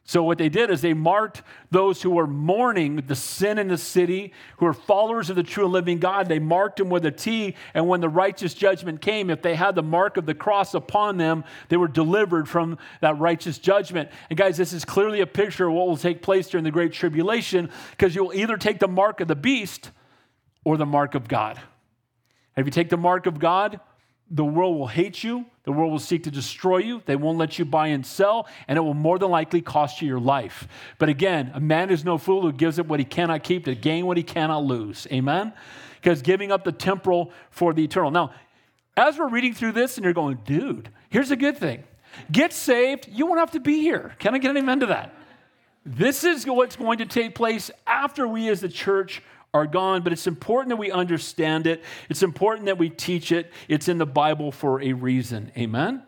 So, 0.03 0.23
what 0.23 0.37
they 0.37 0.49
did 0.49 0.71
is 0.71 0.81
they 0.81 0.93
marked 0.93 1.43
those 1.69 2.01
who 2.01 2.09
were 2.09 2.27
mourning 2.27 2.97
the 3.07 3.15
sin 3.15 3.57
in 3.57 3.67
the 3.67 3.77
city, 3.77 4.33
who 4.57 4.65
were 4.65 4.73
followers 4.73 5.29
of 5.29 5.35
the 5.35 5.43
true 5.43 5.65
and 5.65 5.73
living 5.73 5.99
God. 5.99 6.27
They 6.27 6.39
marked 6.39 6.77
them 6.77 6.89
with 6.89 7.05
a 7.05 7.11
T. 7.11 7.55
And 7.73 7.87
when 7.87 8.01
the 8.01 8.09
righteous 8.09 8.53
judgment 8.53 8.99
came, 8.99 9.29
if 9.29 9.41
they 9.41 9.55
had 9.55 9.75
the 9.75 9.83
mark 9.83 10.17
of 10.17 10.25
the 10.25 10.33
cross 10.33 10.73
upon 10.73 11.17
them, 11.17 11.43
they 11.69 11.77
were 11.77 11.87
delivered 11.87 12.49
from 12.49 12.77
that 13.01 13.19
righteous 13.19 13.57
judgment. 13.57 14.09
And, 14.29 14.37
guys, 14.37 14.57
this 14.57 14.73
is 14.73 14.83
clearly 14.83 15.21
a 15.21 15.27
picture 15.27 15.67
of 15.67 15.73
what 15.73 15.87
will 15.87 15.97
take 15.97 16.21
place 16.21 16.49
during 16.49 16.65
the 16.65 16.71
Great 16.71 16.93
Tribulation 16.93 17.69
because 17.91 18.15
you'll 18.15 18.33
either 18.33 18.57
take 18.57 18.79
the 18.79 18.87
mark 18.87 19.21
of 19.21 19.27
the 19.27 19.35
beast 19.35 19.91
or 20.65 20.77
the 20.77 20.85
mark 20.85 21.15
of 21.15 21.27
God. 21.27 21.57
And 22.55 22.63
if 22.63 22.65
you 22.67 22.71
take 22.71 22.89
the 22.89 22.97
mark 22.97 23.27
of 23.27 23.39
God, 23.39 23.79
the 24.31 24.45
world 24.45 24.79
will 24.79 24.87
hate 24.87 25.23
you. 25.23 25.45
The 25.63 25.73
world 25.73 25.91
will 25.91 25.99
seek 25.99 26.23
to 26.23 26.31
destroy 26.31 26.77
you. 26.77 27.03
They 27.05 27.17
won't 27.17 27.37
let 27.37 27.59
you 27.59 27.65
buy 27.65 27.87
and 27.87 28.05
sell, 28.05 28.47
and 28.67 28.77
it 28.77 28.81
will 28.81 28.93
more 28.93 29.19
than 29.19 29.29
likely 29.29 29.61
cost 29.61 30.01
you 30.01 30.07
your 30.07 30.19
life. 30.19 30.67
But 30.97 31.09
again, 31.09 31.51
a 31.53 31.59
man 31.59 31.89
is 31.91 32.05
no 32.05 32.17
fool 32.17 32.41
who 32.41 32.53
gives 32.53 32.79
up 32.79 32.87
what 32.87 32.99
he 32.99 33.05
cannot 33.05 33.43
keep 33.43 33.65
to 33.65 33.75
gain 33.75 34.05
what 34.05 34.17
he 34.17 34.23
cannot 34.23 34.63
lose. 34.63 35.05
Amen? 35.11 35.53
Because 36.01 36.21
giving 36.21 36.51
up 36.51 36.63
the 36.63 36.71
temporal 36.71 37.31
for 37.51 37.73
the 37.73 37.83
eternal. 37.83 38.09
Now, 38.09 38.31
as 38.97 39.19
we're 39.19 39.29
reading 39.29 39.53
through 39.53 39.73
this, 39.73 39.97
and 39.97 40.03
you're 40.05 40.13
going, 40.13 40.39
dude, 40.45 40.89
here's 41.09 41.31
a 41.31 41.35
good 41.35 41.57
thing 41.57 41.83
get 42.31 42.53
saved, 42.53 43.07
you 43.11 43.25
won't 43.25 43.39
have 43.39 43.51
to 43.51 43.59
be 43.59 43.81
here. 43.81 44.15
Can 44.19 44.33
I 44.33 44.37
get 44.37 44.51
an 44.51 44.57
amen 44.57 44.79
to 44.81 44.87
that? 44.87 45.13
This 45.85 46.23
is 46.23 46.45
what's 46.45 46.75
going 46.75 46.99
to 46.99 47.05
take 47.05 47.35
place 47.35 47.71
after 47.87 48.27
we 48.27 48.49
as 48.49 48.61
the 48.61 48.69
church 48.69 49.21
are 49.53 49.67
gone, 49.67 50.01
but 50.01 50.13
it's 50.13 50.27
important 50.27 50.69
that 50.69 50.77
we 50.77 50.91
understand 50.91 51.67
it. 51.67 51.83
It's 52.09 52.23
important 52.23 52.67
that 52.67 52.77
we 52.77 52.89
teach 52.89 53.31
it. 53.31 53.51
It's 53.67 53.89
in 53.89 53.97
the 53.97 54.05
Bible 54.05 54.51
for 54.51 54.81
a 54.81 54.93
reason. 54.93 55.51
Amen? 55.57 56.03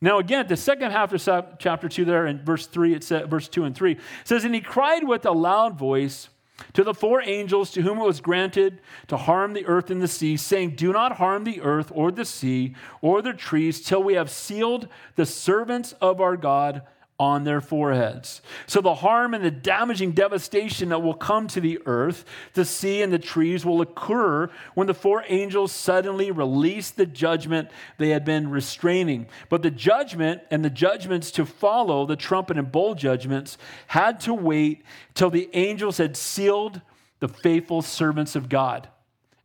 Now, 0.00 0.18
again, 0.18 0.46
the 0.46 0.56
second 0.56 0.92
half 0.92 1.12
of 1.12 1.58
chapter 1.58 1.88
2 1.88 2.04
there 2.04 2.26
in 2.26 2.42
verse 2.44 2.66
3, 2.66 2.94
it 2.94 3.04
says, 3.04 3.28
verse 3.28 3.48
2 3.48 3.64
and 3.64 3.74
3 3.74 3.98
says, 4.24 4.44
And 4.44 4.54
he 4.54 4.60
cried 4.60 5.06
with 5.06 5.26
a 5.26 5.32
loud 5.32 5.78
voice 5.78 6.28
to 6.72 6.84
the 6.84 6.94
four 6.94 7.22
angels 7.22 7.70
to 7.72 7.82
whom 7.82 7.98
it 7.98 8.04
was 8.04 8.20
granted 8.20 8.80
to 9.08 9.16
harm 9.16 9.52
the 9.52 9.66
earth 9.66 9.90
and 9.90 10.00
the 10.00 10.08
sea, 10.08 10.36
saying, 10.36 10.76
Do 10.76 10.92
not 10.92 11.16
harm 11.16 11.44
the 11.44 11.60
earth 11.60 11.90
or 11.94 12.10
the 12.10 12.24
sea 12.24 12.74
or 13.02 13.20
the 13.20 13.32
trees 13.32 13.82
till 13.82 14.02
we 14.02 14.14
have 14.14 14.30
sealed 14.30 14.88
the 15.16 15.26
servants 15.26 15.92
of 16.00 16.20
our 16.20 16.36
God 16.36 16.82
on 17.20 17.44
their 17.44 17.60
foreheads. 17.60 18.40
So 18.66 18.80
the 18.80 18.94
harm 18.94 19.34
and 19.34 19.44
the 19.44 19.50
damaging 19.50 20.12
devastation 20.12 20.88
that 20.88 21.02
will 21.02 21.14
come 21.14 21.48
to 21.48 21.60
the 21.60 21.78
earth, 21.84 22.24
the 22.54 22.64
sea, 22.64 23.02
and 23.02 23.12
the 23.12 23.18
trees 23.18 23.62
will 23.62 23.82
occur 23.82 24.48
when 24.72 24.86
the 24.86 24.94
four 24.94 25.22
angels 25.28 25.70
suddenly 25.70 26.30
release 26.30 26.90
the 26.90 27.04
judgment 27.04 27.68
they 27.98 28.08
had 28.08 28.24
been 28.24 28.50
restraining. 28.50 29.26
But 29.50 29.60
the 29.60 29.70
judgment 29.70 30.40
and 30.50 30.64
the 30.64 30.70
judgments 30.70 31.30
to 31.32 31.44
follow, 31.44 32.06
the 32.06 32.16
trumpet 32.16 32.56
and 32.56 32.72
bowl 32.72 32.94
judgments, 32.94 33.58
had 33.88 34.18
to 34.20 34.32
wait 34.32 34.82
till 35.12 35.28
the 35.28 35.50
angels 35.52 35.98
had 35.98 36.16
sealed 36.16 36.80
the 37.18 37.28
faithful 37.28 37.82
servants 37.82 38.34
of 38.34 38.48
God. 38.48 38.88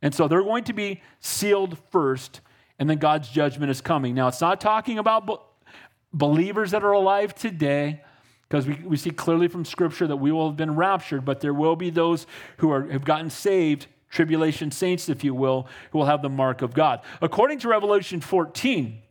And 0.00 0.14
so 0.14 0.28
they're 0.28 0.42
going 0.42 0.64
to 0.64 0.72
be 0.72 1.02
sealed 1.20 1.76
first, 1.90 2.40
and 2.78 2.88
then 2.88 2.96
God's 2.96 3.28
judgment 3.28 3.70
is 3.70 3.82
coming. 3.82 4.14
Now, 4.14 4.28
it's 4.28 4.40
not 4.40 4.62
talking 4.62 4.98
about 4.98 5.26
believers 6.12 6.70
that 6.70 6.84
are 6.84 6.92
alive 6.92 7.34
today, 7.34 8.02
because 8.48 8.66
we, 8.66 8.74
we 8.84 8.96
see 8.96 9.10
clearly 9.10 9.48
from 9.48 9.64
Scripture 9.64 10.06
that 10.06 10.16
we 10.16 10.32
will 10.32 10.48
have 10.48 10.56
been 10.56 10.76
raptured, 10.76 11.24
but 11.24 11.40
there 11.40 11.54
will 11.54 11.76
be 11.76 11.90
those 11.90 12.26
who 12.58 12.70
are, 12.70 12.88
have 12.90 13.04
gotten 13.04 13.30
saved, 13.30 13.86
tribulation 14.10 14.70
saints, 14.70 15.08
if 15.08 15.24
you 15.24 15.34
will, 15.34 15.66
who 15.90 15.98
will 15.98 16.06
have 16.06 16.22
the 16.22 16.28
mark 16.28 16.62
of 16.62 16.74
God. 16.74 17.00
According 17.20 17.58
to 17.60 17.68
Revelation 17.68 18.20
14, 18.20 19.02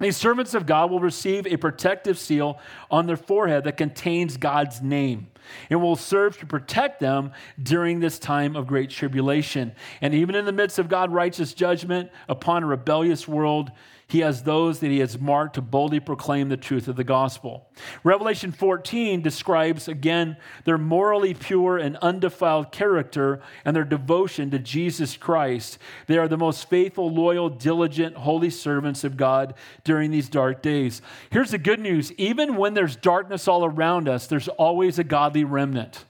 these 0.00 0.16
servants 0.16 0.54
of 0.54 0.66
God 0.66 0.90
will 0.90 1.00
receive 1.00 1.46
a 1.46 1.56
protective 1.56 2.18
seal 2.18 2.58
on 2.90 3.06
their 3.06 3.16
forehead 3.16 3.64
that 3.64 3.76
contains 3.76 4.36
God's 4.36 4.82
name. 4.82 5.28
It 5.70 5.76
will 5.76 5.96
serve 5.96 6.38
to 6.38 6.46
protect 6.46 7.00
them 7.00 7.32
during 7.62 8.00
this 8.00 8.18
time 8.18 8.56
of 8.56 8.66
great 8.66 8.90
tribulation. 8.90 9.72
And 10.00 10.14
even 10.14 10.34
in 10.34 10.46
the 10.46 10.52
midst 10.52 10.78
of 10.78 10.88
God's 10.88 11.12
righteous 11.12 11.54
judgment 11.54 12.10
upon 12.28 12.64
a 12.64 12.66
rebellious 12.66 13.28
world, 13.28 13.70
he 14.06 14.20
has 14.20 14.42
those 14.42 14.80
that 14.80 14.90
he 14.90 14.98
has 14.98 15.18
marked 15.18 15.54
to 15.54 15.62
boldly 15.62 16.00
proclaim 16.00 16.48
the 16.48 16.56
truth 16.56 16.88
of 16.88 16.96
the 16.96 17.04
gospel. 17.04 17.68
Revelation 18.02 18.52
14 18.52 19.22
describes 19.22 19.88
again 19.88 20.36
their 20.64 20.76
morally 20.76 21.32
pure 21.32 21.78
and 21.78 21.96
undefiled 21.96 22.70
character 22.70 23.40
and 23.64 23.74
their 23.74 23.84
devotion 23.84 24.50
to 24.50 24.58
Jesus 24.58 25.16
Christ. 25.16 25.78
They 26.06 26.18
are 26.18 26.28
the 26.28 26.36
most 26.36 26.68
faithful, 26.68 27.10
loyal, 27.10 27.48
diligent, 27.48 28.16
holy 28.16 28.50
servants 28.50 29.04
of 29.04 29.16
God 29.16 29.54
during 29.84 30.10
these 30.10 30.28
dark 30.28 30.60
days. 30.60 31.00
Here's 31.30 31.50
the 31.50 31.58
good 31.58 31.80
news 31.80 32.12
even 32.12 32.56
when 32.56 32.74
there's 32.74 32.96
darkness 32.96 33.48
all 33.48 33.64
around 33.64 34.08
us, 34.08 34.26
there's 34.26 34.48
always 34.48 34.98
a 34.98 35.04
godly 35.04 35.44
remnant. 35.44 36.04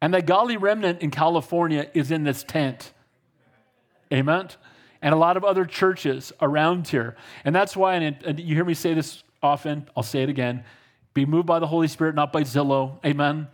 And 0.00 0.14
that 0.14 0.26
godly 0.26 0.56
remnant 0.56 1.02
in 1.02 1.10
California 1.10 1.90
is 1.92 2.10
in 2.10 2.24
this 2.24 2.42
tent. 2.42 2.92
Amen 4.12 4.48
and 5.02 5.14
a 5.14 5.16
lot 5.16 5.36
of 5.36 5.44
other 5.44 5.64
churches 5.64 6.32
around 6.40 6.88
here. 6.88 7.16
And 7.44 7.54
that's 7.54 7.76
why, 7.76 7.94
and 7.94 8.38
you 8.38 8.54
hear 8.54 8.64
me 8.64 8.74
say 8.74 8.94
this 8.94 9.22
often, 9.42 9.88
I'll 9.96 10.02
say 10.02 10.22
it 10.22 10.28
again 10.28 10.64
be 11.14 11.26
moved 11.26 11.46
by 11.46 11.58
the 11.58 11.66
Holy 11.66 11.88
Spirit, 11.88 12.14
not 12.14 12.32
by 12.32 12.42
Zillow. 12.42 13.04
Amen. 13.04 13.48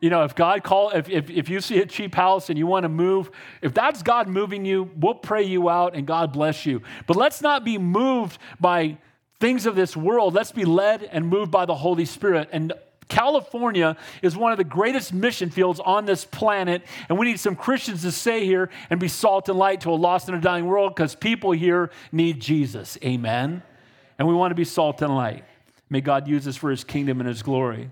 You 0.00 0.10
know, 0.10 0.24
if 0.24 0.34
God 0.34 0.64
call, 0.64 0.90
if, 0.90 1.08
if, 1.08 1.30
if 1.30 1.48
you 1.48 1.60
see 1.60 1.78
a 1.78 1.86
cheap 1.86 2.14
house 2.14 2.50
and 2.50 2.58
you 2.58 2.66
want 2.66 2.82
to 2.82 2.88
move, 2.88 3.30
if 3.62 3.72
that's 3.72 4.02
God 4.02 4.26
moving 4.26 4.64
you, 4.64 4.90
we'll 4.96 5.14
pray 5.14 5.44
you 5.44 5.70
out 5.70 5.94
and 5.94 6.06
God 6.06 6.32
bless 6.32 6.66
you. 6.66 6.82
But 7.06 7.16
let's 7.16 7.40
not 7.40 7.64
be 7.64 7.78
moved 7.78 8.38
by 8.58 8.98
things 9.38 9.64
of 9.64 9.76
this 9.76 9.96
world. 9.96 10.34
Let's 10.34 10.50
be 10.50 10.64
led 10.64 11.04
and 11.04 11.28
moved 11.28 11.52
by 11.52 11.66
the 11.66 11.74
Holy 11.74 12.04
Spirit. 12.04 12.48
And 12.50 12.72
California 13.08 13.96
is 14.22 14.36
one 14.36 14.52
of 14.52 14.58
the 14.58 14.64
greatest 14.64 15.12
mission 15.12 15.50
fields 15.50 15.80
on 15.80 16.04
this 16.04 16.24
planet, 16.24 16.82
and 17.08 17.18
we 17.18 17.26
need 17.26 17.40
some 17.40 17.56
Christians 17.56 18.02
to 18.02 18.12
stay 18.12 18.44
here 18.44 18.70
and 18.90 18.98
be 18.98 19.08
salt 19.08 19.48
and 19.48 19.58
light 19.58 19.82
to 19.82 19.90
a 19.90 19.94
lost 19.94 20.28
and 20.28 20.36
a 20.36 20.40
dying 20.40 20.66
world 20.66 20.94
because 20.94 21.14
people 21.14 21.52
here 21.52 21.90
need 22.12 22.40
Jesus. 22.40 22.98
Amen. 23.04 23.62
And 24.18 24.28
we 24.28 24.34
want 24.34 24.50
to 24.52 24.56
be 24.56 24.64
salt 24.64 25.02
and 25.02 25.14
light. 25.14 25.44
May 25.90 26.00
God 26.00 26.26
use 26.26 26.46
us 26.48 26.56
for 26.56 26.70
his 26.70 26.84
kingdom 26.84 27.20
and 27.20 27.28
his 27.28 27.42
glory. 27.42 27.90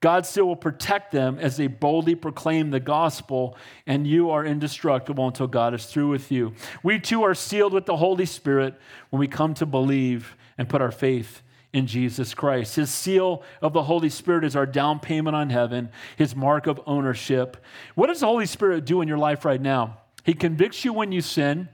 God 0.00 0.26
still 0.26 0.46
will 0.46 0.56
protect 0.56 1.12
them 1.12 1.38
as 1.38 1.56
they 1.56 1.68
boldly 1.68 2.16
proclaim 2.16 2.70
the 2.70 2.80
gospel, 2.80 3.56
and 3.86 4.04
you 4.04 4.30
are 4.30 4.44
indestructible 4.44 5.28
until 5.28 5.46
God 5.46 5.74
is 5.74 5.86
through 5.86 6.08
with 6.08 6.32
you. 6.32 6.54
We 6.82 6.98
too 6.98 7.22
are 7.22 7.34
sealed 7.34 7.72
with 7.72 7.86
the 7.86 7.96
Holy 7.96 8.26
Spirit 8.26 8.74
when 9.10 9.20
we 9.20 9.28
come 9.28 9.54
to 9.54 9.66
believe 9.66 10.36
and 10.58 10.68
put 10.68 10.82
our 10.82 10.90
faith 10.90 11.42
in 11.72 11.86
Jesus 11.86 12.34
Christ. 12.34 12.76
His 12.76 12.90
seal 12.90 13.42
of 13.60 13.72
the 13.72 13.84
Holy 13.84 14.10
Spirit 14.10 14.44
is 14.44 14.54
our 14.54 14.66
down 14.66 15.00
payment 15.00 15.34
on 15.34 15.50
heaven, 15.50 15.90
his 16.16 16.36
mark 16.36 16.66
of 16.66 16.80
ownership. 16.86 17.56
What 17.94 18.08
does 18.08 18.20
the 18.20 18.26
Holy 18.26 18.46
Spirit 18.46 18.84
do 18.84 19.00
in 19.00 19.08
your 19.08 19.18
life 19.18 19.44
right 19.44 19.60
now? 19.60 19.98
He 20.24 20.34
convicts 20.34 20.84
you 20.84 20.92
when 20.92 21.12
you 21.12 21.20
sin, 21.20 21.68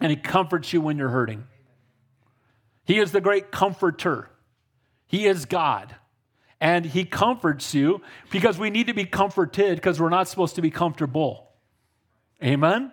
and 0.00 0.10
he 0.10 0.16
comforts 0.16 0.72
you 0.72 0.80
when 0.80 0.98
you're 0.98 1.10
hurting. 1.10 1.46
He 2.84 2.98
is 2.98 3.12
the 3.12 3.20
great 3.20 3.52
comforter. 3.52 4.30
He 5.06 5.26
is 5.26 5.44
God. 5.44 5.94
And 6.60 6.84
he 6.84 7.04
comforts 7.04 7.72
you 7.74 8.02
because 8.30 8.58
we 8.58 8.68
need 8.68 8.88
to 8.88 8.94
be 8.94 9.04
comforted 9.04 9.76
because 9.76 10.00
we're 10.00 10.10
not 10.10 10.28
supposed 10.28 10.56
to 10.56 10.62
be 10.62 10.70
comfortable. 10.70 11.48
Amen? 12.42 12.92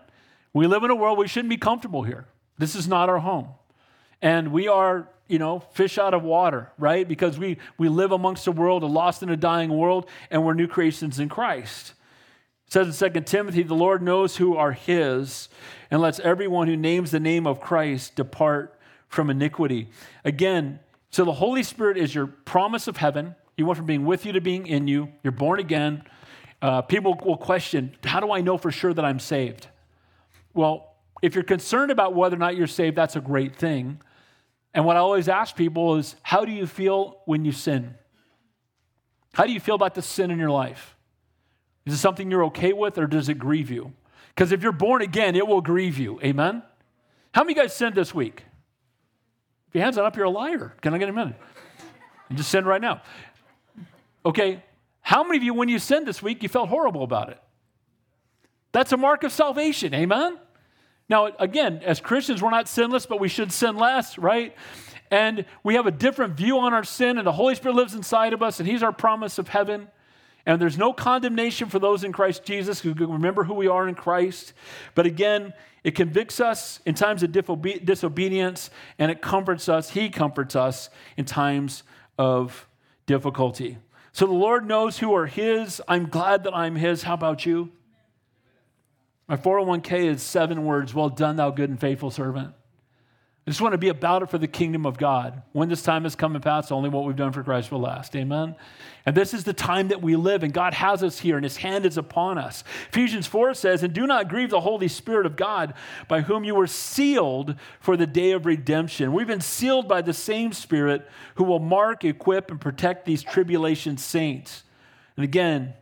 We 0.54 0.68
live 0.68 0.84
in 0.84 0.92
a 0.92 0.96
world 0.96 1.18
we 1.18 1.28
shouldn't 1.28 1.50
be 1.50 1.58
comfortable 1.58 2.04
here. 2.04 2.28
This 2.58 2.76
is 2.76 2.88
not 2.88 3.10
our 3.10 3.20
home. 3.20 3.50
And 4.22 4.52
we 4.52 4.68
are 4.68 5.08
you 5.28 5.40
know, 5.40 5.60
fish 5.60 5.98
out 5.98 6.14
of 6.14 6.24
water, 6.24 6.72
right? 6.78 7.08
Because 7.08 7.38
we, 7.38 7.58
we 7.78 7.90
live 7.90 8.12
amongst 8.12 8.48
a 8.48 8.52
world, 8.52 8.84
a 8.84 8.88
lost 8.88 9.22
and 9.22 9.32
a 9.32 9.38
dying 9.38 9.70
world, 9.70 10.10
and 10.32 10.44
we're 10.44 10.54
new 10.54 10.68
creations 10.68 11.20
in 11.20 11.30
Christ. 11.30 11.94
It 12.68 12.74
says 12.74 13.02
in 13.02 13.14
2 13.14 13.22
Timothy, 13.22 13.64
the 13.64 13.76
Lord 13.76 14.02
knows 14.02 14.38
who 14.38 14.56
are 14.56 14.72
his, 14.72 15.50
and 15.92 16.02
lets 16.02 16.20
everyone 16.20 16.68
who 16.68 16.78
names 16.78 17.12
the 17.12 17.20
name 17.20 17.48
of 17.48 17.60
Christ 17.60 18.16
depart 18.16 18.78
from 19.08 19.30
iniquity. 19.30 19.90
Again, 20.26 20.80
so 21.12 21.24
the 21.24 21.34
Holy 21.34 21.64
Spirit 21.64 21.98
is 21.98 22.14
your 22.14 22.28
promise 22.28 22.88
of 22.88 22.98
heaven. 22.98 23.36
you 23.56 23.66
went 23.66 23.78
from 23.78 23.86
being 23.86 24.06
with 24.06 24.26
you 24.26 24.34
to 24.34 24.42
being 24.42 24.68
in 24.68 24.88
you. 24.88 25.10
You're 25.24 25.32
born 25.32 25.60
again. 25.60 26.04
Uh, 26.62 26.82
people 26.82 27.20
will 27.24 27.38
question, 27.38 27.96
how 28.04 28.20
do 28.20 28.32
I 28.32 28.42
know 28.42 28.58
for 28.58 28.72
sure 28.72 28.94
that 28.94 29.06
I'm 29.06 29.20
saved? 29.20 29.68
Well, 30.54 30.94
if 31.22 31.36
you're 31.36 31.44
concerned 31.44 31.92
about 31.92 32.14
whether 32.14 32.36
or 32.36 32.40
not 32.40 32.56
you're 32.56 32.68
saved, 32.68 32.96
that's 32.96 33.16
a 33.16 33.22
great 33.22 33.56
thing. 33.56 34.02
And 34.74 34.86
what 34.86 34.96
I 34.96 35.00
always 35.00 35.28
ask 35.28 35.56
people 35.56 35.96
is, 35.96 36.16
how 36.22 36.46
do 36.46 36.52
you 36.52 36.68
feel 36.68 37.22
when 37.26 37.46
you 37.46 37.52
sin? 37.52 37.96
How 39.34 39.46
do 39.46 39.52
you 39.52 39.60
feel 39.60 39.76
about 39.76 39.96
the 39.96 40.02
sin 40.02 40.32
in 40.32 40.38
your 40.38 40.52
life? 40.52 40.96
Is 41.86 41.94
it 41.94 41.98
something 41.98 42.30
you're 42.30 42.46
okay 42.46 42.74
with 42.74 42.98
or 42.98 43.08
does 43.08 43.30
it 43.30 43.36
grieve 43.36 43.72
you? 43.72 43.94
Because 44.30 44.52
if 44.52 44.62
you're 44.62 44.72
born 44.72 45.02
again, 45.02 45.36
it 45.36 45.48
will 45.48 45.62
grieve 45.62 45.98
you. 45.98 46.20
Amen? 46.22 46.62
How 47.34 47.44
many 47.44 47.54
of 47.54 47.58
you 47.58 47.64
guys 47.64 47.76
sinned 47.76 47.96
this 47.96 48.14
week? 48.14 48.44
If 49.70 49.76
your 49.76 49.84
hand's 49.84 49.98
are 49.98 50.06
up, 50.06 50.16
you're 50.16 50.26
a 50.26 50.30
liar. 50.30 50.76
Can 50.82 50.94
I 50.94 50.98
get 50.98 51.10
a 51.10 51.14
minute? 51.14 51.36
You 52.30 52.36
just 52.36 52.50
sinned 52.50 52.68
right 52.68 52.82
now. 52.82 53.02
Okay, 54.26 54.64
how 55.02 55.24
many 55.24 55.38
of 55.38 55.44
you, 55.44 55.54
when 55.54 55.70
you 55.70 55.80
sinned 55.80 56.06
this 56.06 56.22
week, 56.22 56.44
you 56.44 56.50
felt 56.50 56.70
horrible 56.70 57.04
about 57.04 57.30
it? 57.30 57.42
That's 58.74 58.92
a 58.92 58.98
mark 58.98 59.24
of 59.24 59.32
salvation. 59.32 59.94
Amen? 59.94 60.38
Now, 61.10 61.30
again, 61.40 61.82
as 61.86 62.02
Christians, 62.02 62.42
we're 62.42 62.50
not 62.50 62.68
sinless, 62.68 63.06
but 63.06 63.20
we 63.20 63.30
should 63.30 63.52
sin 63.52 63.78
less, 63.78 64.18
right? 64.18 64.56
And 65.10 65.46
we 65.64 65.76
have 65.76 65.86
a 65.88 65.92
different 65.92 66.34
view 66.34 66.60
on 66.60 66.74
our 66.74 66.84
sin, 66.84 67.18
and 67.18 67.26
the 67.26 67.32
Holy 67.32 67.56
Spirit 67.56 67.76
lives 67.76 67.96
inside 67.96 68.34
of 68.34 68.44
us, 68.44 68.60
and 68.60 68.68
He's 68.68 68.84
our 68.84 68.92
promise 68.92 69.38
of 69.38 69.48
heaven. 69.48 69.88
And 70.46 70.62
there's 70.62 70.78
no 70.78 70.94
condemnation 70.94 71.70
for 71.70 71.80
those 71.80 72.04
in 72.04 72.14
Christ 72.14 72.44
Jesus 72.44 72.80
who 72.80 72.94
remember 72.94 73.44
who 73.44 73.54
we 73.54 73.68
are 73.68 73.88
in 73.88 73.96
Christ. 73.96 74.54
But 74.96 75.06
again, 75.06 75.54
it 75.84 75.96
convicts 75.96 76.40
us 76.40 76.80
in 76.86 76.96
times 76.96 77.24
of 77.24 77.32
disobedience, 77.32 78.70
and 79.00 79.12
it 79.12 79.22
comforts 79.22 79.70
us. 79.70 79.90
He 79.90 80.10
comforts 80.10 80.56
us 80.56 80.90
in 81.16 81.26
times 81.26 81.84
of 82.18 82.68
difficulty. 83.06 83.78
So 84.12 84.26
the 84.26 84.34
Lord 84.34 84.68
knows 84.68 84.98
who 85.00 85.14
are 85.14 85.28
His. 85.28 85.82
I'm 85.88 86.10
glad 86.10 86.44
that 86.46 86.56
I'm 86.56 86.76
His. 86.76 87.04
How 87.04 87.14
about 87.14 87.46
you? 87.46 87.72
My 89.28 89.36
401k 89.36 90.06
is 90.06 90.22
seven 90.22 90.66
words 90.66 90.94
Well 90.94 91.10
done, 91.10 91.36
thou 91.36 91.52
good 91.52 91.70
and 91.70 91.80
faithful 91.80 92.12
servant. 92.12 92.54
I 93.46 93.50
just 93.50 93.62
want 93.62 93.72
to 93.72 93.78
be 93.78 93.88
about 93.88 94.24
it 94.24 94.30
for 94.30 94.38
the 94.38 94.48
kingdom 94.48 94.86
of 94.86 94.98
God. 94.98 95.42
When 95.54 95.70
this 95.70 95.82
time 95.82 96.04
has 96.04 96.18
come 96.18 96.36
and 96.36 96.44
passed, 96.44 96.70
only 96.70 96.90
what 96.90 97.06
we've 97.06 97.16
done 97.16 97.32
for 97.32 97.44
Christ 97.44 97.72
will 97.72 97.80
last. 97.80 98.14
Amen. 98.14 98.58
And 99.06 99.16
this 99.16 99.34
is 99.34 99.46
the 99.46 99.54
time 99.54 99.88
that 99.88 100.02
we 100.02 100.18
live, 100.18 100.44
and 100.44 100.52
God 100.52 100.74
has 100.74 101.02
us 101.02 101.20
here, 101.20 101.38
and 101.38 101.46
His 101.46 101.56
hand 101.56 101.86
is 101.86 101.98
upon 101.98 102.38
us. 102.38 102.66
Ephesians 102.90 103.26
4 103.26 103.54
says, 103.54 103.84
And 103.84 103.94
do 103.94 104.06
not 104.06 104.28
grieve 104.28 104.50
the 104.50 104.60
Holy 104.60 104.90
Spirit 104.90 105.26
of 105.26 105.38
God, 105.38 105.76
by 106.10 106.22
whom 106.22 106.44
you 106.44 106.56
were 106.56 106.68
sealed 106.68 107.56
for 107.80 107.96
the 107.96 108.06
day 108.06 108.32
of 108.32 108.46
redemption. 108.46 109.14
We've 109.14 109.26
been 109.26 109.40
sealed 109.40 109.88
by 109.88 110.02
the 110.02 110.14
same 110.14 110.52
Spirit 110.52 111.08
who 111.36 111.46
will 111.46 111.60
mark, 111.60 112.04
equip, 112.04 112.52
and 112.52 112.60
protect 112.60 113.06
these 113.06 113.24
tribulation 113.24 113.96
saints. 113.96 114.64
And 115.16 115.24
again, 115.24 115.74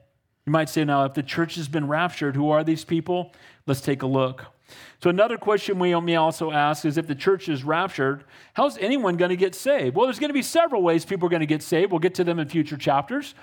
you 0.45 0.51
might 0.51 0.69
say 0.69 0.83
now, 0.83 1.05
if 1.05 1.13
the 1.13 1.23
church 1.23 1.55
has 1.55 1.67
been 1.67 1.87
raptured, 1.87 2.35
who 2.35 2.49
are 2.49 2.63
these 2.63 2.85
people? 2.85 3.33
Let's 3.65 3.81
take 3.81 4.03
a 4.03 4.07
look. 4.07 4.45
So, 5.01 5.09
another 5.09 5.37
question 5.37 5.79
we 5.79 5.99
may 5.99 6.15
also 6.15 6.51
ask 6.51 6.85
is 6.85 6.97
if 6.97 7.07
the 7.07 7.15
church 7.15 7.49
is 7.49 7.63
raptured, 7.63 8.23
how's 8.53 8.77
anyone 8.77 9.17
going 9.17 9.29
to 9.29 9.35
get 9.35 9.55
saved? 9.55 9.95
Well, 9.95 10.05
there's 10.05 10.19
going 10.19 10.29
to 10.29 10.35
be 10.35 10.41
several 10.41 10.81
ways 10.81 11.05
people 11.05 11.27
are 11.27 11.29
going 11.29 11.41
to 11.41 11.45
get 11.45 11.61
saved. 11.61 11.91
We'll 11.91 11.99
get 11.99 12.15
to 12.15 12.23
them 12.23 12.39
in 12.39 12.47
future 12.47 12.77
chapters. 12.77 13.35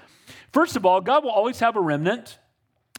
First 0.53 0.77
of 0.77 0.87
all, 0.87 1.01
God 1.01 1.25
will 1.25 1.31
always 1.31 1.61
have 1.61 1.77
a 1.77 1.81
remnant, 1.81 2.39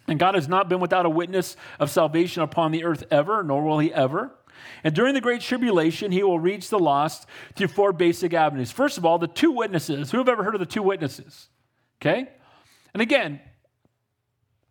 and 0.07 0.19
God 0.19 0.35
has 0.35 0.47
not 0.47 0.69
been 0.69 0.79
without 0.79 1.05
a 1.05 1.09
witness 1.09 1.55
of 1.79 1.89
salvation 1.89 2.43
upon 2.43 2.71
the 2.71 2.83
earth 2.83 3.03
ever, 3.11 3.43
nor 3.43 3.63
will 3.63 3.79
he 3.79 3.93
ever. 3.93 4.31
And 4.83 4.93
during 4.93 5.13
the 5.13 5.21
Great 5.21 5.41
Tribulation, 5.41 6.11
he 6.11 6.23
will 6.23 6.39
reach 6.39 6.69
the 6.69 6.79
lost 6.79 7.25
through 7.55 7.69
four 7.69 7.91
basic 7.91 8.33
avenues. 8.33 8.71
First 8.71 8.97
of 8.97 9.05
all, 9.05 9.17
the 9.17 9.27
two 9.27 9.51
witnesses. 9.51 10.11
Who 10.11 10.17
have 10.17 10.29
ever 10.29 10.43
heard 10.43 10.55
of 10.55 10.59
the 10.59 10.65
two 10.65 10.83
witnesses? 10.83 11.49
Okay? 12.01 12.29
And 12.93 13.01
again, 13.01 13.41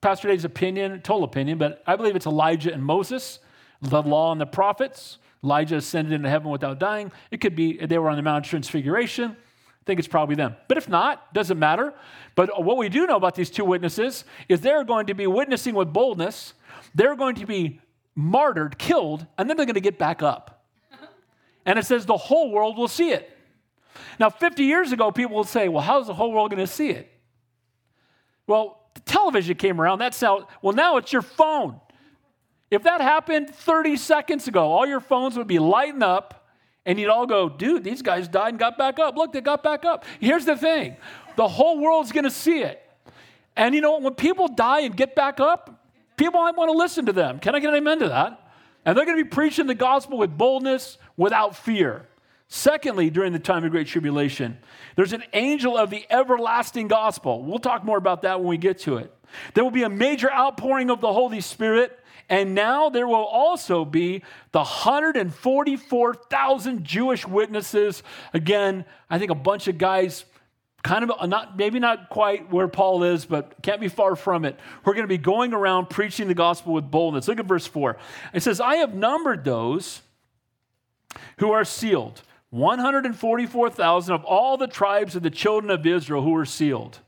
Pastor 0.03 0.29
Dave's 0.29 0.45
opinion, 0.45 1.01
total 1.01 1.25
opinion, 1.25 1.57
but 1.57 1.83
I 1.87 1.97
believe 1.97 2.15
it's 2.15 2.27
Elijah 2.27 2.73
and 2.73 2.85
Moses 2.85 3.39
the 3.83 4.03
law 4.03 4.33
and 4.33 4.41
the 4.41 4.47
prophets. 4.47 5.19
Elijah 5.45 5.77
ascended 5.77 6.13
into 6.13 6.31
heaven 6.31 6.51
without 6.51 6.79
dying. 6.79 7.11
It 7.31 7.41
could 7.41 7.57
be 7.57 7.85
they 7.85 7.99
were 7.99 8.09
on 8.09 8.17
the 8.17 8.23
Mount 8.23 8.47
of 8.47 8.51
Transfiguration. 8.51 9.33
I 9.33 9.85
think 9.85 9.99
it's 9.99 10.09
probably 10.09 10.37
them. 10.37 10.55
But 10.69 10.79
if 10.79 10.89
not, 10.89 11.35
doesn't 11.35 11.59
matter. 11.59 11.93
But 12.37 12.65
what 12.65 12.77
we 12.77 12.89
do 12.89 13.07
know 13.07 13.17
about 13.17 13.35
these 13.35 13.51
two 13.51 13.65
witnesses 13.65 14.25
is 14.49 14.61
they're 14.61 14.85
going 14.85 15.07
to 15.07 15.15
be 15.15 15.27
witnessing 15.27 15.75
with 15.75 15.93
boldness. 15.93 16.55
They're 16.95 17.17
going 17.17 17.35
to 17.37 17.47
be 17.47 17.81
martyred, 18.15 18.79
killed, 18.79 19.27
and 19.37 19.51
then 19.51 19.57
they're 19.57 19.67
going 19.67 19.75
to 19.75 19.81
get 19.81 19.99
back 19.99 20.23
up. 20.23 20.65
And 21.67 21.79
it 21.79 21.85
says 21.85 22.07
the 22.07 22.17
whole 22.17 22.53
world 22.53 22.79
will 22.79 22.89
see 22.89 23.11
it. 23.11 23.37
Now, 24.21 24.31
50 24.31 24.63
years 24.63 24.93
ago, 24.93 25.11
people 25.11 25.37
would 25.39 25.49
say, 25.49 25.69
well, 25.69 25.83
how's 25.83 26.07
the 26.07 26.15
whole 26.15 26.33
world 26.33 26.51
going 26.51 26.65
to 26.65 26.73
see 26.73 26.91
it? 26.91 27.11
Well, 28.47 28.82
the 28.95 29.01
television 29.01 29.57
came 29.57 29.81
around. 29.81 29.99
That's 29.99 30.21
how, 30.21 30.49
well, 30.61 30.75
now 30.75 30.97
it's 30.97 31.13
your 31.13 31.23
phone. 31.23 31.81
If 32.71 32.85
that 32.85 33.01
happened 33.01 33.55
30 33.55 33.97
seconds 33.97 34.49
ago, 34.49 34.71
all 34.71 34.87
your 34.87 35.01
phones 35.01 35.37
would 35.37 35.47
be 35.47 35.59
lighting 35.59 36.03
up 36.03 36.49
and 36.85 36.99
you'd 36.99 37.11
all 37.11 37.27
go, 37.27 37.49
dude, 37.49 37.85
these 37.85 38.03
guys 38.03 38.29
died 38.29 38.49
and 38.49 38.59
got 38.59 38.77
back 38.77 38.99
up. 38.99 39.17
Look, 39.17 39.33
they 39.33 39.41
got 39.41 39.63
back 39.63 39.85
up. 39.85 40.05
Here's 40.21 40.45
the 40.45 40.57
thing 40.57 40.97
the 41.37 41.49
whole 41.49 41.79
world's 41.79 42.13
going 42.13 42.25
to 42.25 42.31
see 42.31 42.63
it. 42.63 42.83
And 43.57 43.75
you 43.75 43.81
know, 43.81 43.99
when 43.99 44.15
people 44.15 44.49
die 44.49 44.81
and 44.81 44.97
get 44.97 45.15
back 45.15 45.41
up, 45.41 45.87
people 46.17 46.41
might 46.41 46.57
want 46.57 46.71
to 46.71 46.77
listen 46.77 47.07
to 47.07 47.13
them. 47.13 47.39
Can 47.39 47.55
I 47.55 47.61
get 47.61 47.69
an 47.71 47.77
amen 47.77 48.01
to 48.01 48.09
that? 48.09 48.39
And 48.85 48.97
they're 48.97 49.05
going 49.05 49.19
to 49.19 49.25
be 49.25 49.31
preaching 49.31 49.67
the 49.67 49.75
gospel 49.75 50.19
with 50.19 50.37
boldness, 50.37 50.99
without 51.17 51.55
fear. 51.55 52.09
Secondly, 52.55 53.09
during 53.09 53.33
the 53.33 53.39
time 53.39 53.65
of 53.65 53.71
great 53.71 53.87
tribulation, 53.87 54.59
there's 54.95 55.15
an 55.15 55.23
angel 55.33 55.79
of 55.79 55.89
the 55.89 56.05
everlasting 56.11 56.87
gospel. 56.87 57.43
We'll 57.43 57.59
talk 57.59 57.83
more 57.83 57.97
about 57.97 58.21
that 58.23 58.41
when 58.41 58.49
we 58.49 58.59
get 58.59 58.81
to 58.81 58.99
it. 58.99 59.11
There 59.55 59.65
will 59.65 59.71
be 59.71 59.85
a 59.85 59.89
major 59.89 60.31
outpouring 60.31 60.91
of 60.91 61.01
the 61.01 61.11
Holy 61.11 61.41
Spirit 61.41 61.99
and 62.29 62.55
now 62.55 62.91
there 62.91 63.07
will 63.07 63.25
also 63.25 63.87
be 63.87 64.23
the 64.51 64.59
144,000 64.59 66.85
Jewish 66.85 67.27
witnesses. 67.27 68.03
Again, 68.35 68.85
I 69.09 69.19
think 69.19 69.31
a 69.31 69.35
bunch 69.35 69.67
of 69.67 69.79
guys 69.79 70.27
kind 70.83 71.05
of 71.05 71.13
uh, 71.19 71.25
not 71.25 71.57
maybe 71.57 71.79
not 71.79 72.11
quite 72.11 72.53
where 72.53 72.69
Paul 72.69 73.03
is, 73.03 73.25
but 73.25 73.63
can't 73.63 73.81
be 73.81 73.89
far 73.89 74.15
from 74.15 74.45
it. 74.45 74.61
We're 74.85 74.93
going 74.93 75.05
to 75.05 75.09
be 75.09 75.17
going 75.17 75.55
around 75.55 75.89
preaching 75.89 76.29
the 76.29 76.35
gospel 76.35 76.75
with 76.75 76.91
boldness. 76.91 77.29
Look 77.29 77.41
at 77.41 77.47
verse 77.47 77.67
4. 77.67 77.97
It 78.35 78.43
says, 78.43 78.61
I 78.61 78.75
have 78.77 78.95
numbered 78.95 79.43
those 79.43 80.03
who 81.39 81.53
are 81.53 81.65
sealed, 81.65 82.21
144,000 82.53 84.15
of 84.15 84.25
all 84.25 84.59
the 84.59 84.67
tribes 84.67 85.17
of 85.17 85.23
the 85.23 85.31
children 85.31 85.71
of 85.71 85.87
Israel 85.87 86.23
who 86.23 86.33
were 86.33 86.45
sealed. 86.45 87.01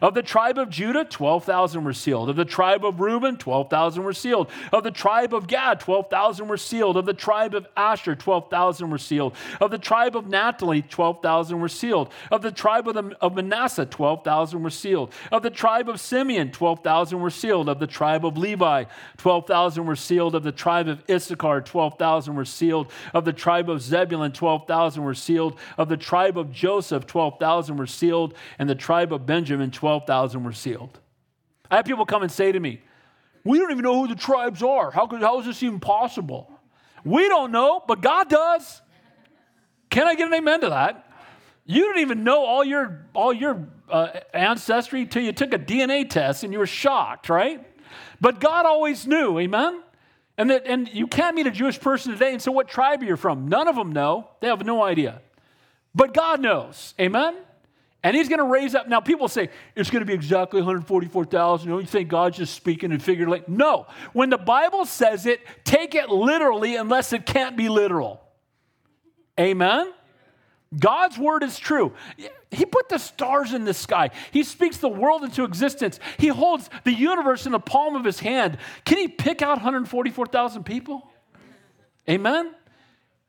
Of 0.00 0.14
the 0.14 0.22
tribe 0.22 0.58
of 0.58 0.70
Judah, 0.70 1.04
12,000 1.04 1.84
were 1.84 1.92
sealed. 1.92 2.28
Of 2.28 2.36
the 2.36 2.44
tribe 2.44 2.84
of 2.84 3.00
Reuben, 3.00 3.36
12,000 3.36 4.02
were 4.02 4.12
sealed. 4.12 4.50
Of 4.72 4.84
the 4.84 4.90
tribe 4.90 5.34
of 5.34 5.46
Gad, 5.46 5.80
12,000 5.80 6.48
were 6.48 6.56
sealed. 6.56 6.96
Of 6.96 7.06
the 7.06 7.14
tribe 7.14 7.54
of 7.54 7.66
Asher, 7.76 8.14
12,000 8.14 8.90
were 8.90 8.98
sealed. 8.98 9.34
Of 9.60 9.70
the 9.70 9.78
tribe 9.78 10.16
of 10.16 10.28
Naphtali, 10.28 10.82
12,000 10.82 11.60
were 11.60 11.68
sealed. 11.68 12.12
Of 12.30 12.42
the 12.42 12.52
tribe 12.52 12.88
of, 12.88 12.94
the, 12.94 13.16
of 13.20 13.34
Manasseh, 13.34 13.86
12,000 13.86 14.62
were 14.62 14.70
sealed. 14.70 15.12
Of 15.30 15.42
the 15.42 15.50
tribe 15.50 15.88
of 15.88 16.00
Simeon, 16.00 16.52
12,000 16.52 17.20
were 17.20 17.30
sealed. 17.30 17.68
Of 17.68 17.80
the 17.80 17.86
tribe 17.86 18.24
of 18.24 18.38
Levi, 18.38 18.84
12,000 19.16 19.84
were 19.84 19.96
sealed. 19.96 20.34
Of 20.34 20.44
the 20.44 20.52
tribe 20.52 20.88
of 20.88 21.02
Issachar, 21.10 21.62
12,000 21.62 22.34
were 22.34 22.44
sealed. 22.44 22.90
Of 23.12 23.24
the 23.24 23.32
tribe 23.32 23.68
of 23.68 23.82
Zebulun, 23.82 24.32
12,000 24.32 25.02
were 25.02 25.14
sealed. 25.14 25.58
Of 25.76 25.88
the 25.88 25.96
tribe 25.96 26.38
of 26.38 26.52
Joseph, 26.52 27.06
12,000 27.06 27.76
were 27.76 27.86
sealed. 27.86 28.34
And 28.58 28.70
the 28.70 28.74
tribe 28.74 29.12
of 29.12 29.26
Benjamin, 29.26 29.71
and 29.72 29.78
12,000 29.78 30.44
were 30.44 30.52
sealed. 30.52 31.00
I 31.70 31.76
have 31.76 31.86
people 31.86 32.04
come 32.04 32.22
and 32.22 32.30
say 32.30 32.52
to 32.52 32.60
me, 32.60 32.82
We 33.44 33.58
don't 33.58 33.70
even 33.70 33.82
know 33.82 34.02
who 34.02 34.08
the 34.08 34.20
tribes 34.20 34.62
are. 34.62 34.90
How, 34.90 35.06
could, 35.06 35.22
how 35.22 35.40
is 35.40 35.46
this 35.46 35.62
even 35.62 35.80
possible? 35.80 36.52
We 37.04 37.28
don't 37.28 37.50
know, 37.50 37.82
but 37.88 38.02
God 38.02 38.28
does. 38.28 38.82
Can 39.90 40.06
I 40.06 40.14
get 40.14 40.28
an 40.28 40.34
amen 40.34 40.60
to 40.60 40.68
that? 40.68 41.08
You 41.64 41.84
didn't 41.86 42.02
even 42.02 42.24
know 42.24 42.44
all 42.44 42.64
your, 42.64 43.06
all 43.14 43.32
your 43.32 43.68
uh, 43.88 44.08
ancestry 44.34 45.06
till 45.06 45.22
you 45.22 45.32
took 45.32 45.54
a 45.54 45.58
DNA 45.58 46.08
test 46.08 46.44
and 46.44 46.52
you 46.52 46.58
were 46.58 46.66
shocked, 46.66 47.28
right? 47.28 47.66
But 48.20 48.40
God 48.40 48.66
always 48.66 49.06
knew, 49.06 49.38
amen? 49.38 49.82
And, 50.36 50.50
that, 50.50 50.66
and 50.66 50.88
you 50.92 51.06
can't 51.06 51.34
meet 51.34 51.46
a 51.46 51.50
Jewish 51.50 51.80
person 51.80 52.12
today 52.12 52.32
and 52.32 52.42
say, 52.42 52.50
What 52.50 52.68
tribe 52.68 53.02
are 53.02 53.06
you 53.06 53.16
from? 53.16 53.48
None 53.48 53.68
of 53.68 53.76
them 53.76 53.92
know. 53.92 54.28
They 54.40 54.48
have 54.48 54.64
no 54.64 54.82
idea. 54.82 55.22
But 55.94 56.14
God 56.14 56.40
knows, 56.40 56.94
amen? 57.00 57.36
And 58.04 58.16
he's 58.16 58.28
going 58.28 58.40
to 58.40 58.44
raise 58.44 58.74
up. 58.74 58.88
Now, 58.88 59.00
people 59.00 59.28
say 59.28 59.48
it's 59.76 59.90
going 59.90 60.00
to 60.00 60.06
be 60.06 60.12
exactly 60.12 60.60
144,000. 60.60 61.68
You, 61.68 61.82
think 61.84 62.08
God's 62.08 62.38
just 62.38 62.54
speaking 62.54 62.90
and 62.90 63.02
figuratively? 63.02 63.44
No. 63.46 63.86
When 64.12 64.28
the 64.28 64.38
Bible 64.38 64.84
says 64.86 65.26
it, 65.26 65.40
take 65.64 65.94
it 65.94 66.08
literally 66.08 66.74
unless 66.74 67.12
it 67.12 67.26
can't 67.26 67.56
be 67.56 67.68
literal. 67.68 68.20
Amen? 69.38 69.92
God's 70.76 71.18
word 71.18 71.42
is 71.42 71.58
true. 71.58 71.92
He 72.50 72.64
put 72.64 72.88
the 72.88 72.98
stars 72.98 73.52
in 73.52 73.64
the 73.64 73.74
sky. 73.74 74.10
He 74.30 74.42
speaks 74.42 74.78
the 74.78 74.88
world 74.88 75.22
into 75.22 75.44
existence. 75.44 76.00
He 76.18 76.28
holds 76.28 76.68
the 76.84 76.92
universe 76.92 77.46
in 77.46 77.52
the 77.52 77.60
palm 77.60 77.94
of 77.94 78.04
his 78.04 78.18
hand. 78.18 78.58
Can 78.84 78.98
he 78.98 79.06
pick 79.06 79.42
out 79.42 79.58
144,000 79.58 80.64
people? 80.64 81.08
Amen? 82.08 82.54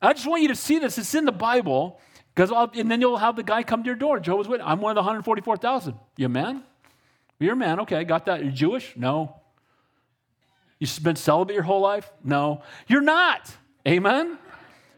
I 0.02 0.14
just 0.14 0.26
want 0.26 0.42
you 0.42 0.48
to 0.50 0.56
see 0.56 0.80
this. 0.80 0.98
It's 0.98 1.14
in 1.16 1.26
the 1.26 1.32
Bible. 1.32 2.00
Because 2.36 2.52
and 2.76 2.90
then 2.90 3.00
you'll 3.00 3.18
have 3.18 3.36
the 3.36 3.44
guy 3.44 3.64
come 3.64 3.84
to 3.84 3.88
your 3.88 3.96
door, 3.96 4.20
Jehovah's 4.20 4.48
Witness. 4.48 4.68
I'm 4.68 4.82
one 4.82 4.92
of 4.92 4.96
the 4.96 5.02
144,000. 5.02 5.96
You 6.18 6.26
a 6.26 6.30
man? 6.30 6.64
You're 7.40 7.54
a 7.54 7.58
man. 7.58 7.82
Okay, 7.82 8.04
got 8.04 8.26
that. 8.26 8.44
You're 8.44 8.52
Jewish? 8.52 8.94
No. 8.96 9.36
You've 10.80 11.04
been 11.04 11.16
celibate 11.16 11.54
your 11.54 11.64
whole 11.64 11.82
life? 11.82 12.12
No. 12.24 12.64
You're 12.88 13.02
not. 13.02 13.56
Amen? 13.88 14.38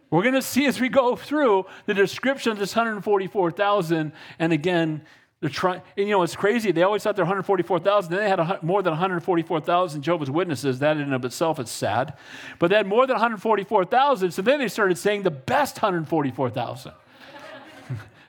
We're 0.09 0.21
going 0.21 0.35
to 0.35 0.41
see 0.41 0.65
as 0.65 0.79
we 0.79 0.87
go 0.87 1.15
through 1.15 1.65
the 1.87 1.93
description 1.93 2.51
of 2.51 2.59
this 2.59 2.75
144,000. 2.75 4.13
And 4.39 4.53
again, 4.53 5.01
they're 5.41 5.49
trying, 5.49 5.81
and 5.97 6.07
you 6.07 6.13
know, 6.13 6.23
it's 6.23 6.35
crazy. 6.35 6.71
They 6.71 6.83
always 6.83 7.03
thought 7.03 7.15
they're 7.15 7.25
144,000. 7.25 8.11
Then 8.11 8.19
they 8.19 8.29
had 8.29 8.39
a, 8.39 8.59
more 8.61 8.81
than 8.81 8.91
144,000 8.91 10.01
Jehovah's 10.01 10.31
Witnesses. 10.31 10.79
That 10.79 10.97
in 10.97 11.03
and 11.03 11.13
of 11.13 11.25
itself 11.25 11.59
is 11.59 11.69
sad. 11.69 12.13
But 12.59 12.69
they 12.69 12.77
had 12.77 12.87
more 12.87 13.05
than 13.05 13.15
144,000. 13.15 14.31
So 14.31 14.41
then 14.41 14.59
they 14.59 14.69
started 14.69 14.97
saying 14.97 15.23
the 15.23 15.31
best 15.31 15.75
144,000. 15.77 16.93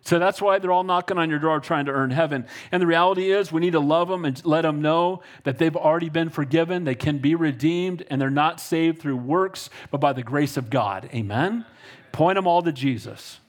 So 0.07 0.21
that's 0.21 0.41
why 0.41 0.61
they're 0.61 0.71
all 0.71 0.85
knocking 0.85 1.19
on 1.19 1.31
your 1.31 1.41
door 1.41 1.59
trying 1.59 1.87
to 1.87 1.91
earn 1.91 2.13
heaven. 2.13 2.47
And 2.71 2.81
the 2.81 2.87
reality 2.87 3.33
is, 3.33 3.51
we 3.51 3.61
need 3.61 3.73
to 3.73 3.81
love 3.81 4.07
them 4.07 4.25
and 4.25 4.41
let 4.47 4.63
them 4.63 4.81
know 4.81 5.21
that 5.43 5.59
they've 5.59 5.75
already 5.75 6.11
been 6.11 6.31
forgiven, 6.31 6.85
they 6.85 6.95
can 6.95 7.19
be 7.19 7.35
redeemed, 7.35 8.05
and 8.09 8.21
they're 8.21 8.31
not 8.31 8.61
saved 8.61 9.01
through 9.01 9.17
works, 9.17 9.69
but 9.91 9.99
by 9.99 10.13
the 10.13 10.23
grace 10.23 10.57
of 10.57 10.71
God. 10.71 11.11
Amen? 11.13 11.67
Point 12.13 12.37
them 12.37 12.47
all 12.47 12.63
to 12.63 12.71
Jesus. 12.71 13.41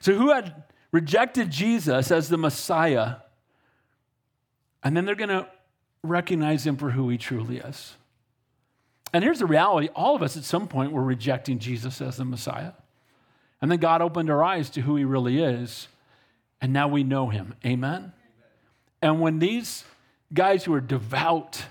So, 0.00 0.12
who 0.14 0.32
had 0.32 0.64
rejected 0.90 1.52
Jesus 1.52 2.10
as 2.10 2.28
the 2.28 2.36
Messiah, 2.36 3.16
and 4.82 4.96
then 4.96 5.04
they're 5.04 5.14
going 5.14 5.28
to 5.28 5.46
recognize 6.02 6.66
him 6.66 6.76
for 6.76 6.90
who 6.90 7.08
he 7.08 7.16
truly 7.16 7.58
is. 7.58 7.94
And 9.12 9.22
here's 9.22 9.38
the 9.38 9.46
reality 9.46 9.88
all 9.94 10.16
of 10.16 10.22
us 10.22 10.36
at 10.36 10.42
some 10.42 10.66
point 10.66 10.90
were 10.90 11.04
rejecting 11.04 11.60
Jesus 11.60 12.00
as 12.00 12.16
the 12.16 12.24
Messiah. 12.24 12.72
And 13.62 13.70
then 13.70 13.78
God 13.78 14.02
opened 14.02 14.28
our 14.28 14.44
eyes 14.44 14.68
to 14.70 14.82
who 14.82 14.96
He 14.96 15.04
really 15.04 15.42
is. 15.42 15.88
And 16.60 16.72
now 16.72 16.88
we 16.88 17.04
know 17.04 17.28
Him. 17.28 17.54
Amen? 17.64 18.12
And 19.00 19.20
when 19.20 19.38
these 19.38 19.84
guys 20.34 20.64
who 20.64 20.74
are 20.74 20.80
devout 20.80 21.64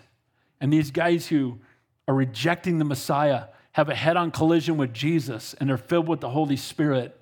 And 0.62 0.72
these 0.72 0.92
guys 0.92 1.28
who 1.28 1.60
are 2.08 2.14
rejecting 2.14 2.78
the 2.78 2.86
Messiah 2.86 3.46
have 3.74 3.90
a 3.90 3.96
head 3.96 4.16
on 4.16 4.32
collision 4.32 4.78
with 4.78 4.94
Jesus 4.94 5.56
and 5.56 5.70
they're 5.70 5.78
filled 5.78 6.08
with 6.08 6.22
the 6.22 6.30
Holy 6.30 6.56
Spirit. 6.56 7.20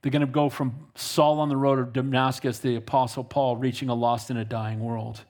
They're 0.00 0.12
going 0.12 0.20
to 0.20 0.26
go 0.26 0.48
from 0.48 0.86
Saul 0.94 1.40
on 1.40 1.48
the 1.48 1.56
road 1.56 1.80
of 1.80 1.92
Damascus, 1.92 2.60
the 2.60 2.76
Apostle 2.76 3.24
Paul 3.24 3.56
reaching 3.56 3.88
a 3.88 3.94
lost 3.94 4.30
and 4.30 4.38
a 4.38 4.44
dying 4.44 4.80
world. 4.80 5.24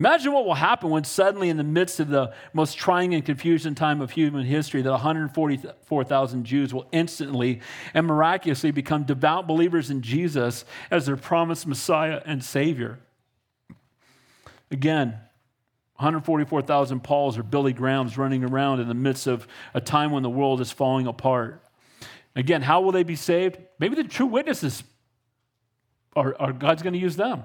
Imagine 0.00 0.32
what 0.32 0.46
will 0.46 0.54
happen 0.54 0.88
when 0.88 1.04
suddenly, 1.04 1.50
in 1.50 1.58
the 1.58 1.62
midst 1.62 2.00
of 2.00 2.08
the 2.08 2.32
most 2.54 2.78
trying 2.78 3.14
and 3.14 3.22
confusing 3.22 3.74
time 3.74 4.00
of 4.00 4.10
human 4.10 4.46
history, 4.46 4.80
that 4.80 4.90
144,000 4.90 6.44
Jews 6.44 6.72
will 6.72 6.88
instantly 6.90 7.60
and 7.92 8.06
miraculously 8.06 8.70
become 8.70 9.04
devout 9.04 9.46
believers 9.46 9.90
in 9.90 10.00
Jesus 10.00 10.64
as 10.90 11.04
their 11.04 11.18
promised 11.18 11.66
Messiah 11.66 12.22
and 12.24 12.42
Savior. 12.42 12.98
Again, 14.70 15.18
144,000 15.96 17.00
Pauls 17.00 17.36
or 17.36 17.42
Billy 17.42 17.74
Grahams 17.74 18.16
running 18.16 18.42
around 18.42 18.80
in 18.80 18.88
the 18.88 18.94
midst 18.94 19.26
of 19.26 19.46
a 19.74 19.82
time 19.82 20.12
when 20.12 20.22
the 20.22 20.30
world 20.30 20.62
is 20.62 20.72
falling 20.72 21.06
apart. 21.06 21.62
Again, 22.34 22.62
how 22.62 22.80
will 22.80 22.92
they 22.92 23.02
be 23.02 23.16
saved? 23.16 23.58
Maybe 23.78 23.96
the 23.96 24.04
true 24.04 24.24
witnesses 24.24 24.82
are, 26.16 26.34
are 26.40 26.54
God's 26.54 26.82
going 26.82 26.94
to 26.94 26.98
use 26.98 27.16
them. 27.16 27.42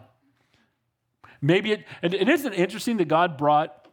Maybe 1.45 1.71
it, 1.71 1.85
it 2.01 2.27
isn't 2.27 2.53
interesting 2.53 2.97
that 2.97 3.07
God 3.07 3.37
brought 3.37 3.87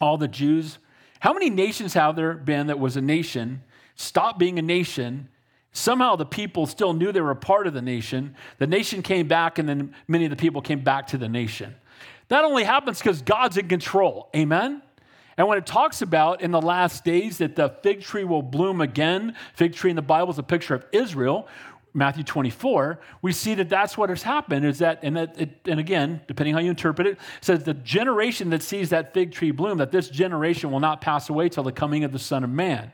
all 0.00 0.18
the 0.18 0.28
Jews. 0.28 0.78
How 1.20 1.32
many 1.32 1.48
nations 1.48 1.94
have 1.94 2.16
there 2.16 2.34
been 2.34 2.66
that 2.66 2.78
was 2.78 2.96
a 2.96 3.00
nation, 3.00 3.62
stopped 3.94 4.38
being 4.38 4.58
a 4.58 4.62
nation? 4.62 5.28
Somehow 5.72 6.16
the 6.16 6.26
people 6.26 6.66
still 6.66 6.92
knew 6.92 7.10
they 7.10 7.22
were 7.22 7.30
a 7.30 7.36
part 7.36 7.66
of 7.66 7.72
the 7.72 7.80
nation. 7.80 8.36
The 8.58 8.66
nation 8.66 9.00
came 9.00 9.26
back, 9.26 9.58
and 9.58 9.66
then 9.66 9.94
many 10.06 10.24
of 10.24 10.30
the 10.30 10.36
people 10.36 10.60
came 10.60 10.80
back 10.80 11.06
to 11.08 11.18
the 11.18 11.30
nation. 11.30 11.74
That 12.28 12.44
only 12.44 12.64
happens 12.64 12.98
because 12.98 13.22
God's 13.22 13.56
in 13.56 13.68
control. 13.68 14.28
Amen? 14.36 14.82
And 15.38 15.48
when 15.48 15.56
it 15.56 15.64
talks 15.64 16.02
about 16.02 16.42
in 16.42 16.50
the 16.50 16.60
last 16.60 17.04
days 17.04 17.38
that 17.38 17.56
the 17.56 17.70
fig 17.82 18.02
tree 18.02 18.24
will 18.24 18.42
bloom 18.42 18.82
again, 18.82 19.34
fig 19.54 19.72
tree 19.72 19.88
in 19.88 19.96
the 19.96 20.02
Bible 20.02 20.30
is 20.30 20.38
a 20.38 20.42
picture 20.42 20.74
of 20.74 20.84
Israel. 20.92 21.48
Matthew 21.94 22.24
24, 22.24 23.00
we 23.20 23.32
see 23.32 23.54
that 23.54 23.68
that's 23.68 23.98
what 23.98 24.08
has 24.08 24.22
happened 24.22 24.64
is 24.64 24.78
that, 24.78 25.00
and, 25.02 25.16
that 25.16 25.38
it, 25.38 25.60
and 25.66 25.78
again, 25.78 26.22
depending 26.26 26.54
how 26.54 26.60
you 26.60 26.70
interpret 26.70 27.06
it, 27.06 27.18
says 27.42 27.64
the 27.64 27.74
generation 27.74 28.50
that 28.50 28.62
sees 28.62 28.90
that 28.90 29.12
fig 29.12 29.32
tree 29.32 29.50
bloom, 29.50 29.78
that 29.78 29.92
this 29.92 30.08
generation 30.08 30.70
will 30.70 30.80
not 30.80 31.02
pass 31.02 31.28
away 31.28 31.48
till 31.48 31.62
the 31.62 31.72
coming 31.72 32.02
of 32.04 32.12
the 32.12 32.18
Son 32.18 32.44
of 32.44 32.50
Man. 32.50 32.92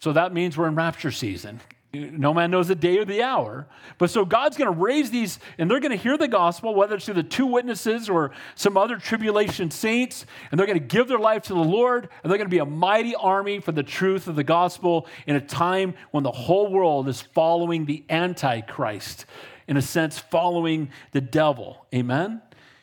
So 0.00 0.12
that 0.12 0.32
means 0.32 0.56
we're 0.56 0.68
in 0.68 0.76
rapture 0.76 1.10
season. 1.10 1.60
No 1.92 2.32
man 2.32 2.52
knows 2.52 2.68
the 2.68 2.76
day 2.76 2.98
or 2.98 3.04
the 3.04 3.22
hour. 3.22 3.66
But 3.98 4.10
so 4.10 4.24
God's 4.24 4.56
going 4.56 4.72
to 4.72 4.80
raise 4.80 5.10
these, 5.10 5.40
and 5.58 5.68
they're 5.68 5.80
going 5.80 5.90
to 5.90 5.96
hear 5.96 6.16
the 6.16 6.28
gospel, 6.28 6.72
whether 6.72 6.94
it's 6.94 7.04
through 7.04 7.14
the 7.14 7.24
two 7.24 7.46
witnesses 7.46 8.08
or 8.08 8.30
some 8.54 8.76
other 8.76 8.96
tribulation 8.96 9.72
saints, 9.72 10.24
and 10.50 10.58
they're 10.58 10.68
going 10.68 10.78
to 10.78 10.84
give 10.84 11.08
their 11.08 11.18
life 11.18 11.42
to 11.44 11.54
the 11.54 11.60
Lord, 11.60 12.08
and 12.22 12.30
they're 12.30 12.38
going 12.38 12.48
to 12.48 12.54
be 12.54 12.58
a 12.58 12.64
mighty 12.64 13.16
army 13.16 13.58
for 13.58 13.72
the 13.72 13.82
truth 13.82 14.28
of 14.28 14.36
the 14.36 14.44
gospel 14.44 15.08
in 15.26 15.34
a 15.34 15.40
time 15.40 15.94
when 16.12 16.22
the 16.22 16.30
whole 16.30 16.70
world 16.70 17.08
is 17.08 17.20
following 17.20 17.86
the 17.86 18.04
Antichrist, 18.08 19.26
in 19.66 19.76
a 19.76 19.82
sense, 19.82 20.16
following 20.16 20.90
the 21.10 21.20
devil. 21.20 21.86
Amen? 21.92 22.40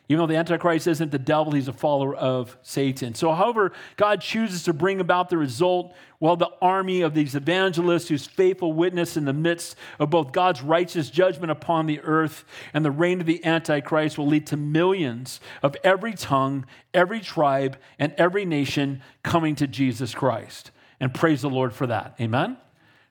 Even 0.10 0.20
though 0.20 0.28
the 0.28 0.38
Antichrist 0.38 0.88
isn't 0.88 1.12
the 1.12 1.20
devil, 1.20 1.52
he's 1.52 1.68
a 1.68 1.74
follower 1.74 2.16
of 2.16 2.58
Satan. 2.62 3.14
So, 3.14 3.34
however, 3.34 3.74
God 3.98 4.22
chooses 4.22 4.64
to 4.64 4.72
bring 4.72 5.02
about 5.02 5.30
the 5.30 5.38
result, 5.38 5.94
well, 6.22 6.38
the 6.38 6.52
army 6.62 7.02
of 7.02 7.14
these 7.14 7.36
evangelists 7.36 8.08
whose 8.08 8.26
faithful 8.26 8.72
witness 8.72 9.18
in 9.18 9.26
the 9.26 9.34
midst 9.34 9.76
of 10.00 10.10
both 10.10 10.32
God's 10.32 10.62
righteous 10.62 11.10
judgment 11.10 11.52
upon 11.52 11.88
the 11.88 12.00
earth 12.02 12.46
and 12.74 12.86
the 12.86 12.92
reign 12.92 13.20
of 13.20 13.28
the 13.28 13.44
Antichrist 13.44 14.18
will 14.18 14.28
lead 14.28 14.48
to 14.48 14.56
millions 14.56 15.42
of 15.62 15.76
every 15.84 16.14
tongue, 16.14 16.66
every 16.94 17.20
tribe, 17.20 17.78
and 18.00 18.14
every 18.18 18.46
nation 18.46 19.02
coming 19.24 19.56
to 19.56 19.68
Jesus 19.68 20.16
Christ. 20.16 20.72
And 21.02 21.14
praise 21.14 21.42
the 21.42 21.50
Lord 21.50 21.74
for 21.74 21.86
that. 21.86 22.16
Amen? 22.22 22.56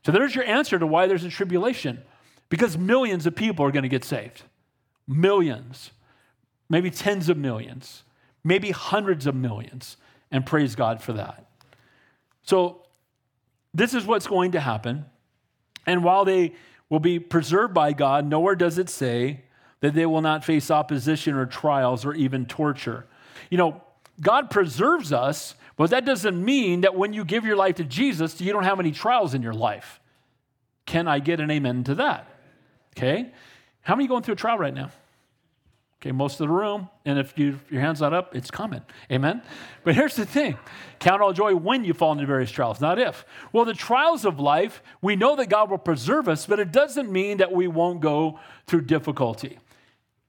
So, 0.06 0.12
there's 0.12 0.34
your 0.34 0.44
answer 0.44 0.78
to 0.78 0.86
why 0.86 1.06
there's 1.06 1.24
a 1.24 1.30
tribulation 1.30 2.02
because 2.48 2.78
millions 2.78 3.26
of 3.26 3.36
people 3.36 3.66
are 3.66 3.70
going 3.70 3.82
to 3.82 3.88
get 3.90 4.04
saved. 4.04 4.44
Millions 5.06 5.90
maybe 6.68 6.90
tens 6.90 7.28
of 7.28 7.36
millions, 7.36 8.02
maybe 8.44 8.70
hundreds 8.70 9.26
of 9.26 9.34
millions, 9.34 9.96
and 10.30 10.44
praise 10.44 10.74
God 10.74 11.02
for 11.02 11.12
that. 11.14 11.46
So, 12.42 12.82
this 13.74 13.92
is 13.92 14.06
what's 14.06 14.26
going 14.26 14.52
to 14.52 14.60
happen. 14.60 15.04
And 15.86 16.02
while 16.02 16.24
they 16.24 16.54
will 16.88 17.00
be 17.00 17.18
preserved 17.18 17.74
by 17.74 17.92
God, 17.92 18.26
nowhere 18.26 18.54
does 18.54 18.78
it 18.78 18.88
say 18.88 19.42
that 19.80 19.94
they 19.94 20.06
will 20.06 20.22
not 20.22 20.44
face 20.44 20.70
opposition 20.70 21.34
or 21.34 21.46
trials 21.46 22.04
or 22.04 22.14
even 22.14 22.46
torture. 22.46 23.06
You 23.50 23.58
know, 23.58 23.82
God 24.20 24.50
preserves 24.50 25.12
us, 25.12 25.54
but 25.76 25.90
that 25.90 26.04
doesn't 26.04 26.42
mean 26.42 26.80
that 26.80 26.96
when 26.96 27.12
you 27.12 27.24
give 27.24 27.44
your 27.44 27.56
life 27.56 27.76
to 27.76 27.84
Jesus, 27.84 28.40
you 28.40 28.52
don't 28.52 28.64
have 28.64 28.80
any 28.80 28.92
trials 28.92 29.34
in 29.34 29.42
your 29.42 29.52
life. 29.52 30.00
Can 30.86 31.06
I 31.06 31.18
get 31.18 31.40
an 31.40 31.50
amen 31.50 31.84
to 31.84 31.96
that? 31.96 32.26
Okay? 32.96 33.30
How 33.82 33.94
many 33.94 34.08
going 34.08 34.22
through 34.22 34.34
a 34.34 34.36
trial 34.36 34.58
right 34.58 34.74
now? 34.74 34.90
Okay, 36.06 36.12
most 36.12 36.34
of 36.34 36.46
the 36.46 36.54
room, 36.54 36.88
and 37.04 37.18
if 37.18 37.36
you, 37.36 37.58
your 37.68 37.80
hand's 37.80 38.00
not 38.00 38.12
up, 38.12 38.36
it's 38.36 38.48
coming. 38.48 38.80
Amen? 39.10 39.42
But 39.82 39.96
here's 39.96 40.14
the 40.14 40.24
thing 40.24 40.56
count 41.00 41.20
all 41.20 41.32
joy 41.32 41.56
when 41.56 41.84
you 41.84 41.94
fall 41.94 42.12
into 42.12 42.24
various 42.26 42.52
trials, 42.52 42.80
not 42.80 43.00
if. 43.00 43.24
Well, 43.52 43.64
the 43.64 43.74
trials 43.74 44.24
of 44.24 44.38
life, 44.38 44.84
we 45.02 45.16
know 45.16 45.34
that 45.34 45.48
God 45.48 45.68
will 45.68 45.78
preserve 45.78 46.28
us, 46.28 46.46
but 46.46 46.60
it 46.60 46.70
doesn't 46.70 47.10
mean 47.10 47.38
that 47.38 47.50
we 47.50 47.66
won't 47.66 48.00
go 48.00 48.38
through 48.68 48.82
difficulty. 48.82 49.58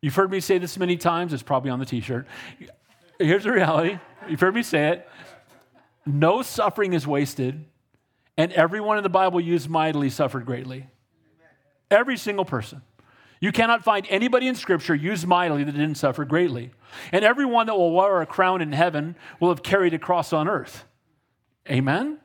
You've 0.01 0.15
heard 0.15 0.32
me 0.32 0.39
say 0.39 0.57
this 0.57 0.80
many 0.80 0.97
times, 0.97 1.32
it's 1.32 1.43
probably 1.43 1.69
on 1.69 1.78
the 1.78 1.86
t 1.86 2.01
shirt. 2.01 2.25
Here's 3.19 3.43
the 3.43 3.51
reality 3.51 3.99
you've 4.28 4.39
heard 4.39 4.55
me 4.55 4.63
say 4.63 4.93
it 4.93 5.07
no 6.07 6.41
suffering 6.41 6.93
is 6.93 7.05
wasted, 7.05 7.65
and 8.36 8.51
everyone 8.53 8.97
in 8.97 9.03
the 9.03 9.09
Bible 9.09 9.39
used 9.39 9.69
mightily 9.69 10.09
suffered 10.09 10.43
greatly. 10.43 10.88
Every 11.91 12.17
single 12.17 12.45
person. 12.45 12.82
You 13.40 13.52
cannot 13.52 13.84
find 13.84 14.06
anybody 14.10 14.48
in 14.48 14.56
Scripture 14.56 14.96
used 14.96 15.28
mightily 15.28 15.64
that 15.64 15.72
didn't 15.72 15.96
suffer 15.96 16.26
greatly. 16.26 16.72
And 17.12 17.24
everyone 17.24 17.68
that 17.68 17.76
will 17.76 17.92
wear 17.92 18.22
a 18.22 18.26
crown 18.26 18.62
in 18.62 18.72
heaven 18.72 19.16
will 19.40 19.50
have 19.50 19.64
carried 19.64 19.94
a 19.94 20.00
cross 20.00 20.34
on 20.34 20.48
earth. 20.48 20.86
Amen? 21.70 22.18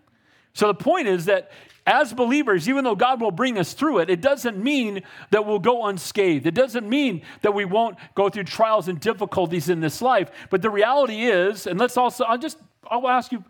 So 0.55 0.69
the 0.69 0.75
point 0.75 1.09
is 1.09 1.27
that 1.27 1.51
as 1.87 2.13
believers, 2.13 2.69
even 2.69 2.85
though 2.85 2.95
God 2.95 3.21
will 3.21 3.33
bring 3.33 3.59
us 3.59 3.73
through 3.73 3.99
it, 3.99 4.11
it 4.11 4.21
doesn't 4.21 4.63
mean 4.63 5.03
that 5.31 5.45
we'll 5.47 5.59
go 5.59 5.87
unscathed. 5.87 6.47
It 6.47 6.55
doesn't 6.55 6.89
mean 6.89 7.23
that 7.43 7.55
we 7.55 7.65
won't 7.65 7.97
go 8.15 8.29
through 8.29 8.45
trials 8.45 8.87
and 8.87 9.01
difficulties 9.01 9.69
in 9.69 9.81
this 9.81 10.01
life. 10.01 10.31
But 10.49 10.63
the 10.63 10.71
reality 10.71 11.25
is, 11.25 11.67
and 11.67 11.81
let's 11.81 11.97
also, 11.97 12.25
I'll 12.25 12.39
just, 12.39 12.59
I'll 12.89 13.09
ask 13.09 13.33
you, 13.33 13.45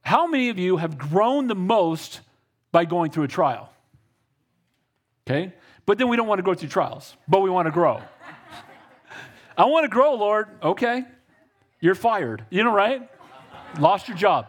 how 0.00 0.26
many 0.26 0.48
of 0.48 0.58
you 0.58 0.78
have 0.78 0.96
grown 0.96 1.48
the 1.48 1.54
most 1.54 2.20
by 2.72 2.86
going 2.86 3.10
through 3.10 3.24
a 3.24 3.28
trial? 3.28 3.70
Okay? 5.28 5.52
But 5.86 5.98
then 5.98 6.08
we 6.08 6.16
don't 6.16 6.26
want 6.26 6.40
to 6.40 6.42
go 6.42 6.54
through 6.54 6.68
trials, 6.68 7.16
but 7.28 7.40
we 7.40 7.48
want 7.48 7.66
to 7.66 7.72
grow. 7.72 8.02
I 9.56 9.64
want 9.64 9.84
to 9.84 9.88
grow, 9.88 10.14
Lord. 10.14 10.48
Okay. 10.62 11.04
You're 11.80 11.94
fired. 11.94 12.44
You 12.50 12.64
know, 12.64 12.74
right? 12.74 13.08
Lost 13.78 14.08
your 14.08 14.16
job. 14.16 14.48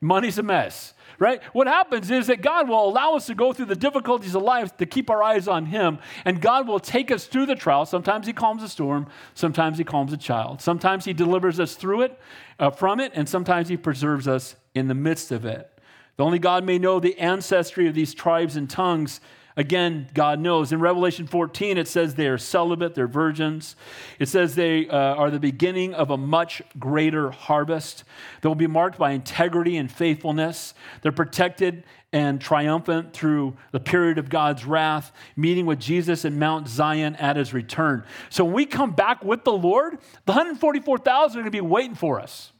Money's 0.00 0.38
a 0.38 0.44
mess, 0.44 0.94
right? 1.18 1.42
What 1.52 1.66
happens 1.66 2.10
is 2.10 2.28
that 2.28 2.40
God 2.40 2.68
will 2.68 2.88
allow 2.88 3.16
us 3.16 3.26
to 3.26 3.34
go 3.34 3.52
through 3.52 3.64
the 3.64 3.74
difficulties 3.74 4.36
of 4.36 4.42
life 4.42 4.76
to 4.76 4.86
keep 4.86 5.10
our 5.10 5.22
eyes 5.24 5.48
on 5.48 5.66
Him, 5.66 5.98
and 6.24 6.40
God 6.40 6.68
will 6.68 6.78
take 6.78 7.10
us 7.10 7.26
through 7.26 7.46
the 7.46 7.56
trial. 7.56 7.84
Sometimes 7.84 8.26
He 8.26 8.32
calms 8.32 8.62
a 8.62 8.68
storm, 8.68 9.08
sometimes 9.34 9.76
He 9.76 9.84
calms 9.84 10.12
a 10.12 10.16
child. 10.16 10.62
Sometimes 10.62 11.04
He 11.04 11.12
delivers 11.12 11.58
us 11.58 11.74
through 11.74 12.02
it, 12.02 12.20
uh, 12.60 12.70
from 12.70 13.00
it, 13.00 13.10
and 13.14 13.28
sometimes 13.28 13.68
He 13.68 13.76
preserves 13.76 14.28
us 14.28 14.54
in 14.74 14.86
the 14.86 14.94
midst 14.94 15.32
of 15.32 15.44
it. 15.44 15.68
The 16.16 16.24
only 16.24 16.38
God 16.38 16.64
may 16.64 16.78
know 16.78 17.00
the 17.00 17.18
ancestry 17.18 17.88
of 17.88 17.94
these 17.94 18.14
tribes 18.14 18.54
and 18.56 18.70
tongues 18.70 19.20
Again, 19.58 20.06
God 20.14 20.38
knows. 20.38 20.70
In 20.70 20.78
Revelation 20.78 21.26
14, 21.26 21.78
it 21.78 21.88
says 21.88 22.14
they 22.14 22.28
are 22.28 22.38
celibate, 22.38 22.94
they're 22.94 23.08
virgins. 23.08 23.74
It 24.20 24.28
says 24.28 24.54
they 24.54 24.88
uh, 24.88 24.96
are 24.96 25.32
the 25.32 25.40
beginning 25.40 25.94
of 25.94 26.10
a 26.10 26.16
much 26.16 26.62
greater 26.78 27.32
harvest. 27.32 28.04
They 28.40 28.48
will 28.48 28.54
be 28.54 28.68
marked 28.68 28.98
by 28.98 29.10
integrity 29.10 29.76
and 29.76 29.90
faithfulness. 29.90 30.74
They're 31.02 31.10
protected 31.10 31.82
and 32.12 32.40
triumphant 32.40 33.12
through 33.12 33.56
the 33.72 33.80
period 33.80 34.16
of 34.18 34.28
God's 34.28 34.64
wrath, 34.64 35.10
meeting 35.34 35.66
with 35.66 35.80
Jesus 35.80 36.24
in 36.24 36.38
Mount 36.38 36.68
Zion 36.68 37.16
at 37.16 37.34
his 37.34 37.52
return. 37.52 38.04
So 38.30 38.44
when 38.44 38.54
we 38.54 38.64
come 38.64 38.92
back 38.92 39.24
with 39.24 39.42
the 39.42 39.52
Lord, 39.52 39.98
the 40.24 40.32
144,000 40.32 41.36
are 41.36 41.42
going 41.42 41.44
to 41.46 41.50
be 41.50 41.60
waiting 41.60 41.96
for 41.96 42.20
us. 42.20 42.52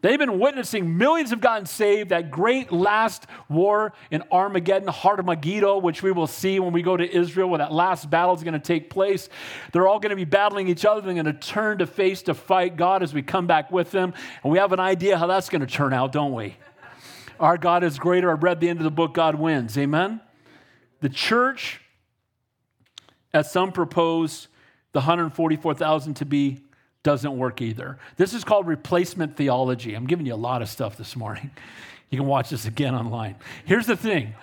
They've 0.00 0.18
been 0.18 0.38
witnessing 0.38 0.96
millions 0.96 1.30
have 1.30 1.40
gotten 1.40 1.66
saved. 1.66 2.10
That 2.10 2.30
great 2.30 2.70
last 2.70 3.26
war 3.48 3.92
in 4.10 4.22
Armageddon, 4.30 4.88
Heart 4.88 5.20
of 5.20 5.26
Megiddo, 5.26 5.78
which 5.78 6.02
we 6.02 6.12
will 6.12 6.28
see 6.28 6.60
when 6.60 6.72
we 6.72 6.82
go 6.82 6.96
to 6.96 7.16
Israel, 7.16 7.48
where 7.48 7.58
that 7.58 7.72
last 7.72 8.08
battle 8.08 8.34
is 8.34 8.44
going 8.44 8.54
to 8.54 8.60
take 8.60 8.90
place. 8.90 9.28
They're 9.72 9.88
all 9.88 9.98
going 9.98 10.10
to 10.10 10.16
be 10.16 10.24
battling 10.24 10.68
each 10.68 10.84
other. 10.84 11.00
They're 11.00 11.14
going 11.14 11.26
to 11.26 11.32
turn 11.32 11.78
to 11.78 11.86
face 11.86 12.22
to 12.22 12.34
fight 12.34 12.76
God 12.76 13.02
as 13.02 13.12
we 13.12 13.22
come 13.22 13.48
back 13.48 13.72
with 13.72 13.90
them. 13.90 14.14
And 14.44 14.52
we 14.52 14.58
have 14.58 14.72
an 14.72 14.80
idea 14.80 15.18
how 15.18 15.26
that's 15.26 15.48
going 15.48 15.62
to 15.62 15.66
turn 15.66 15.92
out, 15.92 16.12
don't 16.12 16.32
we? 16.32 16.56
Our 17.40 17.58
God 17.58 17.82
is 17.82 17.98
greater. 17.98 18.30
I 18.30 18.34
read 18.34 18.60
the 18.60 18.68
end 18.68 18.78
of 18.78 18.84
the 18.84 18.90
book, 18.90 19.14
God 19.14 19.34
wins. 19.34 19.76
Amen? 19.76 20.20
The 21.00 21.08
church, 21.08 21.80
as 23.32 23.50
some 23.50 23.72
propose, 23.72 24.48
the 24.92 25.00
144,000 25.00 26.14
to 26.14 26.24
be 26.24 26.60
doesn't 27.02 27.36
work 27.36 27.60
either. 27.60 27.98
This 28.16 28.34
is 28.34 28.44
called 28.44 28.66
replacement 28.66 29.36
theology. 29.36 29.94
I'm 29.94 30.06
giving 30.06 30.26
you 30.26 30.34
a 30.34 30.36
lot 30.36 30.62
of 30.62 30.68
stuff 30.68 30.96
this 30.96 31.16
morning. 31.16 31.50
You 32.10 32.16
can 32.16 32.26
watch 32.26 32.48
this 32.48 32.64
again 32.64 32.94
online. 32.94 33.36
Here's 33.66 33.84
the 33.84 33.94
thing 33.94 34.34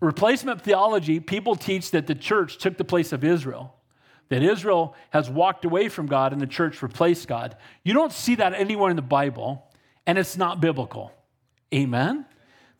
replacement 0.00 0.62
theology, 0.62 1.20
people 1.20 1.56
teach 1.56 1.90
that 1.90 2.06
the 2.06 2.14
church 2.14 2.56
took 2.56 2.78
the 2.78 2.84
place 2.84 3.12
of 3.12 3.22
Israel, 3.22 3.74
that 4.30 4.42
Israel 4.42 4.94
has 5.10 5.28
walked 5.28 5.66
away 5.66 5.90
from 5.90 6.06
God 6.06 6.32
and 6.32 6.40
the 6.40 6.46
church 6.46 6.82
replaced 6.82 7.28
God. 7.28 7.56
You 7.82 7.92
don't 7.92 8.12
see 8.12 8.36
that 8.36 8.54
anywhere 8.54 8.88
in 8.88 8.96
the 8.96 9.02
Bible, 9.02 9.70
and 10.06 10.16
it's 10.16 10.38
not 10.38 10.62
biblical. 10.62 11.12
Amen? 11.74 12.24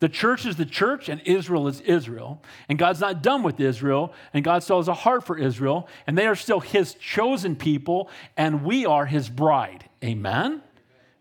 The 0.05 0.09
church 0.09 0.45
is 0.45 0.55
the 0.55 0.67
church 0.67 1.09
and 1.09 1.19
Israel 1.25 1.67
is 1.67 1.81
Israel. 1.81 2.39
And 2.69 2.77
God's 2.77 2.99
not 2.99 3.23
done 3.23 3.41
with 3.41 3.59
Israel, 3.59 4.13
and 4.35 4.45
God 4.45 4.61
still 4.61 4.77
has 4.77 4.87
a 4.87 4.93
heart 4.93 5.23
for 5.23 5.35
Israel, 5.35 5.89
and 6.05 6.15
they 6.15 6.27
are 6.27 6.35
still 6.35 6.59
his 6.59 6.93
chosen 6.93 7.55
people, 7.55 8.11
and 8.37 8.63
we 8.63 8.85
are 8.85 9.07
his 9.07 9.29
bride. 9.29 9.89
Amen? 10.03 10.61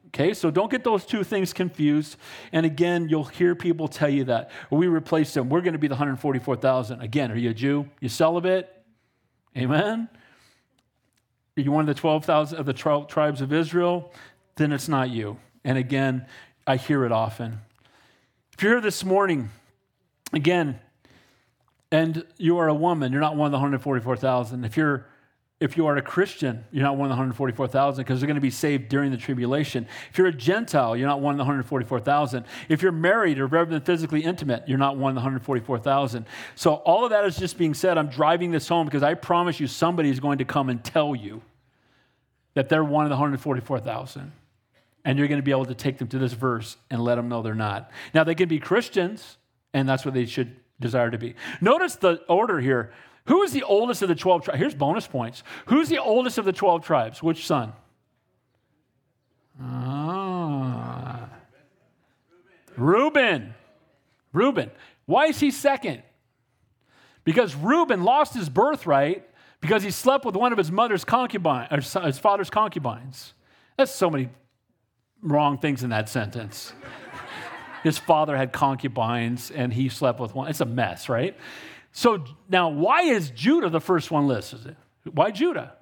Okay, 0.09 0.35
so 0.35 0.51
don't 0.51 0.71
get 0.71 0.85
those 0.85 1.07
two 1.07 1.25
things 1.25 1.55
confused. 1.55 2.19
And 2.53 2.67
again, 2.67 3.09
you'll 3.09 3.25
hear 3.25 3.55
people 3.55 3.89
tell 3.89 4.11
you 4.11 4.25
that 4.25 4.51
we 4.71 4.87
replace 4.87 5.33
them. 5.33 5.49
We're 5.49 5.63
going 5.63 5.73
to 5.73 5.79
be 5.79 5.89
the 5.89 5.95
144,000. 5.95 7.01
Again, 7.01 7.33
are 7.33 7.39
you 7.39 7.49
a 7.49 7.55
Jew? 7.55 7.89
You 8.01 8.11
celibate? 8.11 8.71
Amen? 9.57 10.11
Are 11.57 11.61
you 11.63 11.73
one 11.73 11.89
of 11.89 11.97
the 11.97 11.99
12,000 11.99 12.59
of 12.59 12.67
the 12.67 12.75
tribes 12.75 13.41
of 13.41 13.51
Israel? 13.51 14.13
Then 14.57 14.73
it's 14.73 14.89
not 14.89 15.09
you. 15.09 15.39
And 15.65 15.79
again, 15.79 16.27
I 16.67 16.77
hear 16.77 17.07
it 17.07 17.13
often. 17.13 17.61
If 18.55 18.63
you're 18.63 18.75
here 18.75 18.81
this 18.81 19.05
morning, 19.05 19.51
again, 20.33 20.79
and 21.91 22.25
you 22.39 22.59
are 22.59 22.69
a 22.69 22.75
woman, 22.75 23.11
you're 23.11 23.21
not 23.21 23.35
one 23.35 23.47
of 23.47 23.51
the 23.51 23.57
144,000. 23.57 24.65
If 24.65 24.77
you're 24.77 25.07
if 25.61 25.77
you 25.77 25.87
are 25.87 25.97
a 25.97 26.03
Christian, 26.03 26.65
you're 26.73 26.83
not 26.83 26.97
one 26.97 27.07
of 27.07 27.11
the 27.11 27.17
144,000 27.17 28.05
because 28.05 28.21
they're 28.21 28.27
going 28.27 28.35
to 28.35 28.41
be 28.41 28.51
saved 28.51 28.89
during 28.89 29.11
the 29.11 29.17
tribulation. 29.17 29.87
If 30.11 30.19
you're 30.19 30.27
a 30.27 30.33
Gentile, 30.33 30.97
you're 30.97 31.09
not 31.09 31.21
one 31.21 31.33
of 31.33 31.39
the 31.39 31.45
144,000. 31.45 32.45
If 32.69 32.83
you're 32.83 32.93
married 32.93 33.39
or 33.39 33.47
rather 33.47 33.71
than 33.71 33.81
physically 33.81 34.25
intimate, 34.25 34.65
you're 34.69 34.79
not 34.79 34.97
one 34.99 35.11
of 35.11 35.15
the 35.15 35.21
144,000. 35.21 36.27
So 36.55 36.75
all 36.75 37.05
of 37.05 37.11
that 37.11 37.25
is 37.25 37.37
just 37.37 37.57
being 37.57 37.73
said. 37.73 37.97
I'm 37.97 38.09
driving 38.09 38.51
this 38.51 38.69
home 38.69 38.85
because 38.85 39.05
I 39.05 39.15
promise 39.15 39.59
you 39.59 39.67
somebody 39.69 40.11
is 40.11 40.21
going 40.21 40.39
to 40.39 40.45
come 40.45 40.69
and 40.69 40.85
tell 40.85 41.15
you 41.15 41.41
that 42.55 42.69
they're 42.69 42.85
one 42.85 43.05
of 43.05 43.11
the 43.11 43.17
144,000 43.17 44.33
and 45.05 45.19
you're 45.19 45.29
going 45.29 45.41
to 45.41 45.45
be 45.45 45.51
able 45.51 45.67
to 45.67 45.75
take 45.75 45.99
them 45.99 46.09
to 46.09 46.19
this 46.19 46.33
verse 46.33 46.77
and 46.91 47.03
let 47.03 47.17
them 47.17 47.29
know 47.29 47.43
they're 47.43 47.55
not. 47.55 47.91
Now, 48.15 48.25
they 48.25 48.35
can 48.35 48.49
be 48.49 48.59
Christians, 48.59 49.37
and 49.73 49.89
that's 49.89 50.05
what 50.05 50.15
they 50.15 50.25
should 50.25 50.57
desire 50.81 51.11
to 51.11 51.19
be. 51.19 51.35
Notice 51.61 51.97
the 51.97 52.23
order 52.29 52.61
here. 52.61 52.93
Who 53.27 53.43
is 53.43 53.53
the 53.53 53.63
oldest 53.63 54.03
of 54.03 54.09
the 54.09 54.15
12 54.15 54.45
tribes? 54.45 54.59
Here's 54.59 54.75
bonus 54.75 55.07
points. 55.07 55.43
Who's 55.67 55.89
the 55.89 55.99
oldest 55.99 56.39
of 56.39 56.45
the 56.45 56.53
12 56.53 56.85
tribes? 56.85 57.23
Which 57.23 57.47
son? 57.47 57.73
Ah. 59.61 61.29
Reuben. 62.77 63.55
Reuben. 64.33 64.71
Why 65.07 65.27
is 65.27 65.41
he 65.41 65.51
second? 65.51 66.03
Because 67.25 67.55
Reuben 67.55 68.05
lost 68.05 68.35
his 68.35 68.49
birthright 68.49 69.29
because 69.61 69.83
he 69.83 69.91
slept 69.91 70.27
with 70.27 70.37
one 70.37 70.53
of 70.53 70.59
his 70.59 70.71
mother's 70.71 71.05
concubines, 71.05 71.69
or 71.71 72.03
his 72.03 72.19
father's 72.19 72.51
concubines. 72.51 73.33
That's 73.79 73.93
so 73.93 74.11
many 74.11 74.29
wrong 75.25 75.59
things 75.59 75.83
in 75.83 75.91
that 75.91 76.09
sentence. 76.09 76.73
His 77.83 77.99
father 77.99 78.37
had 78.37 78.53
concubines 78.53 79.51
and 79.51 79.73
he 79.73 79.89
slept 79.89 80.21
with 80.21 80.35
one. 80.35 80.49
It's 80.49 80.61
a 80.61 80.67
mess, 80.67 81.09
right? 81.09 81.37
So 81.93 82.25
now, 82.49 82.69
why 82.69 83.03
is 83.03 83.31
Judah 83.31 83.71
the 83.71 83.81
first 83.81 84.11
one 84.11 84.29
listed? 84.29 84.77
Why 85.13 85.31
Judah? 85.31 85.75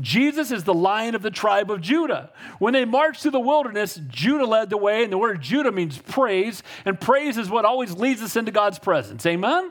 Jesus 0.00 0.50
is 0.50 0.64
the 0.64 0.74
lion 0.74 1.14
of 1.14 1.22
the 1.22 1.30
tribe 1.30 1.70
of 1.70 1.80
Judah. 1.80 2.30
When 2.58 2.72
they 2.72 2.84
marched 2.84 3.22
through 3.22 3.32
the 3.32 3.40
wilderness, 3.40 4.00
Judah 4.08 4.46
led 4.46 4.70
the 4.70 4.78
way, 4.78 5.04
and 5.04 5.12
the 5.12 5.18
word 5.18 5.42
Judah 5.42 5.70
means 5.70 5.98
praise, 5.98 6.62
and 6.86 6.98
praise 6.98 7.36
is 7.36 7.50
what 7.50 7.66
always 7.66 7.92
leads 7.92 8.22
us 8.22 8.34
into 8.34 8.50
God's 8.50 8.78
presence. 8.78 9.26
Amen? 9.26 9.70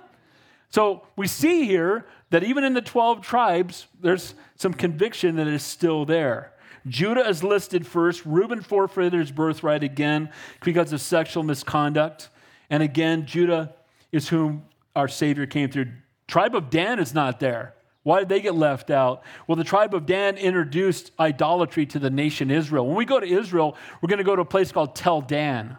So 0.69 1.07
we 1.15 1.27
see 1.27 1.65
here 1.65 2.05
that 2.29 2.43
even 2.43 2.63
in 2.63 2.73
the 2.73 2.81
12 2.81 3.21
tribes, 3.21 3.87
there's 3.99 4.35
some 4.55 4.73
conviction 4.73 5.37
that 5.37 5.47
is 5.47 5.63
still 5.63 6.05
there. 6.05 6.53
Judah 6.87 7.27
is 7.27 7.43
listed 7.43 7.85
first. 7.85 8.25
Reuben 8.25 8.61
forfeited 8.61 9.19
his 9.19 9.31
birthright 9.31 9.83
again 9.83 10.29
because 10.63 10.91
of 10.93 11.01
sexual 11.01 11.43
misconduct. 11.43 12.29
And 12.69 12.81
again, 12.81 13.25
Judah 13.25 13.73
is 14.11 14.29
whom 14.29 14.63
our 14.95 15.07
Savior 15.07 15.45
came 15.45 15.69
through. 15.69 15.91
Tribe 16.27 16.55
of 16.55 16.69
Dan 16.69 16.99
is 16.99 17.13
not 17.13 17.39
there. 17.39 17.75
Why 18.03 18.19
did 18.19 18.29
they 18.29 18.41
get 18.41 18.55
left 18.55 18.89
out? 18.89 19.21
Well, 19.45 19.55
the 19.55 19.63
tribe 19.63 19.93
of 19.93 20.07
Dan 20.07 20.37
introduced 20.37 21.11
idolatry 21.19 21.85
to 21.87 21.99
the 21.99 22.09
nation 22.09 22.49
Israel. 22.49 22.87
When 22.87 22.95
we 22.95 23.05
go 23.05 23.19
to 23.19 23.27
Israel, 23.27 23.77
we're 24.01 24.07
going 24.07 24.17
to 24.17 24.23
go 24.23 24.35
to 24.35 24.41
a 24.41 24.45
place 24.45 24.71
called 24.71 24.95
Tel 24.95 25.21
Dan. 25.21 25.77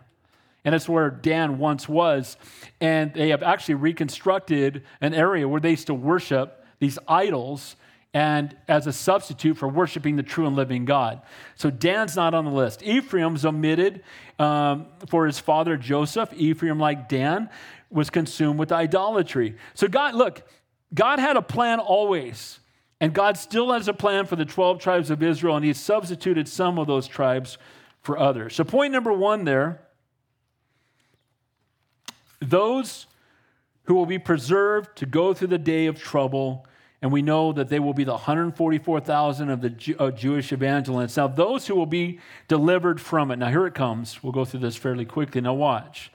And 0.65 0.75
it's 0.75 0.89
where 0.89 1.11
Dan 1.11 1.59
once 1.59 1.89
was. 1.89 2.37
And 2.81 3.13
they 3.13 3.31
have 3.31 3.43
actually 3.43 3.75
reconstructed 3.75 4.85
an 5.01 5.15
area 5.15 5.49
where 5.49 5.61
they 5.61 5.71
used 5.71 5.89
to 5.89 5.95
worship 5.95 6.65
these 6.79 6.99
idols 7.09 7.75
and 8.15 8.57
as 8.69 8.87
a 8.87 8.93
substitute 8.93 9.57
for 9.57 9.69
worshiping 9.69 10.17
the 10.17 10.23
true 10.23 10.47
and 10.47 10.55
living 10.55 10.85
God. 10.85 11.23
So 11.55 11.71
Dan's 11.71 12.15
not 12.15 12.35
on 12.35 12.45
the 12.45 12.51
list. 12.51 12.83
Ephraim's 12.83 13.45
omitted 13.45 14.03
um, 14.39 14.87
for 15.09 15.27
his 15.27 15.39
father 15.39 15.77
Joseph. 15.77 16.33
Ephraim, 16.35 16.79
like 16.79 17.09
Dan, 17.09 17.49
was 17.91 18.11
consumed 18.11 18.59
with 18.59 18.71
idolatry. 18.71 19.57
So 19.75 19.89
God, 19.89 20.15
look, 20.15 20.43
God 20.93 21.19
had 21.19 21.37
a 21.37 21.43
plan 21.43 21.81
always. 21.81 22.59
And 23.01 23.13
God 23.13 23.37
still 23.37 23.73
has 23.73 23.89
a 23.89 23.93
plan 23.93 24.27
for 24.27 24.37
the 24.37 24.45
12 24.45 24.79
tribes 24.79 25.11
of 25.11 25.25
Israel, 25.25 25.57
and 25.57 25.65
He 25.65 25.73
substituted 25.73 26.47
some 26.47 26.79
of 26.79 26.87
those 26.87 27.09
tribes 27.09 27.59
for 28.01 28.17
others. 28.17 28.55
So, 28.55 28.63
point 28.63 28.93
number 28.93 29.13
one 29.13 29.45
there 29.45 29.83
those 32.39 33.07
who 33.85 33.95
will 33.95 34.07
be 34.07 34.21
preserved 34.21 34.97
to 34.99 35.07
go 35.07 35.35
through 35.35 35.49
the 35.49 35.59
day 35.59 35.87
of 35.87 36.01
trouble 36.01 36.65
and 37.03 37.11
we 37.11 37.21
know 37.21 37.53
that 37.53 37.69
they 37.69 37.81
will 37.81 37.95
be 37.95 38.05
the 38.05 38.13
144,000 38.13 39.51
of 39.51 39.61
the 39.61 39.71
Jew, 39.71 39.97
uh, 39.99 40.13
Jewish 40.13 40.53
evangelists. 40.53 41.17
Now, 41.17 41.27
those 41.27 41.67
who 41.67 41.75
will 41.75 41.85
be 41.85 42.21
delivered 42.47 43.01
from 43.01 43.33
it. 43.33 43.37
Now, 43.37 43.49
here 43.49 43.67
it 43.67 43.75
comes. 43.75 44.23
We'll 44.23 44.33
go 44.33 44.45
through 44.45 44.61
this 44.61 44.77
fairly 44.77 45.05
quickly. 45.05 45.41
Now, 45.41 45.55
watch. 45.55 46.13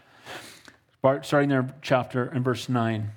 Starting 1.22 1.50
there, 1.50 1.74
chapter 1.82 2.26
and 2.26 2.44
verse 2.44 2.70
9. 2.70 3.12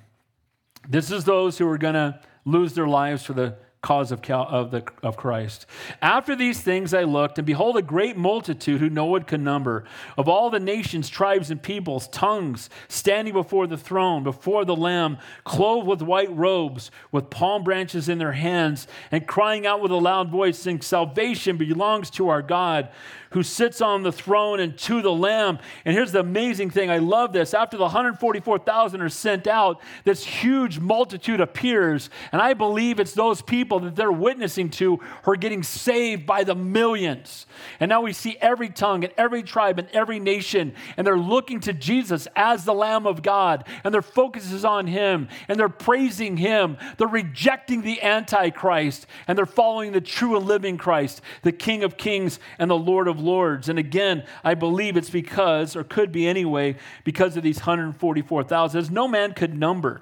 This 0.87 1.11
is 1.11 1.23
those 1.23 1.57
who 1.57 1.67
are 1.67 1.77
going 1.77 1.93
to 1.93 2.19
lose 2.45 2.73
their 2.73 2.87
lives 2.87 3.23
for 3.23 3.33
the 3.33 3.55
cause 3.81 4.11
of, 4.11 4.29
of, 4.29 4.69
the, 4.69 4.83
of 5.01 5.17
Christ. 5.17 5.65
After 6.03 6.35
these 6.35 6.61
things 6.61 6.93
I 6.93 7.03
looked, 7.03 7.39
and 7.39 7.47
behold, 7.47 7.77
a 7.77 7.81
great 7.81 8.15
multitude 8.15 8.79
who 8.79 8.89
no 8.91 9.05
one 9.05 9.23
could 9.23 9.41
number, 9.41 9.85
of 10.17 10.27
all 10.27 10.51
the 10.51 10.59
nations, 10.59 11.09
tribes, 11.09 11.49
and 11.49 11.61
peoples, 11.61 12.07
tongues, 12.09 12.69
standing 12.87 13.33
before 13.33 13.65
the 13.65 13.77
throne, 13.77 14.23
before 14.23 14.65
the 14.65 14.75
Lamb, 14.75 15.17
clothed 15.45 15.87
with 15.87 16.03
white 16.03 16.35
robes, 16.35 16.91
with 17.11 17.31
palm 17.31 17.63
branches 17.63 18.07
in 18.07 18.19
their 18.19 18.33
hands, 18.33 18.87
and 19.11 19.25
crying 19.25 19.65
out 19.65 19.81
with 19.81 19.91
a 19.91 19.95
loud 19.95 20.29
voice, 20.29 20.59
saying, 20.59 20.81
Salvation 20.81 21.57
belongs 21.57 22.11
to 22.11 22.29
our 22.29 22.43
God 22.43 22.89
who 23.31 23.43
sits 23.43 23.81
on 23.81 24.03
the 24.03 24.11
throne 24.11 24.59
and 24.59 24.77
to 24.77 25.01
the 25.01 25.11
Lamb. 25.11 25.57
And 25.85 25.95
here's 25.95 26.11
the 26.11 26.19
amazing 26.19 26.69
thing 26.69 26.91
I 26.91 26.97
love 26.97 27.31
this. 27.31 27.53
After 27.53 27.77
the 27.77 27.83
144,000 27.83 29.01
are 29.01 29.09
sent 29.09 29.47
out, 29.47 29.81
this 30.03 30.23
huge 30.23 30.79
multitude 30.79 31.39
appears. 31.39 32.09
And 32.31 32.41
I 32.41 32.53
believe 32.53 32.99
it's 32.99 33.13
those 33.13 33.41
people 33.41 33.70
that 33.79 33.95
they're 33.95 34.11
witnessing 34.11 34.69
to 34.69 34.97
who 35.23 35.31
are 35.31 35.35
getting 35.35 35.63
saved 35.63 36.25
by 36.25 36.43
the 36.43 36.55
millions. 36.55 37.45
And 37.79 37.89
now 37.89 38.01
we 38.01 38.13
see 38.13 38.37
every 38.41 38.69
tongue 38.69 39.03
and 39.03 39.13
every 39.17 39.43
tribe 39.43 39.79
and 39.79 39.87
every 39.93 40.19
nation, 40.19 40.73
and 40.97 41.05
they're 41.05 41.17
looking 41.17 41.59
to 41.61 41.73
Jesus 41.73 42.27
as 42.35 42.65
the 42.65 42.73
Lamb 42.73 43.07
of 43.07 43.21
God, 43.21 43.67
and 43.83 43.93
their 43.93 44.01
focus 44.01 44.51
is 44.51 44.65
on 44.65 44.87
Him, 44.87 45.29
and 45.47 45.59
they're 45.59 45.69
praising 45.69 46.37
Him. 46.37 46.77
They're 46.97 47.07
rejecting 47.07 47.81
the 47.81 48.01
Antichrist, 48.01 49.07
and 49.27 49.37
they're 49.37 49.45
following 49.45 49.91
the 49.91 50.01
true 50.01 50.37
and 50.37 50.45
living 50.45 50.77
Christ, 50.77 51.21
the 51.43 51.51
King 51.51 51.83
of 51.83 51.97
Kings 51.97 52.39
and 52.59 52.69
the 52.69 52.77
Lord 52.77 53.07
of 53.07 53.19
lords. 53.19 53.69
And 53.69 53.79
again, 53.79 54.25
I 54.43 54.53
believe 54.53 54.97
it's 54.97 55.09
because, 55.09 55.75
or 55.75 55.83
could 55.83 56.11
be 56.11 56.27
anyway, 56.27 56.75
because 57.03 57.37
of 57.37 57.43
these 57.43 57.57
144,000, 57.57 58.79
as 58.79 58.91
no 58.91 59.07
man 59.07 59.33
could 59.33 59.57
number. 59.57 60.01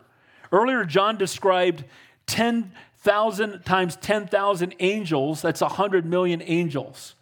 Earlier, 0.52 0.84
John 0.84 1.18
described 1.18 1.84
10,000 3.04 3.64
times 3.64 3.96
10,000 3.96 4.76
angels. 4.80 5.42
That's 5.42 5.62
100 5.62 6.06
million 6.06 6.42
angels. 6.46 7.16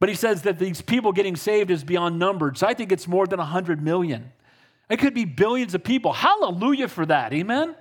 But 0.00 0.08
he 0.08 0.14
says 0.14 0.42
that 0.42 0.58
these 0.58 0.80
people 0.80 1.12
getting 1.12 1.36
saved 1.36 1.70
is 1.70 1.84
beyond 1.84 2.18
numbered. 2.18 2.56
So 2.56 2.66
I 2.66 2.74
think 2.74 2.92
it's 2.92 3.06
more 3.06 3.26
than 3.26 3.38
100 3.38 3.82
million. 3.82 4.32
It 4.88 4.98
could 4.98 5.12
be 5.12 5.24
billions 5.24 5.74
of 5.74 5.84
people. 5.84 6.12
Hallelujah 6.12 6.88
for 6.88 7.04
that. 7.04 7.32
Amen? 7.34 7.74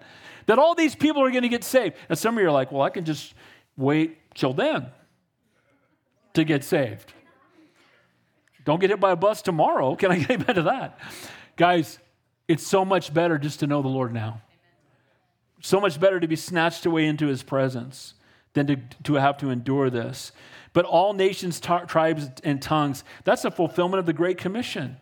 That 0.48 0.60
all 0.60 0.76
these 0.76 0.96
people 0.96 1.24
are 1.24 1.32
going 1.32 1.44
to 1.44 1.50
get 1.50 1.64
saved. 1.64 1.96
And 2.10 2.18
some 2.18 2.36
of 2.36 2.42
you 2.42 2.48
are 2.48 2.52
like, 2.52 2.72
well, 2.72 2.82
I 2.82 2.90
can 2.90 3.06
just 3.06 3.34
wait 3.78 4.18
till 4.36 4.54
then 4.54 4.88
to 6.34 6.44
get 6.44 6.64
saved. 6.64 7.14
Don't 8.66 8.82
get 8.82 8.90
hit 8.90 9.00
by 9.00 9.12
a 9.12 9.16
bus 9.16 9.42
tomorrow. 9.42 9.96
Can 9.96 10.12
I 10.12 10.20
get 10.20 10.32
amen 10.42 10.56
to 10.56 10.64
that? 10.64 11.00
Guys, 11.56 12.00
it's 12.48 12.68
so 12.68 12.84
much 12.84 13.14
better 13.14 13.38
just 13.38 13.62
to 13.62 13.68
know 13.68 13.82
the 13.82 13.88
Lord 13.88 14.14
now. 14.14 14.42
So 15.68 15.82
much 15.82 16.00
better 16.00 16.18
to 16.22 16.30
be 16.30 16.38
snatched 16.38 16.86
away 16.86 17.06
into 17.08 17.28
his 17.28 17.44
presence 17.44 18.14
than 18.54 18.68
to, 18.68 18.78
to 19.04 19.16
have 19.16 19.38
to 19.40 19.50
endure 19.50 19.90
this. 19.90 20.32
But 20.72 20.86
all 20.86 21.12
nations, 21.12 21.60
tribes, 21.60 22.30
and 22.46 22.62
tongues, 22.62 23.04
that's 23.26 23.44
a 23.44 23.52
fulfillment 23.52 24.00
of 24.00 24.06
the 24.06 24.14
Great 24.14 24.38
Commission. 24.38 24.96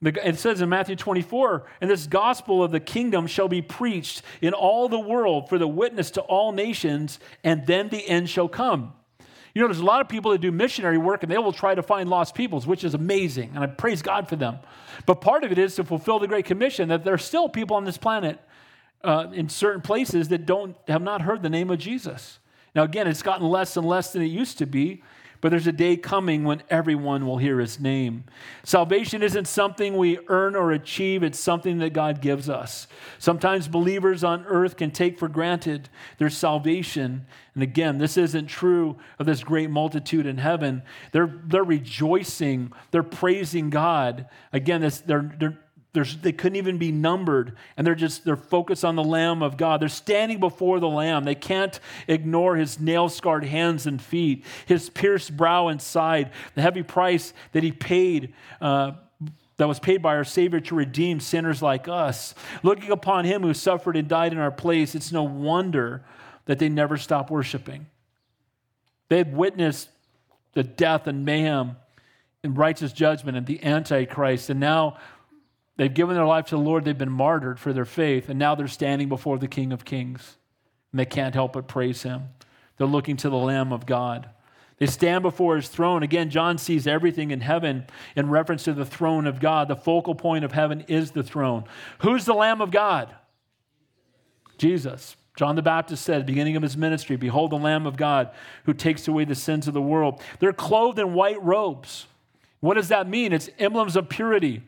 It 0.00 0.38
says 0.38 0.60
in 0.60 0.68
Matthew 0.68 0.94
24, 0.94 1.66
and 1.80 1.90
this 1.90 2.06
gospel 2.06 2.62
of 2.62 2.70
the 2.70 2.78
kingdom 2.78 3.26
shall 3.26 3.48
be 3.48 3.60
preached 3.60 4.22
in 4.40 4.52
all 4.52 4.88
the 4.88 5.00
world 5.00 5.48
for 5.48 5.58
the 5.58 5.66
witness 5.66 6.12
to 6.12 6.20
all 6.20 6.52
nations, 6.52 7.18
and 7.42 7.66
then 7.66 7.88
the 7.88 8.06
end 8.08 8.30
shall 8.30 8.46
come. 8.46 8.92
You 9.52 9.62
know, 9.62 9.66
there's 9.66 9.80
a 9.80 9.84
lot 9.84 10.00
of 10.00 10.08
people 10.08 10.30
that 10.30 10.40
do 10.40 10.52
missionary 10.52 10.98
work 10.98 11.24
and 11.24 11.32
they 11.32 11.38
will 11.38 11.52
try 11.52 11.74
to 11.74 11.82
find 11.82 12.08
lost 12.08 12.36
peoples, 12.36 12.68
which 12.68 12.84
is 12.84 12.94
amazing, 12.94 13.50
and 13.56 13.64
I 13.64 13.66
praise 13.66 14.00
God 14.00 14.28
for 14.28 14.36
them. 14.36 14.60
But 15.06 15.20
part 15.20 15.42
of 15.42 15.50
it 15.50 15.58
is 15.58 15.74
to 15.74 15.82
fulfill 15.82 16.20
the 16.20 16.28
Great 16.28 16.44
Commission 16.44 16.90
that 16.90 17.02
there 17.02 17.14
are 17.14 17.18
still 17.18 17.48
people 17.48 17.76
on 17.76 17.84
this 17.84 17.98
planet 17.98 18.38
uh, 19.06 19.30
in 19.32 19.48
certain 19.48 19.80
places 19.80 20.28
that 20.28 20.44
don't 20.44 20.76
have 20.88 21.00
not 21.00 21.22
heard 21.22 21.42
the 21.42 21.48
name 21.48 21.70
of 21.70 21.78
Jesus. 21.78 22.40
Now, 22.74 22.82
again, 22.82 23.06
it's 23.06 23.22
gotten 23.22 23.48
less 23.48 23.76
and 23.76 23.86
less 23.86 24.12
than 24.12 24.20
it 24.20 24.26
used 24.26 24.58
to 24.58 24.66
be, 24.66 25.02
but 25.40 25.50
there's 25.50 25.68
a 25.68 25.72
day 25.72 25.96
coming 25.96 26.42
when 26.42 26.62
everyone 26.68 27.24
will 27.24 27.38
hear 27.38 27.60
his 27.60 27.78
name. 27.78 28.24
Salvation 28.64 29.22
isn't 29.22 29.46
something 29.46 29.96
we 29.96 30.18
earn 30.26 30.56
or 30.56 30.72
achieve, 30.72 31.22
it's 31.22 31.38
something 31.38 31.78
that 31.78 31.92
God 31.92 32.20
gives 32.20 32.48
us. 32.48 32.88
Sometimes 33.18 33.68
believers 33.68 34.24
on 34.24 34.44
earth 34.46 34.76
can 34.76 34.90
take 34.90 35.20
for 35.20 35.28
granted 35.28 35.88
their 36.18 36.30
salvation. 36.30 37.26
And 37.54 37.62
again, 37.62 37.98
this 37.98 38.16
isn't 38.16 38.46
true 38.46 38.96
of 39.20 39.26
this 39.26 39.44
great 39.44 39.70
multitude 39.70 40.26
in 40.26 40.38
heaven. 40.38 40.82
They're, 41.12 41.32
they're 41.44 41.62
rejoicing, 41.62 42.72
they're 42.90 43.04
praising 43.04 43.70
God. 43.70 44.26
Again, 44.52 44.80
they're, 45.06 45.32
they're 45.38 45.58
they 46.04 46.32
couldn't 46.32 46.56
even 46.56 46.78
be 46.78 46.92
numbered, 46.92 47.56
and 47.76 47.86
they're 47.86 47.94
just 47.94 48.24
they're 48.24 48.36
focused 48.36 48.84
on 48.84 48.96
the 48.96 49.04
Lamb 49.04 49.42
of 49.42 49.56
God. 49.56 49.80
They're 49.80 49.88
standing 49.88 50.40
before 50.40 50.80
the 50.80 50.88
Lamb. 50.88 51.24
They 51.24 51.34
can't 51.34 51.78
ignore 52.06 52.56
his 52.56 52.78
nail-scarred 52.78 53.44
hands 53.44 53.86
and 53.86 54.00
feet, 54.00 54.44
his 54.66 54.90
pierced 54.90 55.36
brow 55.36 55.68
and 55.68 55.80
side, 55.80 56.30
the 56.54 56.62
heavy 56.62 56.82
price 56.82 57.32
that 57.52 57.62
he 57.62 57.72
paid. 57.72 58.34
Uh, 58.60 58.92
that 59.58 59.68
was 59.68 59.80
paid 59.80 60.02
by 60.02 60.14
our 60.16 60.24
Savior 60.24 60.60
to 60.60 60.74
redeem 60.74 61.18
sinners 61.18 61.62
like 61.62 61.88
us. 61.88 62.34
Looking 62.62 62.90
upon 62.90 63.24
him 63.24 63.42
who 63.42 63.54
suffered 63.54 63.96
and 63.96 64.06
died 64.06 64.32
in 64.32 64.38
our 64.38 64.50
place, 64.50 64.94
it's 64.94 65.12
no 65.12 65.22
wonder 65.22 66.04
that 66.44 66.58
they 66.58 66.68
never 66.68 66.98
stop 66.98 67.30
worshiping. 67.30 67.86
They 69.08 69.16
had 69.16 69.34
witnessed 69.34 69.88
the 70.52 70.62
death 70.62 71.06
and 71.06 71.24
mayhem 71.24 71.76
and 72.42 72.56
righteous 72.56 72.92
judgment 72.92 73.38
and 73.38 73.46
the 73.46 73.64
Antichrist, 73.64 74.50
and 74.50 74.60
now 74.60 74.98
They've 75.76 75.92
given 75.92 76.14
their 76.14 76.26
life 76.26 76.46
to 76.46 76.56
the 76.56 76.62
Lord, 76.62 76.84
they've 76.84 76.96
been 76.96 77.10
martyred 77.10 77.60
for 77.60 77.72
their 77.72 77.84
faith, 77.84 78.28
and 78.28 78.38
now 78.38 78.54
they're 78.54 78.68
standing 78.68 79.08
before 79.08 79.38
the 79.38 79.48
King 79.48 79.72
of 79.72 79.84
Kings. 79.84 80.36
And 80.92 80.98
they 80.98 81.04
can't 81.04 81.34
help 81.34 81.52
but 81.52 81.68
praise 81.68 82.02
him. 82.02 82.30
They're 82.76 82.86
looking 82.86 83.16
to 83.18 83.30
the 83.30 83.36
Lamb 83.36 83.72
of 83.72 83.84
God. 83.84 84.30
They 84.78 84.86
stand 84.86 85.22
before 85.22 85.56
his 85.56 85.68
throne. 85.68 86.02
Again, 86.02 86.28
John 86.28 86.58
sees 86.58 86.86
everything 86.86 87.30
in 87.30 87.40
heaven 87.40 87.86
in 88.14 88.28
reference 88.28 88.64
to 88.64 88.74
the 88.74 88.84
throne 88.84 89.26
of 89.26 89.40
God. 89.40 89.68
The 89.68 89.76
focal 89.76 90.14
point 90.14 90.44
of 90.44 90.52
heaven 90.52 90.82
is 90.88 91.12
the 91.12 91.22
throne. 91.22 91.64
Who's 92.00 92.26
the 92.26 92.34
Lamb 92.34 92.60
of 92.60 92.70
God? 92.70 93.14
Jesus. 94.58 95.16
John 95.36 95.56
the 95.56 95.62
Baptist 95.62 96.02
said 96.02 96.24
beginning 96.24 96.56
of 96.56 96.62
his 96.62 96.76
ministry, 96.76 97.16
Behold 97.16 97.52
the 97.52 97.56
Lamb 97.56 97.86
of 97.86 97.96
God 97.96 98.30
who 98.64 98.72
takes 98.72 99.06
away 99.06 99.24
the 99.24 99.34
sins 99.34 99.68
of 99.68 99.74
the 99.74 99.82
world. 99.82 100.20
They're 100.40 100.52
clothed 100.52 100.98
in 100.98 101.14
white 101.14 101.42
robes. 101.42 102.06
What 102.60 102.74
does 102.74 102.88
that 102.88 103.08
mean? 103.08 103.32
It's 103.32 103.50
emblems 103.58 103.96
of 103.96 104.08
purity. 104.08 104.62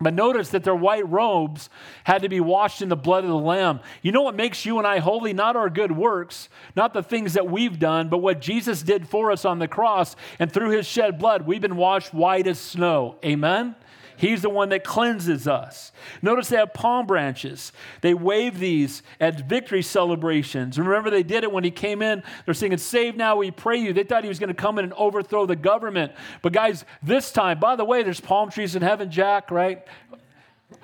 But 0.00 0.12
notice 0.12 0.48
that 0.50 0.64
their 0.64 0.74
white 0.74 1.08
robes 1.08 1.70
had 2.02 2.22
to 2.22 2.28
be 2.28 2.40
washed 2.40 2.82
in 2.82 2.88
the 2.88 2.96
blood 2.96 3.22
of 3.24 3.30
the 3.30 3.36
Lamb. 3.36 3.80
You 4.02 4.10
know 4.12 4.22
what 4.22 4.34
makes 4.34 4.66
you 4.66 4.78
and 4.78 4.86
I 4.86 4.98
holy? 4.98 5.32
Not 5.32 5.54
our 5.54 5.70
good 5.70 5.92
works, 5.92 6.48
not 6.74 6.92
the 6.92 7.02
things 7.02 7.34
that 7.34 7.48
we've 7.48 7.78
done, 7.78 8.08
but 8.08 8.18
what 8.18 8.40
Jesus 8.40 8.82
did 8.82 9.08
for 9.08 9.30
us 9.30 9.44
on 9.44 9.60
the 9.60 9.68
cross. 9.68 10.16
And 10.38 10.52
through 10.52 10.70
his 10.70 10.86
shed 10.86 11.18
blood, 11.18 11.46
we've 11.46 11.62
been 11.62 11.76
washed 11.76 12.12
white 12.12 12.46
as 12.48 12.58
snow. 12.58 13.16
Amen? 13.24 13.76
He's 14.16 14.42
the 14.42 14.50
one 14.50 14.68
that 14.68 14.84
cleanses 14.84 15.48
us. 15.48 15.92
Notice 16.22 16.48
they 16.48 16.56
have 16.56 16.72
palm 16.72 17.06
branches. 17.06 17.72
They 18.00 18.14
wave 18.14 18.58
these 18.58 19.02
at 19.20 19.48
victory 19.48 19.82
celebrations. 19.82 20.78
Remember, 20.78 21.10
they 21.10 21.22
did 21.22 21.44
it 21.44 21.52
when 21.52 21.64
he 21.64 21.70
came 21.70 22.02
in. 22.02 22.22
They're 22.44 22.54
singing, 22.54 22.78
Save 22.78 23.16
now, 23.16 23.36
we 23.36 23.50
pray 23.50 23.78
you. 23.78 23.92
They 23.92 24.04
thought 24.04 24.22
he 24.22 24.28
was 24.28 24.38
going 24.38 24.48
to 24.48 24.54
come 24.54 24.78
in 24.78 24.84
and 24.84 24.94
overthrow 24.94 25.46
the 25.46 25.56
government. 25.56 26.12
But, 26.42 26.52
guys, 26.52 26.84
this 27.02 27.32
time, 27.32 27.58
by 27.58 27.76
the 27.76 27.84
way, 27.84 28.02
there's 28.02 28.20
palm 28.20 28.50
trees 28.50 28.76
in 28.76 28.82
heaven, 28.82 29.10
Jack, 29.10 29.50
right? 29.50 29.84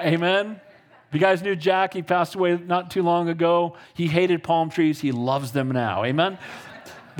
Amen. 0.00 0.60
If 1.08 1.14
you 1.14 1.20
guys 1.20 1.42
knew 1.42 1.56
Jack, 1.56 1.94
he 1.94 2.02
passed 2.02 2.34
away 2.36 2.56
not 2.56 2.90
too 2.90 3.02
long 3.02 3.28
ago. 3.28 3.76
He 3.94 4.06
hated 4.06 4.42
palm 4.44 4.70
trees. 4.70 5.00
He 5.00 5.12
loves 5.12 5.52
them 5.52 5.70
now. 5.70 6.04
Amen 6.04 6.38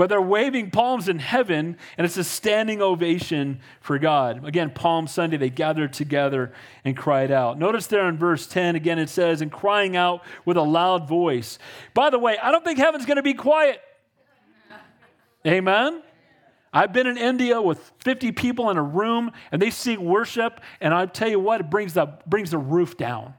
but 0.00 0.08
they're 0.08 0.22
waving 0.22 0.70
palms 0.70 1.10
in 1.10 1.18
heaven, 1.18 1.76
and 1.98 2.06
it's 2.06 2.16
a 2.16 2.24
standing 2.24 2.80
ovation 2.80 3.60
for 3.82 3.98
God. 3.98 4.46
Again, 4.46 4.70
Palm 4.70 5.06
Sunday, 5.06 5.36
they 5.36 5.50
gathered 5.50 5.92
together 5.92 6.54
and 6.86 6.96
cried 6.96 7.30
out. 7.30 7.58
Notice 7.58 7.86
there 7.86 8.08
in 8.08 8.16
verse 8.16 8.46
10, 8.46 8.76
again, 8.76 8.98
it 8.98 9.10
says, 9.10 9.42
and 9.42 9.52
crying 9.52 9.96
out 9.96 10.22
with 10.46 10.56
a 10.56 10.62
loud 10.62 11.06
voice. 11.06 11.58
By 11.92 12.08
the 12.08 12.18
way, 12.18 12.38
I 12.42 12.50
don't 12.50 12.64
think 12.64 12.78
heaven's 12.78 13.04
going 13.04 13.18
to 13.18 13.22
be 13.22 13.34
quiet. 13.34 13.82
Amen? 15.46 16.02
I've 16.72 16.94
been 16.94 17.06
in 17.06 17.18
India 17.18 17.60
with 17.60 17.92
50 17.98 18.32
people 18.32 18.70
in 18.70 18.78
a 18.78 18.82
room, 18.82 19.30
and 19.52 19.60
they 19.60 19.68
sing 19.68 20.02
worship, 20.02 20.62
and 20.80 20.94
I 20.94 21.04
tell 21.04 21.28
you 21.28 21.40
what, 21.40 21.60
it 21.60 21.68
brings 21.68 21.92
the, 21.92 22.06
brings 22.26 22.52
the 22.52 22.58
roof 22.58 22.96
down 22.96 23.34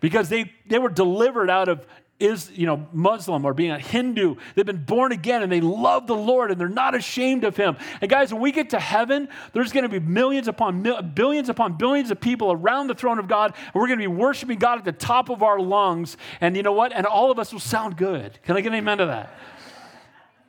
because 0.00 0.30
they, 0.30 0.54
they 0.70 0.78
were 0.78 0.88
delivered 0.88 1.50
out 1.50 1.68
of 1.68 1.86
is, 2.20 2.50
you 2.52 2.66
know, 2.66 2.86
Muslim 2.92 3.44
or 3.44 3.54
being 3.54 3.70
a 3.70 3.78
Hindu. 3.78 4.36
They've 4.54 4.66
been 4.66 4.84
born 4.84 5.12
again 5.12 5.42
and 5.42 5.52
they 5.52 5.60
love 5.60 6.08
the 6.08 6.16
Lord 6.16 6.50
and 6.50 6.60
they're 6.60 6.68
not 6.68 6.94
ashamed 6.96 7.44
of 7.44 7.56
him. 7.56 7.76
And 8.00 8.10
guys, 8.10 8.32
when 8.32 8.42
we 8.42 8.50
get 8.50 8.70
to 8.70 8.80
heaven, 8.80 9.28
there's 9.52 9.72
going 9.72 9.84
to 9.84 9.88
be 9.88 10.00
millions 10.00 10.48
upon 10.48 10.82
mil- 10.82 11.00
billions 11.00 11.48
upon 11.48 11.74
billions 11.74 12.10
of 12.10 12.20
people 12.20 12.50
around 12.50 12.88
the 12.88 12.94
throne 12.94 13.20
of 13.20 13.28
God, 13.28 13.54
and 13.54 13.74
we're 13.74 13.86
going 13.86 14.00
to 14.00 14.02
be 14.02 14.08
worshiping 14.08 14.58
God 14.58 14.78
at 14.78 14.84
the 14.84 14.92
top 14.92 15.28
of 15.28 15.42
our 15.42 15.60
lungs. 15.60 16.16
And 16.40 16.56
you 16.56 16.62
know 16.62 16.72
what? 16.72 16.92
And 16.92 17.06
all 17.06 17.30
of 17.30 17.38
us 17.38 17.52
will 17.52 17.60
sound 17.60 17.96
good. 17.96 18.38
Can 18.42 18.56
I 18.56 18.62
get 18.62 18.72
an 18.72 18.78
amen 18.78 18.98
to 18.98 19.06
that? 19.06 19.34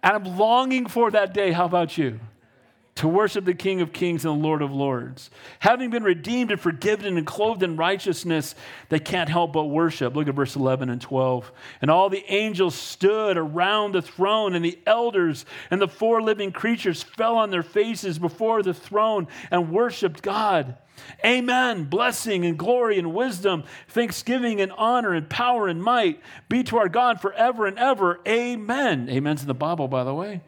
And 0.02 0.16
I'm 0.16 0.38
longing 0.38 0.88
for 0.88 1.12
that 1.12 1.34
day. 1.34 1.52
How 1.52 1.66
about 1.66 1.98
you? 1.98 2.20
To 3.00 3.08
worship 3.08 3.46
the 3.46 3.54
King 3.54 3.80
of 3.80 3.94
Kings 3.94 4.26
and 4.26 4.38
the 4.38 4.44
Lord 4.46 4.62
of 4.62 4.74
Lords. 4.74 5.30
Having 5.60 5.92
been 5.92 6.04
redeemed 6.04 6.52
and 6.52 6.60
forgiven 6.60 7.18
and 7.18 7.26
clothed 7.26 7.64
in 7.64 7.78
righteousness, 7.78 8.56
they 8.90 9.00
can't 9.00 9.30
help 9.30 9.54
but 9.54 9.68
worship. 9.68 10.18
Look 10.18 10.28
at 10.28 10.36
verse 10.36 10.58
11 10.58 10.90
and 10.90 11.00
12. 11.00 11.50
And 11.82 11.90
all 11.90 12.10
the 12.10 12.26
angels 12.28 12.76
stood 12.76 13.38
around 13.38 13.94
the 13.94 14.02
throne, 14.02 14.54
and 14.54 14.66
the 14.66 14.78
elders 14.86 15.46
and 15.72 15.82
the 15.82 15.88
four 15.88 16.22
living 16.22 16.52
creatures 16.52 17.02
fell 17.02 17.38
on 17.38 17.52
their 17.52 17.64
faces 17.64 18.20
before 18.20 18.62
the 18.64 18.74
throne 18.74 19.30
and 19.50 19.72
worshiped 19.72 20.22
God. 20.22 20.76
Amen. 21.26 21.86
Blessing 21.86 22.46
and 22.46 22.58
glory 22.58 22.98
and 22.98 23.14
wisdom, 23.14 23.64
thanksgiving 23.88 24.62
and 24.62 24.72
honor 24.74 25.14
and 25.14 25.30
power 25.30 25.68
and 25.68 25.84
might 25.84 26.22
be 26.48 26.64
to 26.64 26.78
our 26.78 26.90
God 26.90 27.22
forever 27.22 27.66
and 27.66 27.78
ever. 27.78 28.20
Amen. 28.28 29.10
Amen's 29.10 29.42
in 29.42 29.48
the 29.48 29.54
Bible, 29.54 29.88
by 29.88 30.04
the 30.04 30.14
way. 30.14 30.42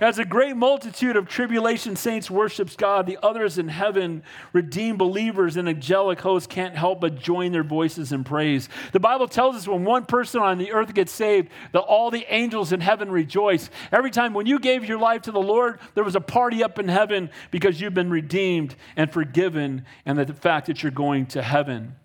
As 0.00 0.18
a 0.18 0.24
great 0.24 0.56
multitude 0.56 1.16
of 1.16 1.28
tribulation 1.28 1.94
saints 1.94 2.30
worships 2.30 2.74
God, 2.74 3.06
the 3.06 3.18
others 3.22 3.58
in 3.58 3.68
heaven, 3.68 4.24
redeemed 4.52 4.98
believers 4.98 5.56
and 5.56 5.68
angelic 5.68 6.20
hosts 6.20 6.48
can't 6.48 6.74
help 6.74 7.00
but 7.00 7.18
join 7.18 7.52
their 7.52 7.62
voices 7.62 8.10
in 8.10 8.24
praise. 8.24 8.68
The 8.92 9.00
Bible 9.00 9.28
tells 9.28 9.54
us 9.54 9.68
when 9.68 9.84
one 9.84 10.04
person 10.04 10.42
on 10.42 10.58
the 10.58 10.72
earth 10.72 10.94
gets 10.94 11.12
saved, 11.12 11.48
that 11.72 11.80
all 11.80 12.10
the 12.10 12.26
angels 12.28 12.72
in 12.72 12.80
heaven 12.80 13.10
rejoice. 13.10 13.70
Every 13.92 14.10
time 14.10 14.34
when 14.34 14.46
you 14.46 14.58
gave 14.58 14.84
your 14.84 14.98
life 14.98 15.22
to 15.22 15.32
the 15.32 15.40
Lord, 15.40 15.78
there 15.94 16.04
was 16.04 16.16
a 16.16 16.20
party 16.20 16.64
up 16.64 16.78
in 16.78 16.88
heaven 16.88 17.30
because 17.52 17.80
you've 17.80 17.94
been 17.94 18.10
redeemed 18.10 18.74
and 18.96 19.12
forgiven, 19.12 19.83
and 20.04 20.18
the 20.18 20.32
fact 20.32 20.66
that 20.66 20.82
you're 20.82 20.92
going 20.92 21.26
to 21.26 21.42
heaven. 21.42 21.96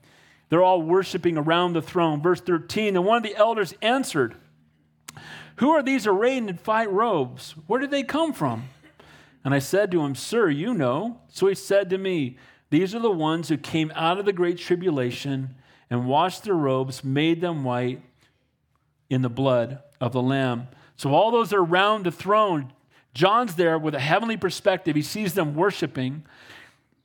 They're 0.50 0.64
all 0.64 0.82
worshiping 0.82 1.38
around 1.38 1.74
the 1.74 1.82
throne. 1.82 2.22
Verse 2.22 2.42
13, 2.42 2.96
and 2.96 3.06
one 3.06 3.18
of 3.18 3.24
the 3.24 3.36
elders 3.36 3.74
answered, 3.82 4.36
who 5.60 5.72
are 5.72 5.84
these 5.84 6.08
arrayed 6.08 6.48
in 6.48 6.56
white 6.64 6.90
robes? 6.90 7.54
Where 7.68 7.82
did 7.82 7.92
they 7.92 8.04
come 8.04 8.32
from? 8.32 8.70
And 9.44 9.54
I 9.54 9.60
said 9.60 9.92
to 9.92 10.02
him, 10.02 10.16
Sir, 10.16 10.50
you 10.50 10.74
know. 10.74 11.20
So 11.28 11.48
he 11.48 11.56
said 11.56 11.90
to 11.90 11.98
me, 11.98 12.38
These 12.70 12.96
are 12.96 13.00
the 13.00 13.12
ones 13.12 13.50
who 13.50 13.58
came 13.58 13.92
out 13.94 14.18
of 14.18 14.26
the 14.26 14.32
great 14.32 14.58
tribulation 14.58 15.56
and 15.90 16.08
washed 16.08 16.46
their 16.46 16.54
robes, 16.54 17.04
made 17.04 17.42
them 17.42 17.66
white 17.66 18.02
in 19.10 19.22
the 19.22 19.30
blood 19.30 19.80
of 20.00 20.14
the 20.14 20.22
Lamb. 20.22 20.70
So 20.96 21.14
all 21.14 21.30
those 21.30 21.52
are 21.52 21.60
around 21.60 22.06
the 22.06 22.12
throne. 22.12 22.72
John's 23.14 23.56
there 23.56 23.78
with 23.78 23.96
a 23.96 24.00
heavenly 24.00 24.38
perspective. 24.38 24.96
He 24.96 25.02
sees 25.02 25.34
them 25.34 25.56
worshiping 25.56 26.24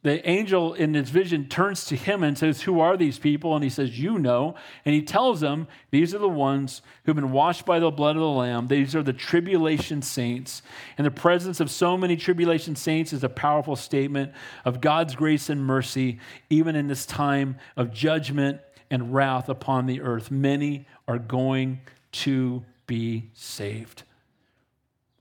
the 0.05 0.29
angel 0.29 0.75
in 0.75 0.93
his 0.93 1.09
vision 1.09 1.49
turns 1.49 1.87
to 1.87 1.97
him 1.97 2.23
and 2.23 2.37
says, 2.37 2.61
Who 2.61 2.79
are 2.79 2.95
these 2.95 3.19
people? 3.19 3.55
And 3.55 3.65
he 3.65 3.71
says, 3.71 3.99
You 3.99 4.19
know. 4.19 4.55
And 4.85 4.95
he 4.95 5.01
tells 5.01 5.41
them, 5.41 5.67
These 5.91 6.15
are 6.15 6.19
the 6.19 6.29
ones 6.29 6.83
who've 7.05 7.17
been 7.17 7.33
washed 7.33 7.65
by 7.65 7.79
the 7.79 7.91
blood 7.91 8.15
of 8.15 8.21
the 8.21 8.29
Lamb. 8.29 8.69
These 8.69 8.95
are 8.95 9.03
the 9.03 9.15
tribulation 9.15 10.03
saints. 10.03 10.61
And 10.99 11.07
the 11.07 11.11
presence 11.11 11.59
of 11.59 11.71
so 11.71 11.97
many 11.97 12.19
tribulation 12.19 12.77
saints 12.77 13.15
is 13.15 13.25
a 13.25 13.31
powerful 13.31 13.77
statement 13.77 14.33
of 14.67 14.83
God's 14.83 15.17
grace 15.17 15.49
and 15.49 15.65
mercy, 15.65 16.21
even 16.51 16.77
in 16.77 16.87
this 16.87 17.07
time 17.07 17.57
of 17.75 17.91
judgment 17.91 18.61
and 18.91 19.15
wrath 19.15 19.49
upon 19.49 19.87
the 19.87 20.03
earth. 20.03 20.31
Many 20.31 20.87
are 21.09 21.19
going 21.19 21.81
to 22.13 22.63
be 22.87 23.31
saved. 23.33 24.03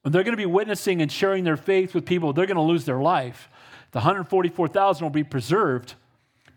When 0.02 0.12
they're 0.12 0.24
going 0.24 0.34
to 0.34 0.38
be 0.38 0.46
witnessing 0.46 1.02
and 1.02 1.10
sharing 1.10 1.46
their 1.46 1.56
faith 1.56 1.96
with 1.96 2.06
people, 2.06 2.34
they're 2.34 2.46
going 2.46 2.58
to 2.58 2.62
lose 2.62 2.84
their 2.84 3.00
life. 3.00 3.48
The 3.94 4.00
144,000 4.00 5.06
will 5.06 5.12
be 5.12 5.24
preserved, 5.24 5.94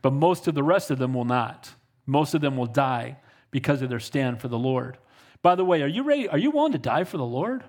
but 0.03 0.13
most 0.13 0.49
of 0.49 0.55
the 0.55 0.63
rest 0.63 0.91
of 0.91 0.99
them 0.99 1.15
will 1.15 1.25
not. 1.25 1.75
Most 2.07 2.35
of 2.35 2.41
them 2.41 2.57
will 2.57 2.67
die 2.67 3.19
because 3.51 3.83
of 3.83 3.91
their 3.91 4.01
stand 4.01 4.41
for 4.41 4.49
the 4.49 4.59
Lord. 4.59 4.99
By 5.43 5.55
the 5.55 5.65
way, 5.65 5.83
are 5.83 5.87
you 5.87 6.03
ready? 6.03 6.29
Are 6.29 6.39
you 6.39 6.51
willing 6.51 6.73
to 6.73 6.79
die 6.79 7.05
for 7.05 7.19
the 7.19 7.25
Lord? 7.25 7.63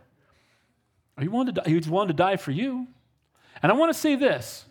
Are 1.17 1.23
you 1.23 1.31
willing 1.31 1.47
to 1.47 1.51
die? 1.53 1.69
He's 1.69 1.89
willing 1.89 2.07
to 2.07 2.13
die 2.13 2.37
for 2.37 2.51
you. 2.51 2.87
And 3.61 3.71
I 3.71 3.75
want 3.75 3.93
to 3.93 3.99
say 3.99 4.15
this 4.15 4.65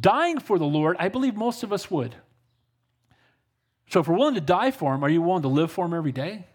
dying 0.00 0.38
for 0.38 0.58
the 0.58 0.66
Lord, 0.66 0.96
I 0.98 1.08
believe 1.08 1.36
most 1.36 1.62
of 1.62 1.72
us 1.72 1.90
would. 1.90 2.14
So 3.90 4.00
if 4.00 4.08
we're 4.08 4.16
willing 4.16 4.34
to 4.34 4.40
die 4.40 4.70
for 4.70 4.94
him, 4.94 5.04
are 5.04 5.08
you 5.08 5.22
willing 5.22 5.42
to 5.42 5.48
live 5.48 5.70
for 5.70 5.84
him 5.84 5.94
every 5.94 6.12
day? 6.12 6.46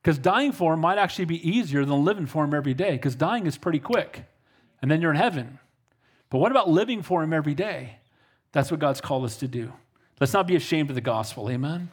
Because 0.00 0.18
dying 0.18 0.52
for 0.52 0.74
him 0.74 0.80
might 0.80 0.98
actually 0.98 1.26
be 1.26 1.46
easier 1.46 1.84
than 1.84 2.04
living 2.04 2.26
for 2.26 2.44
him 2.44 2.54
every 2.54 2.74
day, 2.74 2.92
because 2.92 3.14
dying 3.14 3.46
is 3.46 3.58
pretty 3.58 3.80
quick, 3.80 4.24
and 4.80 4.90
then 4.90 5.00
you're 5.00 5.10
in 5.10 5.16
heaven. 5.16 5.58
But 6.30 6.38
what 6.38 6.50
about 6.50 6.68
living 6.68 7.02
for 7.02 7.22
him 7.22 7.32
every 7.32 7.54
day? 7.54 7.96
That's 8.52 8.70
what 8.70 8.80
God's 8.80 9.00
called 9.00 9.24
us 9.24 9.36
to 9.38 9.48
do. 9.48 9.72
Let's 10.20 10.32
not 10.32 10.46
be 10.46 10.56
ashamed 10.56 10.90
of 10.90 10.94
the 10.94 11.00
gospel, 11.00 11.50
amen? 11.50 11.90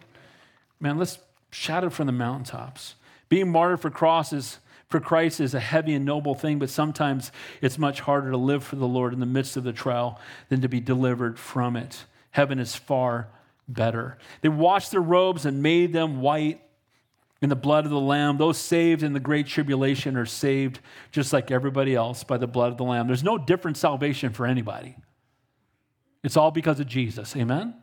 Man, 0.79 0.97
let's 0.97 1.19
shout 1.51 1.83
it 1.83 1.91
from 1.91 2.07
the 2.07 2.11
mountaintops. 2.11 2.95
Being 3.29 3.51
martyred 3.51 3.81
for 3.81 3.89
crosses 3.89 4.59
for 4.87 4.99
Christ 4.99 5.39
is 5.39 5.53
a 5.53 5.59
heavy 5.59 5.93
and 5.93 6.05
noble 6.05 6.35
thing, 6.35 6.59
but 6.59 6.69
sometimes 6.69 7.31
it's 7.61 7.77
much 7.77 8.01
harder 8.01 8.31
to 8.31 8.37
live 8.37 8.63
for 8.63 8.75
the 8.75 8.87
Lord 8.87 9.13
in 9.13 9.19
the 9.19 9.25
midst 9.25 9.57
of 9.57 9.63
the 9.63 9.73
trial 9.73 10.19
than 10.49 10.61
to 10.61 10.69
be 10.69 10.79
delivered 10.79 11.39
from 11.39 11.75
it. 11.75 12.05
Heaven 12.31 12.59
is 12.59 12.75
far 12.75 13.29
better. 13.67 14.17
They 14.41 14.49
washed 14.49 14.91
their 14.91 15.01
robes 15.01 15.45
and 15.45 15.63
made 15.63 15.93
them 15.93 16.21
white 16.21 16.61
in 17.41 17.49
the 17.49 17.55
blood 17.55 17.85
of 17.85 17.91
the 17.91 17.99
Lamb. 17.99 18.37
Those 18.37 18.57
saved 18.57 19.03
in 19.03 19.13
the 19.13 19.19
great 19.19 19.47
tribulation 19.47 20.17
are 20.17 20.25
saved 20.25 20.79
just 21.11 21.33
like 21.33 21.51
everybody 21.51 21.95
else 21.95 22.23
by 22.23 22.37
the 22.37 22.47
blood 22.47 22.71
of 22.71 22.77
the 22.77 22.83
Lamb. 22.83 23.07
There's 23.07 23.23
no 23.23 23.37
different 23.37 23.77
salvation 23.77 24.33
for 24.33 24.45
anybody. 24.45 24.95
It's 26.23 26.37
all 26.37 26.51
because 26.51 26.79
of 26.79 26.87
Jesus. 26.87 27.35
Amen? 27.35 27.75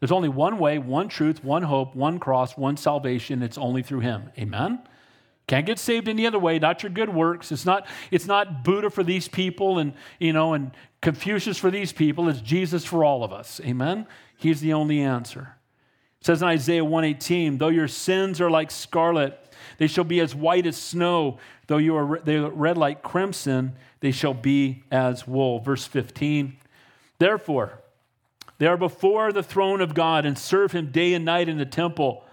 There's 0.00 0.12
only 0.12 0.28
one 0.28 0.58
way, 0.58 0.78
one 0.78 1.08
truth, 1.08 1.42
one 1.42 1.64
hope, 1.64 1.96
one 1.96 2.18
cross, 2.20 2.56
one 2.56 2.76
salvation. 2.76 3.42
It's 3.42 3.58
only 3.58 3.82
through 3.82 4.00
Him. 4.00 4.30
Amen? 4.38 4.80
Can't 5.48 5.66
get 5.66 5.78
saved 5.78 6.08
any 6.08 6.26
other 6.26 6.38
way, 6.38 6.58
not 6.58 6.82
your 6.82 6.90
good 6.90 7.08
works. 7.08 7.50
It's 7.50 7.64
not, 7.64 7.86
it's 8.10 8.26
not 8.26 8.62
Buddha 8.62 8.90
for 8.90 9.02
these 9.02 9.28
people 9.28 9.78
and, 9.78 9.94
you 10.20 10.32
know, 10.32 10.52
and 10.52 10.70
Confucius 11.00 11.56
for 11.56 11.70
these 11.70 11.92
people. 11.92 12.28
It's 12.28 12.40
Jesus 12.40 12.84
for 12.84 13.02
all 13.02 13.24
of 13.24 13.32
us. 13.32 13.60
Amen? 13.64 14.06
He's 14.36 14.60
the 14.60 14.74
only 14.74 15.00
answer. 15.00 15.57
It 16.20 16.26
says 16.26 16.42
in 16.42 16.48
Isaiah 16.48 16.84
118, 16.84 17.58
though 17.58 17.68
your 17.68 17.88
sins 17.88 18.40
are 18.40 18.50
like 18.50 18.70
scarlet, 18.70 19.38
they 19.78 19.86
shall 19.86 20.04
be 20.04 20.20
as 20.20 20.34
white 20.34 20.66
as 20.66 20.76
snow. 20.76 21.38
Though 21.66 21.78
you 21.78 21.96
are 21.96 22.18
they 22.20 22.36
are 22.36 22.50
red 22.50 22.76
like 22.76 23.02
crimson, 23.02 23.76
they 24.00 24.10
shall 24.10 24.34
be 24.34 24.82
as 24.90 25.26
wool. 25.26 25.60
Verse 25.60 25.86
15. 25.86 26.56
Therefore, 27.18 27.80
they 28.58 28.66
are 28.66 28.76
before 28.76 29.32
the 29.32 29.42
throne 29.42 29.80
of 29.80 29.94
God 29.94 30.26
and 30.26 30.36
serve 30.36 30.72
him 30.72 30.90
day 30.90 31.14
and 31.14 31.24
night 31.24 31.48
in 31.48 31.58
the 31.58 31.66
temple, 31.66 32.24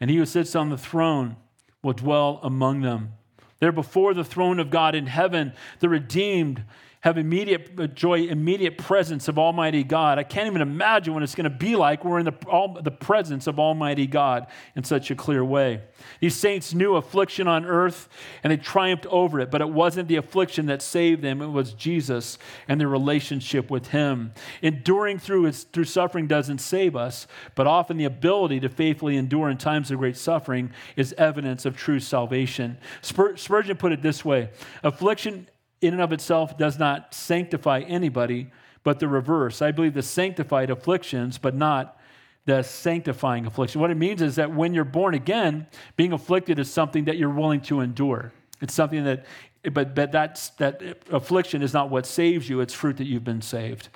and 0.00 0.10
he 0.10 0.16
who 0.16 0.26
sits 0.26 0.54
on 0.54 0.70
the 0.70 0.78
throne 0.78 1.36
will 1.82 1.92
dwell 1.92 2.38
among 2.42 2.82
them. 2.82 3.14
They're 3.58 3.72
before 3.72 4.14
the 4.14 4.24
throne 4.24 4.58
of 4.58 4.70
God 4.70 4.94
in 4.94 5.06
heaven, 5.06 5.52
the 5.80 5.88
redeemed 5.88 6.64
have 7.02 7.18
immediate 7.18 7.70
uh, 7.78 7.86
joy, 7.88 8.20
immediate 8.22 8.78
presence 8.78 9.26
of 9.26 9.38
Almighty 9.38 9.82
God. 9.82 10.18
I 10.18 10.22
can't 10.22 10.46
even 10.46 10.62
imagine 10.62 11.12
what 11.12 11.22
it's 11.24 11.34
going 11.34 11.44
to 11.44 11.50
be 11.50 11.74
like. 11.74 12.04
We're 12.04 12.20
in 12.20 12.24
the, 12.24 12.34
all, 12.46 12.80
the 12.80 12.92
presence 12.92 13.48
of 13.48 13.58
Almighty 13.58 14.06
God 14.06 14.46
in 14.76 14.84
such 14.84 15.10
a 15.10 15.16
clear 15.16 15.44
way. 15.44 15.82
These 16.20 16.36
saints 16.36 16.72
knew 16.72 16.94
affliction 16.94 17.48
on 17.48 17.66
earth 17.66 18.08
and 18.44 18.52
they 18.52 18.56
triumphed 18.56 19.06
over 19.06 19.40
it, 19.40 19.50
but 19.50 19.60
it 19.60 19.68
wasn't 19.68 20.06
the 20.06 20.16
affliction 20.16 20.66
that 20.66 20.80
saved 20.80 21.22
them, 21.22 21.42
it 21.42 21.48
was 21.48 21.72
Jesus 21.74 22.38
and 22.68 22.80
their 22.80 22.88
relationship 22.88 23.68
with 23.68 23.88
Him. 23.88 24.32
Enduring 24.62 25.18
through, 25.18 25.50
through 25.50 25.84
suffering 25.84 26.28
doesn't 26.28 26.58
save 26.58 26.94
us, 26.94 27.26
but 27.56 27.66
often 27.66 27.96
the 27.96 28.04
ability 28.04 28.60
to 28.60 28.68
faithfully 28.68 29.16
endure 29.16 29.50
in 29.50 29.58
times 29.58 29.90
of 29.90 29.98
great 29.98 30.16
suffering 30.16 30.70
is 30.94 31.12
evidence 31.18 31.64
of 31.64 31.76
true 31.76 31.98
salvation. 31.98 32.78
Spur, 33.00 33.36
Spurgeon 33.36 33.76
put 33.76 33.90
it 33.90 34.02
this 34.02 34.24
way 34.24 34.50
affliction 34.84 35.48
in 35.82 35.92
and 35.92 36.00
of 36.00 36.12
itself 36.12 36.56
does 36.56 36.78
not 36.78 37.12
sanctify 37.12 37.80
anybody, 37.80 38.50
but 38.84 39.00
the 39.00 39.08
reverse. 39.08 39.60
I 39.60 39.72
believe 39.72 39.94
the 39.94 40.02
sanctified 40.02 40.70
afflictions, 40.70 41.38
but 41.38 41.54
not 41.54 41.98
the 42.46 42.62
sanctifying 42.62 43.46
affliction. 43.46 43.80
What 43.80 43.90
it 43.90 43.96
means 43.96 44.22
is 44.22 44.36
that 44.36 44.52
when 44.52 44.74
you're 44.74 44.84
born 44.84 45.14
again, 45.14 45.66
being 45.96 46.12
afflicted 46.12 46.58
is 46.58 46.72
something 46.72 47.04
that 47.04 47.16
you're 47.16 47.30
willing 47.30 47.60
to 47.62 47.80
endure. 47.80 48.32
It's 48.60 48.74
something 48.74 49.04
that, 49.04 49.26
but, 49.72 49.94
but 49.94 50.10
that's, 50.12 50.50
that 50.50 50.82
affliction 51.10 51.62
is 51.62 51.72
not 51.72 51.90
what 51.90 52.06
saves 52.06 52.48
you, 52.48 52.60
it's 52.60 52.74
fruit 52.74 52.96
that 52.96 53.06
you've 53.06 53.24
been 53.24 53.42
saved. 53.42 53.88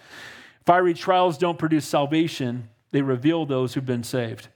Fiery 0.65 0.95
trials 0.95 1.39
don't 1.39 1.59
produce 1.59 1.87
salvation, 1.87 2.69
they 2.91 3.03
reveal 3.03 3.47
those 3.47 3.75
who've 3.75 3.87
been 3.87 4.05
saved. 4.05 4.49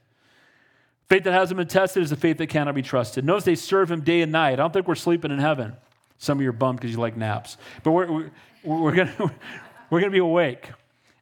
Faith 1.09 1.25
that 1.25 1.33
hasn't 1.33 1.59
been 1.59 1.67
tested 1.67 2.03
is 2.03 2.13
a 2.13 2.17
faith 2.17 2.39
that 2.39 2.47
cannot 2.49 2.75
be 2.75 2.83
trusted. 2.83 3.25
Notice 3.25 3.45
they 3.45 3.57
serve 3.57 3.91
him 3.91 4.01
day 4.01 4.21
and 4.21 4.31
night. 4.31 4.55
I 4.55 4.57
don't 4.57 4.73
think 4.73 4.87
we're 4.87 4.95
sleeping 4.95 5.33
in 5.33 5.41
heaven. 5.41 5.77
Some 6.21 6.37
of 6.37 6.43
you 6.43 6.51
are 6.51 6.53
bummed 6.53 6.79
because 6.79 6.93
you 6.93 7.01
like 7.01 7.17
naps. 7.17 7.57
But 7.83 7.93
we're, 7.93 8.13
we're, 8.13 8.31
we're 8.63 8.95
going 8.95 9.09
we're 9.91 10.01
to 10.01 10.11
be 10.11 10.19
awake. 10.19 10.71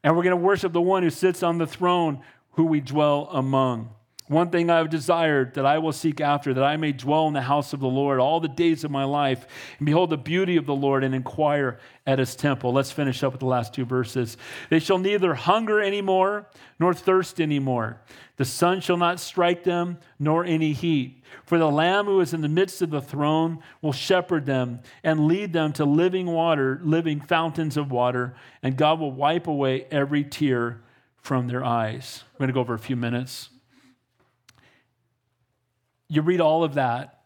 And 0.02 0.16
we're 0.16 0.24
going 0.24 0.36
to 0.36 0.44
worship 0.44 0.72
the 0.72 0.80
one 0.80 1.04
who 1.04 1.10
sits 1.10 1.44
on 1.44 1.58
the 1.58 1.68
throne, 1.68 2.20
who 2.52 2.64
we 2.64 2.80
dwell 2.80 3.28
among. 3.32 3.90
One 4.28 4.50
thing 4.50 4.68
I 4.68 4.76
have 4.76 4.90
desired 4.90 5.54
that 5.54 5.64
I 5.64 5.78
will 5.78 5.92
seek 5.92 6.20
after, 6.20 6.52
that 6.52 6.62
I 6.62 6.76
may 6.76 6.92
dwell 6.92 7.26
in 7.28 7.32
the 7.32 7.40
house 7.40 7.72
of 7.72 7.80
the 7.80 7.88
Lord 7.88 8.20
all 8.20 8.40
the 8.40 8.48
days 8.48 8.84
of 8.84 8.90
my 8.90 9.04
life, 9.04 9.46
and 9.78 9.86
behold 9.86 10.10
the 10.10 10.18
beauty 10.18 10.58
of 10.58 10.66
the 10.66 10.74
Lord, 10.74 11.02
and 11.02 11.14
inquire 11.14 11.78
at 12.06 12.18
his 12.18 12.36
temple. 12.36 12.74
Let's 12.74 12.92
finish 12.92 13.22
up 13.22 13.32
with 13.32 13.40
the 13.40 13.46
last 13.46 13.72
two 13.72 13.86
verses. 13.86 14.36
They 14.68 14.80
shall 14.80 14.98
neither 14.98 15.32
hunger 15.32 15.80
anymore, 15.80 16.46
nor 16.78 16.92
thirst 16.92 17.40
anymore. 17.40 18.02
The 18.36 18.44
sun 18.44 18.82
shall 18.82 18.98
not 18.98 19.18
strike 19.18 19.64
them, 19.64 19.98
nor 20.18 20.44
any 20.44 20.74
heat. 20.74 21.24
For 21.46 21.58
the 21.58 21.70
Lamb 21.70 22.04
who 22.04 22.20
is 22.20 22.34
in 22.34 22.42
the 22.42 22.48
midst 22.48 22.82
of 22.82 22.90
the 22.90 23.00
throne 23.00 23.60
will 23.80 23.92
shepherd 23.92 24.44
them 24.44 24.80
and 25.02 25.26
lead 25.26 25.54
them 25.54 25.72
to 25.72 25.86
living 25.86 26.26
water, 26.26 26.80
living 26.84 27.20
fountains 27.22 27.78
of 27.78 27.90
water, 27.90 28.34
and 28.62 28.76
God 28.76 29.00
will 29.00 29.12
wipe 29.12 29.46
away 29.46 29.86
every 29.90 30.22
tear 30.22 30.82
from 31.16 31.48
their 31.48 31.64
eyes. 31.64 32.24
We're 32.34 32.40
going 32.40 32.48
to 32.48 32.54
go 32.54 32.60
over 32.60 32.74
a 32.74 32.78
few 32.78 32.96
minutes 32.96 33.48
you 36.08 36.22
read 36.22 36.40
all 36.40 36.64
of 36.64 36.74
that, 36.74 37.22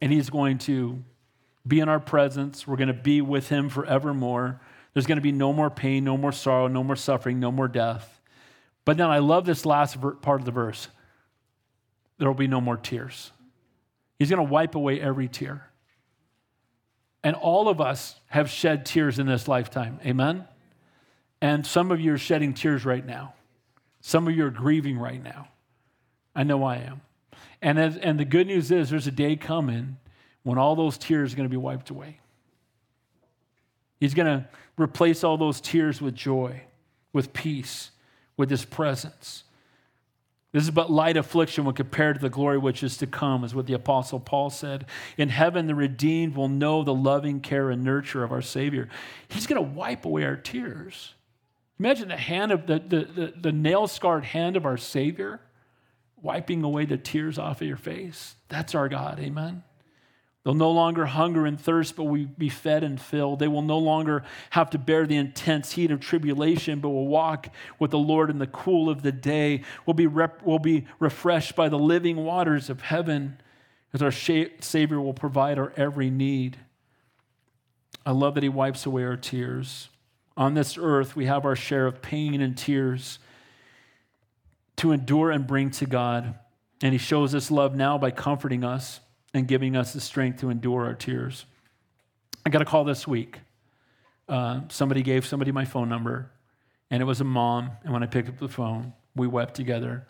and 0.00 0.12
he's 0.12 0.30
going 0.30 0.58
to 0.58 1.02
be 1.66 1.80
in 1.80 1.88
our 1.88 2.00
presence. 2.00 2.66
We're 2.66 2.76
going 2.76 2.88
to 2.88 2.94
be 2.94 3.20
with 3.20 3.48
him 3.48 3.68
forevermore. 3.68 4.60
There's 4.92 5.06
going 5.06 5.16
to 5.16 5.22
be 5.22 5.32
no 5.32 5.52
more 5.52 5.70
pain, 5.70 6.04
no 6.04 6.16
more 6.16 6.32
sorrow, 6.32 6.68
no 6.68 6.82
more 6.82 6.96
suffering, 6.96 7.40
no 7.40 7.52
more 7.52 7.68
death. 7.68 8.20
But 8.84 8.96
then 8.96 9.08
I 9.08 9.18
love 9.18 9.44
this 9.44 9.66
last 9.66 10.00
part 10.00 10.40
of 10.40 10.44
the 10.44 10.52
verse 10.52 10.88
there 12.18 12.28
will 12.28 12.34
be 12.34 12.46
no 12.46 12.62
more 12.62 12.78
tears. 12.78 13.30
He's 14.18 14.30
going 14.30 14.44
to 14.44 14.50
wipe 14.50 14.74
away 14.74 14.98
every 15.00 15.28
tear. 15.28 15.68
And 17.22 17.36
all 17.36 17.68
of 17.68 17.80
us 17.80 18.18
have 18.28 18.48
shed 18.48 18.86
tears 18.86 19.18
in 19.18 19.26
this 19.26 19.48
lifetime. 19.48 20.00
Amen? 20.06 20.46
And 21.42 21.66
some 21.66 21.90
of 21.90 22.00
you 22.00 22.14
are 22.14 22.18
shedding 22.18 22.54
tears 22.54 22.86
right 22.86 23.04
now. 23.04 23.34
Some 24.00 24.28
of 24.28 24.34
you 24.34 24.46
are 24.46 24.50
grieving 24.50 24.98
right 24.98 25.22
now. 25.22 25.48
I 26.34 26.44
know 26.44 26.62
I 26.62 26.76
am. 26.76 27.02
And, 27.66 27.80
as, 27.80 27.96
and 27.96 28.16
the 28.16 28.24
good 28.24 28.46
news 28.46 28.70
is 28.70 28.90
there's 28.90 29.08
a 29.08 29.10
day 29.10 29.34
coming 29.34 29.96
when 30.44 30.56
all 30.56 30.76
those 30.76 30.96
tears 30.96 31.32
are 31.32 31.36
going 31.36 31.48
to 31.48 31.52
be 31.52 31.56
wiped 31.56 31.90
away. 31.90 32.20
He's 33.98 34.14
going 34.14 34.26
to 34.26 34.48
replace 34.78 35.24
all 35.24 35.36
those 35.36 35.60
tears 35.60 36.00
with 36.00 36.14
joy, 36.14 36.62
with 37.12 37.32
peace, 37.32 37.90
with 38.36 38.50
his 38.50 38.64
presence. 38.64 39.42
This 40.52 40.62
is 40.62 40.70
but 40.70 40.92
light 40.92 41.16
affliction 41.16 41.64
when 41.64 41.74
compared 41.74 42.14
to 42.14 42.22
the 42.22 42.30
glory 42.30 42.56
which 42.56 42.84
is 42.84 42.98
to 42.98 43.06
come, 43.08 43.42
is 43.42 43.52
what 43.52 43.66
the 43.66 43.72
Apostle 43.72 44.20
Paul 44.20 44.48
said. 44.50 44.86
In 45.18 45.28
heaven, 45.28 45.66
the 45.66 45.74
redeemed 45.74 46.36
will 46.36 46.48
know 46.48 46.84
the 46.84 46.94
loving 46.94 47.40
care 47.40 47.70
and 47.70 47.82
nurture 47.82 48.22
of 48.22 48.30
our 48.30 48.42
Savior. 48.42 48.88
He's 49.26 49.48
going 49.48 49.60
to 49.60 49.68
wipe 49.68 50.04
away 50.04 50.22
our 50.22 50.36
tears. 50.36 51.14
Imagine 51.80 52.06
the 52.06 52.16
hand 52.16 52.52
of 52.52 52.68
the, 52.68 52.78
the, 52.78 53.04
the, 53.04 53.34
the 53.36 53.52
nail 53.52 53.88
scarred 53.88 54.24
hand 54.24 54.54
of 54.56 54.64
our 54.64 54.76
Savior 54.76 55.40
wiping 56.20 56.62
away 56.62 56.84
the 56.84 56.96
tears 56.96 57.38
off 57.38 57.60
of 57.60 57.66
your 57.66 57.76
face. 57.76 58.36
That's 58.48 58.74
our 58.74 58.88
God, 58.88 59.18
amen. 59.20 59.62
They'll 60.46 60.54
no 60.54 60.70
longer 60.70 61.06
hunger 61.06 61.44
and 61.44 61.60
thirst, 61.60 61.96
but 61.96 62.04
will 62.04 62.26
be 62.38 62.48
fed 62.48 62.84
and 62.84 63.00
filled. 63.00 63.40
They 63.40 63.48
will 63.48 63.62
no 63.62 63.78
longer 63.78 64.22
have 64.50 64.70
to 64.70 64.78
bear 64.78 65.04
the 65.04 65.16
intense 65.16 65.72
heat 65.72 65.90
of 65.90 65.98
tribulation, 65.98 66.78
but 66.78 66.90
will 66.90 67.08
walk 67.08 67.48
with 67.80 67.90
the 67.90 67.98
Lord 67.98 68.30
in 68.30 68.38
the 68.38 68.46
cool 68.46 68.88
of 68.88 69.02
the 69.02 69.10
day. 69.10 69.64
Will 69.86 69.94
be, 69.94 70.06
rep- 70.06 70.44
will 70.44 70.60
be 70.60 70.86
refreshed 71.00 71.56
by 71.56 71.68
the 71.68 71.80
living 71.80 72.18
waters 72.18 72.70
of 72.70 72.80
heaven, 72.80 73.40
as 73.92 74.02
our 74.02 74.12
Savior 74.12 75.00
will 75.00 75.14
provide 75.14 75.58
our 75.58 75.72
every 75.76 76.10
need. 76.10 76.58
I 78.04 78.12
love 78.12 78.34
that 78.34 78.44
He 78.44 78.48
wipes 78.48 78.86
away 78.86 79.02
our 79.02 79.16
tears. 79.16 79.88
On 80.36 80.54
this 80.54 80.78
earth, 80.78 81.16
we 81.16 81.26
have 81.26 81.44
our 81.44 81.56
share 81.56 81.88
of 81.88 82.02
pain 82.02 82.40
and 82.40 82.56
tears 82.56 83.18
to 84.76 84.92
endure 84.92 85.30
and 85.30 85.46
bring 85.46 85.70
to 85.70 85.86
God. 85.86 86.38
And 86.82 86.92
he 86.92 86.98
shows 86.98 87.34
us 87.34 87.50
love 87.50 87.74
now 87.74 87.98
by 87.98 88.10
comforting 88.10 88.64
us 88.64 89.00
and 89.32 89.48
giving 89.48 89.76
us 89.76 89.92
the 89.92 90.00
strength 90.00 90.40
to 90.40 90.50
endure 90.50 90.84
our 90.84 90.94
tears. 90.94 91.46
I 92.44 92.50
got 92.50 92.62
a 92.62 92.66
call 92.66 92.84
this 92.84 93.06
week. 93.06 93.40
Uh, 94.28 94.60
somebody 94.68 95.02
gave 95.02 95.26
somebody 95.26 95.52
my 95.52 95.64
phone 95.64 95.88
number, 95.88 96.30
and 96.90 97.00
it 97.00 97.04
was 97.04 97.20
a 97.20 97.24
mom. 97.24 97.70
And 97.84 97.92
when 97.92 98.02
I 98.02 98.06
picked 98.06 98.28
up 98.28 98.38
the 98.38 98.48
phone, 98.48 98.92
we 99.14 99.26
wept 99.26 99.54
together. 99.54 100.06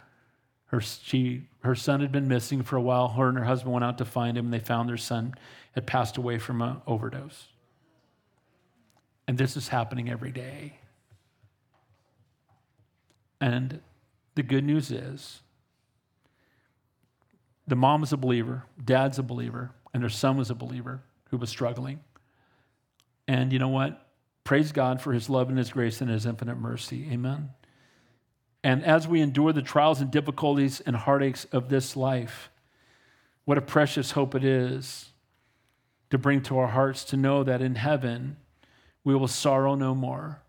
Her, 0.66 0.80
she, 0.80 1.48
her 1.60 1.74
son 1.74 2.00
had 2.00 2.10
been 2.10 2.28
missing 2.28 2.62
for 2.62 2.76
a 2.76 2.80
while. 2.80 3.08
Her 3.08 3.28
and 3.28 3.38
her 3.38 3.44
husband 3.44 3.72
went 3.72 3.84
out 3.84 3.98
to 3.98 4.04
find 4.04 4.36
him, 4.36 4.46
and 4.46 4.54
they 4.54 4.58
found 4.58 4.88
their 4.88 4.96
son 4.96 5.34
had 5.72 5.86
passed 5.86 6.16
away 6.16 6.38
from 6.38 6.62
an 6.62 6.78
overdose. 6.86 7.48
And 9.28 9.38
this 9.38 9.56
is 9.56 9.68
happening 9.68 10.08
every 10.08 10.32
day. 10.32 10.78
And 13.40 13.80
the 14.36 14.42
good 14.42 14.64
news 14.64 14.92
is 14.92 15.40
the 17.66 17.74
mom 17.74 18.04
is 18.04 18.12
a 18.12 18.16
believer, 18.16 18.64
dad's 18.82 19.18
a 19.18 19.22
believer, 19.22 19.72
and 19.92 20.02
their 20.02 20.10
son 20.10 20.36
was 20.36 20.50
a 20.50 20.54
believer 20.54 21.02
who 21.30 21.36
was 21.36 21.50
struggling. 21.50 21.98
And 23.26 23.52
you 23.52 23.58
know 23.58 23.68
what? 23.68 24.06
Praise 24.44 24.70
God 24.70 25.00
for 25.00 25.12
his 25.12 25.28
love 25.28 25.48
and 25.48 25.58
his 25.58 25.70
grace 25.70 26.00
and 26.00 26.08
his 26.08 26.26
infinite 26.26 26.58
mercy. 26.58 27.08
Amen. 27.10 27.50
And 28.62 28.84
as 28.84 29.08
we 29.08 29.20
endure 29.20 29.52
the 29.52 29.62
trials 29.62 30.00
and 30.00 30.10
difficulties 30.10 30.80
and 30.80 30.94
heartaches 30.94 31.46
of 31.50 31.68
this 31.68 31.96
life, 31.96 32.50
what 33.44 33.58
a 33.58 33.62
precious 33.62 34.12
hope 34.12 34.34
it 34.34 34.44
is 34.44 35.10
to 36.10 36.18
bring 36.18 36.42
to 36.42 36.58
our 36.58 36.68
hearts 36.68 37.04
to 37.04 37.16
know 37.16 37.42
that 37.42 37.62
in 37.62 37.74
heaven 37.74 38.36
we 39.02 39.14
will 39.14 39.28
sorrow 39.28 39.74
no 39.74 39.94
more. 39.94 40.42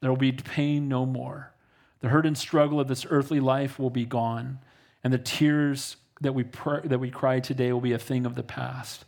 There 0.00 0.10
will 0.10 0.18
be 0.18 0.32
pain 0.32 0.88
no 0.88 1.06
more. 1.06 1.52
The 2.02 2.08
hurt 2.08 2.26
and 2.26 2.36
struggle 2.36 2.78
of 2.80 2.88
this 2.88 3.06
earthly 3.08 3.40
life 3.40 3.78
will 3.78 3.90
be 3.90 4.04
gone, 4.04 4.58
and 5.02 5.12
the 5.12 5.18
tears 5.18 5.96
that 6.20 6.34
we, 6.34 6.44
that 6.84 6.98
we 7.00 7.10
cry 7.10 7.40
today 7.40 7.72
will 7.72 7.80
be 7.80 7.92
a 7.92 7.98
thing 7.98 8.26
of 8.26 8.34
the 8.34 8.42
past. 8.42 9.04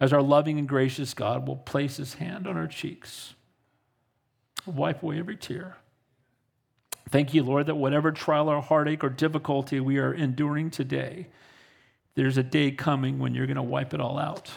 As 0.00 0.12
our 0.12 0.22
loving 0.22 0.58
and 0.58 0.68
gracious 0.68 1.14
God 1.14 1.46
will 1.46 1.56
place 1.56 1.98
his 1.98 2.14
hand 2.14 2.46
on 2.46 2.56
our 2.56 2.66
cheeks, 2.66 3.34
wipe 4.66 5.02
away 5.02 5.18
every 5.18 5.36
tear. 5.36 5.76
Thank 7.10 7.32
you, 7.32 7.42
Lord, 7.42 7.66
that 7.66 7.76
whatever 7.76 8.12
trial 8.12 8.48
or 8.48 8.60
heartache 8.60 9.02
or 9.02 9.08
difficulty 9.08 9.80
we 9.80 9.98
are 9.98 10.12
enduring 10.12 10.70
today, 10.70 11.28
there's 12.14 12.36
a 12.36 12.42
day 12.42 12.70
coming 12.70 13.18
when 13.18 13.34
you're 13.34 13.46
going 13.46 13.56
to 13.56 13.62
wipe 13.62 13.94
it 13.94 14.00
all 14.00 14.18
out. 14.18 14.50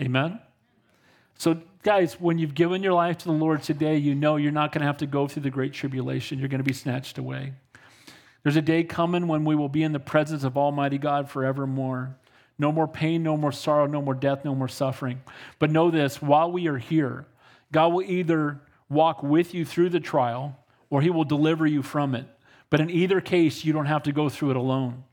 Amen? 0.00 0.40
So, 1.36 1.62
guys, 1.82 2.20
when 2.20 2.38
you've 2.38 2.54
given 2.54 2.82
your 2.82 2.92
life 2.92 3.18
to 3.18 3.24
the 3.26 3.32
Lord 3.32 3.62
today, 3.62 3.96
you 3.96 4.14
know 4.14 4.36
you're 4.36 4.52
not 4.52 4.72
going 4.72 4.80
to 4.80 4.86
have 4.86 4.98
to 4.98 5.06
go 5.06 5.28
through 5.28 5.42
the 5.42 5.50
great 5.50 5.72
tribulation. 5.72 6.38
You're 6.38 6.48
going 6.48 6.60
to 6.60 6.64
be 6.64 6.72
snatched 6.72 7.18
away. 7.18 7.52
There's 8.42 8.56
a 8.56 8.62
day 8.62 8.84
coming 8.84 9.28
when 9.28 9.44
we 9.44 9.54
will 9.54 9.68
be 9.68 9.82
in 9.82 9.92
the 9.92 10.00
presence 10.00 10.44
of 10.44 10.56
Almighty 10.56 10.98
God 10.98 11.28
forevermore. 11.30 12.16
No 12.58 12.72
more 12.72 12.88
pain, 12.88 13.22
no 13.22 13.36
more 13.36 13.52
sorrow, 13.52 13.86
no 13.86 14.02
more 14.02 14.14
death, 14.14 14.44
no 14.44 14.54
more 14.54 14.68
suffering. 14.68 15.20
But 15.58 15.70
know 15.70 15.90
this 15.90 16.20
while 16.20 16.50
we 16.50 16.66
are 16.66 16.78
here, 16.78 17.26
God 17.72 17.92
will 17.92 18.02
either 18.02 18.60
walk 18.88 19.22
with 19.22 19.54
you 19.54 19.64
through 19.64 19.90
the 19.90 20.00
trial 20.00 20.56
or 20.90 21.02
he 21.02 21.10
will 21.10 21.24
deliver 21.24 21.66
you 21.66 21.82
from 21.82 22.14
it. 22.14 22.26
But 22.70 22.80
in 22.80 22.90
either 22.90 23.20
case, 23.20 23.64
you 23.64 23.72
don't 23.72 23.86
have 23.86 24.02
to 24.04 24.12
go 24.12 24.28
through 24.28 24.50
it 24.50 24.56
alone. 24.56 25.04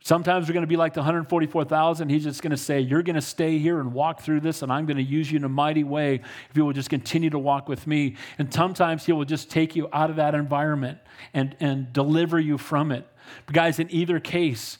Sometimes 0.00 0.48
we're 0.48 0.54
going 0.54 0.62
to 0.62 0.68
be 0.68 0.76
like 0.76 0.94
the 0.94 1.00
144,000. 1.00 2.08
He's 2.08 2.22
just 2.22 2.40
going 2.40 2.52
to 2.52 2.56
say, 2.56 2.80
You're 2.80 3.02
going 3.02 3.16
to 3.16 3.22
stay 3.22 3.58
here 3.58 3.80
and 3.80 3.92
walk 3.92 4.20
through 4.20 4.40
this, 4.40 4.62
and 4.62 4.72
I'm 4.72 4.86
going 4.86 4.96
to 4.96 5.02
use 5.02 5.30
you 5.30 5.38
in 5.38 5.44
a 5.44 5.48
mighty 5.48 5.84
way 5.84 6.20
if 6.50 6.56
you 6.56 6.64
will 6.64 6.72
just 6.72 6.90
continue 6.90 7.30
to 7.30 7.38
walk 7.38 7.68
with 7.68 7.86
me. 7.86 8.16
And 8.38 8.52
sometimes 8.52 9.06
He 9.06 9.12
will 9.12 9.24
just 9.24 9.50
take 9.50 9.74
you 9.74 9.88
out 9.92 10.10
of 10.10 10.16
that 10.16 10.34
environment 10.34 10.98
and, 11.34 11.56
and 11.60 11.92
deliver 11.92 12.38
you 12.38 12.58
from 12.58 12.92
it. 12.92 13.06
But 13.46 13.54
guys, 13.54 13.78
in 13.78 13.90
either 13.90 14.20
case, 14.20 14.78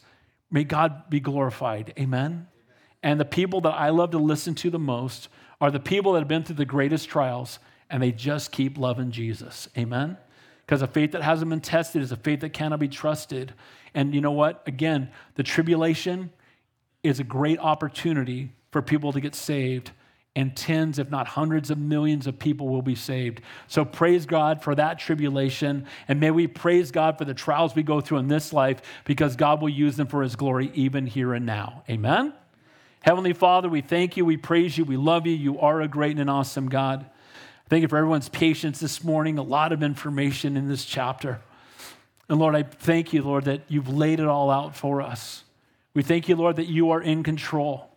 may 0.50 0.64
God 0.64 1.10
be 1.10 1.20
glorified. 1.20 1.92
Amen? 1.98 2.46
And 3.02 3.20
the 3.20 3.24
people 3.24 3.60
that 3.62 3.74
I 3.74 3.90
love 3.90 4.12
to 4.12 4.18
listen 4.18 4.54
to 4.56 4.70
the 4.70 4.78
most 4.78 5.28
are 5.60 5.70
the 5.70 5.80
people 5.80 6.12
that 6.12 6.20
have 6.20 6.28
been 6.28 6.44
through 6.44 6.56
the 6.56 6.64
greatest 6.64 7.08
trials 7.08 7.58
and 7.90 8.02
they 8.02 8.12
just 8.12 8.52
keep 8.52 8.78
loving 8.78 9.10
Jesus. 9.10 9.68
Amen? 9.76 10.16
Because 10.66 10.82
a 10.82 10.86
faith 10.86 11.12
that 11.12 11.22
hasn't 11.22 11.48
been 11.48 11.60
tested 11.60 12.02
is 12.02 12.12
a 12.12 12.16
faith 12.16 12.40
that 12.40 12.52
cannot 12.52 12.78
be 12.78 12.88
trusted. 12.88 13.54
And 13.94 14.14
you 14.14 14.20
know 14.20 14.32
what? 14.32 14.62
Again, 14.66 15.10
the 15.34 15.42
tribulation 15.42 16.30
is 17.02 17.20
a 17.20 17.24
great 17.24 17.58
opportunity 17.58 18.52
for 18.70 18.82
people 18.82 19.12
to 19.12 19.20
get 19.20 19.34
saved, 19.34 19.92
and 20.36 20.56
tens, 20.56 20.98
if 20.98 21.10
not 21.10 21.26
hundreds 21.26 21.70
of 21.70 21.78
millions 21.78 22.26
of 22.26 22.38
people 22.38 22.68
will 22.68 22.82
be 22.82 22.94
saved. 22.94 23.40
So 23.66 23.84
praise 23.84 24.26
God 24.26 24.62
for 24.62 24.74
that 24.74 24.98
tribulation, 24.98 25.86
and 26.06 26.20
may 26.20 26.30
we 26.30 26.46
praise 26.46 26.90
God 26.90 27.18
for 27.18 27.24
the 27.24 27.34
trials 27.34 27.74
we 27.74 27.82
go 27.82 28.00
through 28.00 28.18
in 28.18 28.28
this 28.28 28.52
life 28.52 28.80
because 29.04 29.36
God 29.36 29.60
will 29.60 29.68
use 29.68 29.96
them 29.96 30.06
for 30.06 30.22
His 30.22 30.36
glory 30.36 30.70
even 30.74 31.06
here 31.06 31.34
and 31.34 31.46
now. 31.46 31.82
Amen? 31.88 32.34
Heavenly 33.00 33.32
Father, 33.32 33.68
we 33.68 33.80
thank 33.80 34.16
you, 34.16 34.24
we 34.24 34.36
praise 34.36 34.76
you, 34.76 34.84
we 34.84 34.96
love 34.96 35.26
you. 35.26 35.32
You 35.32 35.58
are 35.60 35.80
a 35.80 35.88
great 35.88 36.12
and 36.12 36.20
an 36.20 36.28
awesome 36.28 36.68
God. 36.68 37.06
Thank 37.68 37.82
you 37.82 37.88
for 37.88 37.96
everyone's 37.96 38.28
patience 38.28 38.80
this 38.80 39.02
morning. 39.02 39.38
A 39.38 39.42
lot 39.42 39.72
of 39.72 39.82
information 39.82 40.56
in 40.56 40.68
this 40.68 40.84
chapter. 40.84 41.40
And 42.28 42.38
Lord, 42.38 42.54
I 42.54 42.62
thank 42.62 43.12
you, 43.12 43.22
Lord, 43.22 43.44
that 43.44 43.62
you've 43.68 43.88
laid 43.88 44.20
it 44.20 44.26
all 44.26 44.50
out 44.50 44.76
for 44.76 45.00
us. 45.00 45.44
We 45.94 46.02
thank 46.02 46.28
you, 46.28 46.36
Lord, 46.36 46.56
that 46.56 46.66
you 46.66 46.90
are 46.90 47.00
in 47.00 47.22
control, 47.22 47.90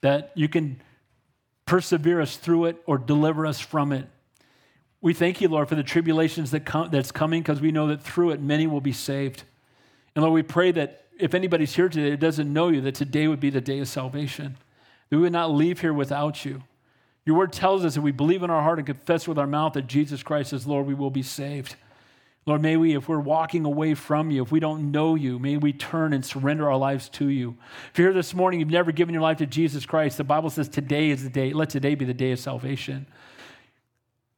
that 0.00 0.32
you 0.34 0.48
can 0.48 0.80
persevere 1.66 2.20
us 2.20 2.36
through 2.36 2.66
it 2.66 2.82
or 2.86 2.98
deliver 2.98 3.46
us 3.46 3.60
from 3.60 3.92
it. 3.92 4.06
We 5.00 5.14
thank 5.14 5.40
you, 5.40 5.48
Lord, 5.48 5.68
for 5.68 5.76
the 5.76 5.82
tribulations 5.82 6.50
that 6.50 6.64
come, 6.66 6.90
that's 6.90 7.12
coming 7.12 7.42
because 7.42 7.60
we 7.60 7.70
know 7.70 7.86
that 7.86 8.02
through 8.02 8.30
it 8.30 8.40
many 8.40 8.66
will 8.66 8.80
be 8.80 8.92
saved. 8.92 9.44
And 10.14 10.22
Lord, 10.22 10.34
we 10.34 10.42
pray 10.42 10.72
that 10.72 11.06
if 11.18 11.32
anybody's 11.32 11.74
here 11.74 11.88
today 11.88 12.10
that 12.10 12.20
doesn't 12.20 12.52
know 12.52 12.68
you, 12.68 12.80
that 12.82 12.94
today 12.96 13.28
would 13.28 13.40
be 13.40 13.50
the 13.50 13.60
day 13.60 13.78
of 13.78 13.88
salvation. 13.88 14.56
That 15.08 15.16
we 15.16 15.22
would 15.22 15.32
not 15.32 15.52
leave 15.52 15.80
here 15.80 15.92
without 15.92 16.44
you. 16.44 16.62
Your 17.24 17.36
word 17.36 17.52
tells 17.52 17.84
us 17.84 17.94
that 17.94 18.00
we 18.00 18.12
believe 18.12 18.42
in 18.42 18.50
our 18.50 18.62
heart 18.62 18.78
and 18.78 18.86
confess 18.86 19.28
with 19.28 19.38
our 19.38 19.46
mouth 19.46 19.74
that 19.74 19.86
Jesus 19.86 20.22
Christ 20.22 20.52
is 20.52 20.66
Lord, 20.66 20.86
we 20.86 20.94
will 20.94 21.10
be 21.10 21.22
saved. 21.22 21.76
Lord, 22.46 22.62
may 22.62 22.76
we, 22.76 22.94
if 22.94 23.08
we're 23.08 23.20
walking 23.20 23.66
away 23.66 23.94
from 23.94 24.30
you, 24.30 24.42
if 24.42 24.50
we 24.50 24.60
don't 24.60 24.90
know 24.90 25.14
you, 25.14 25.38
may 25.38 25.58
we 25.58 25.72
turn 25.72 26.14
and 26.14 26.24
surrender 26.24 26.70
our 26.70 26.78
lives 26.78 27.08
to 27.10 27.28
you. 27.28 27.56
If 27.92 27.98
you're 27.98 28.08
here 28.08 28.14
this 28.14 28.32
morning, 28.32 28.60
you've 28.60 28.70
never 28.70 28.92
given 28.92 29.12
your 29.12 29.22
life 29.22 29.38
to 29.38 29.46
Jesus 29.46 29.84
Christ, 29.84 30.16
the 30.16 30.24
Bible 30.24 30.48
says 30.48 30.68
today 30.68 31.10
is 31.10 31.22
the 31.22 31.28
day. 31.28 31.52
Let 31.52 31.68
today 31.68 31.94
be 31.94 32.06
the 32.06 32.14
day 32.14 32.32
of 32.32 32.38
salvation. 32.38 33.06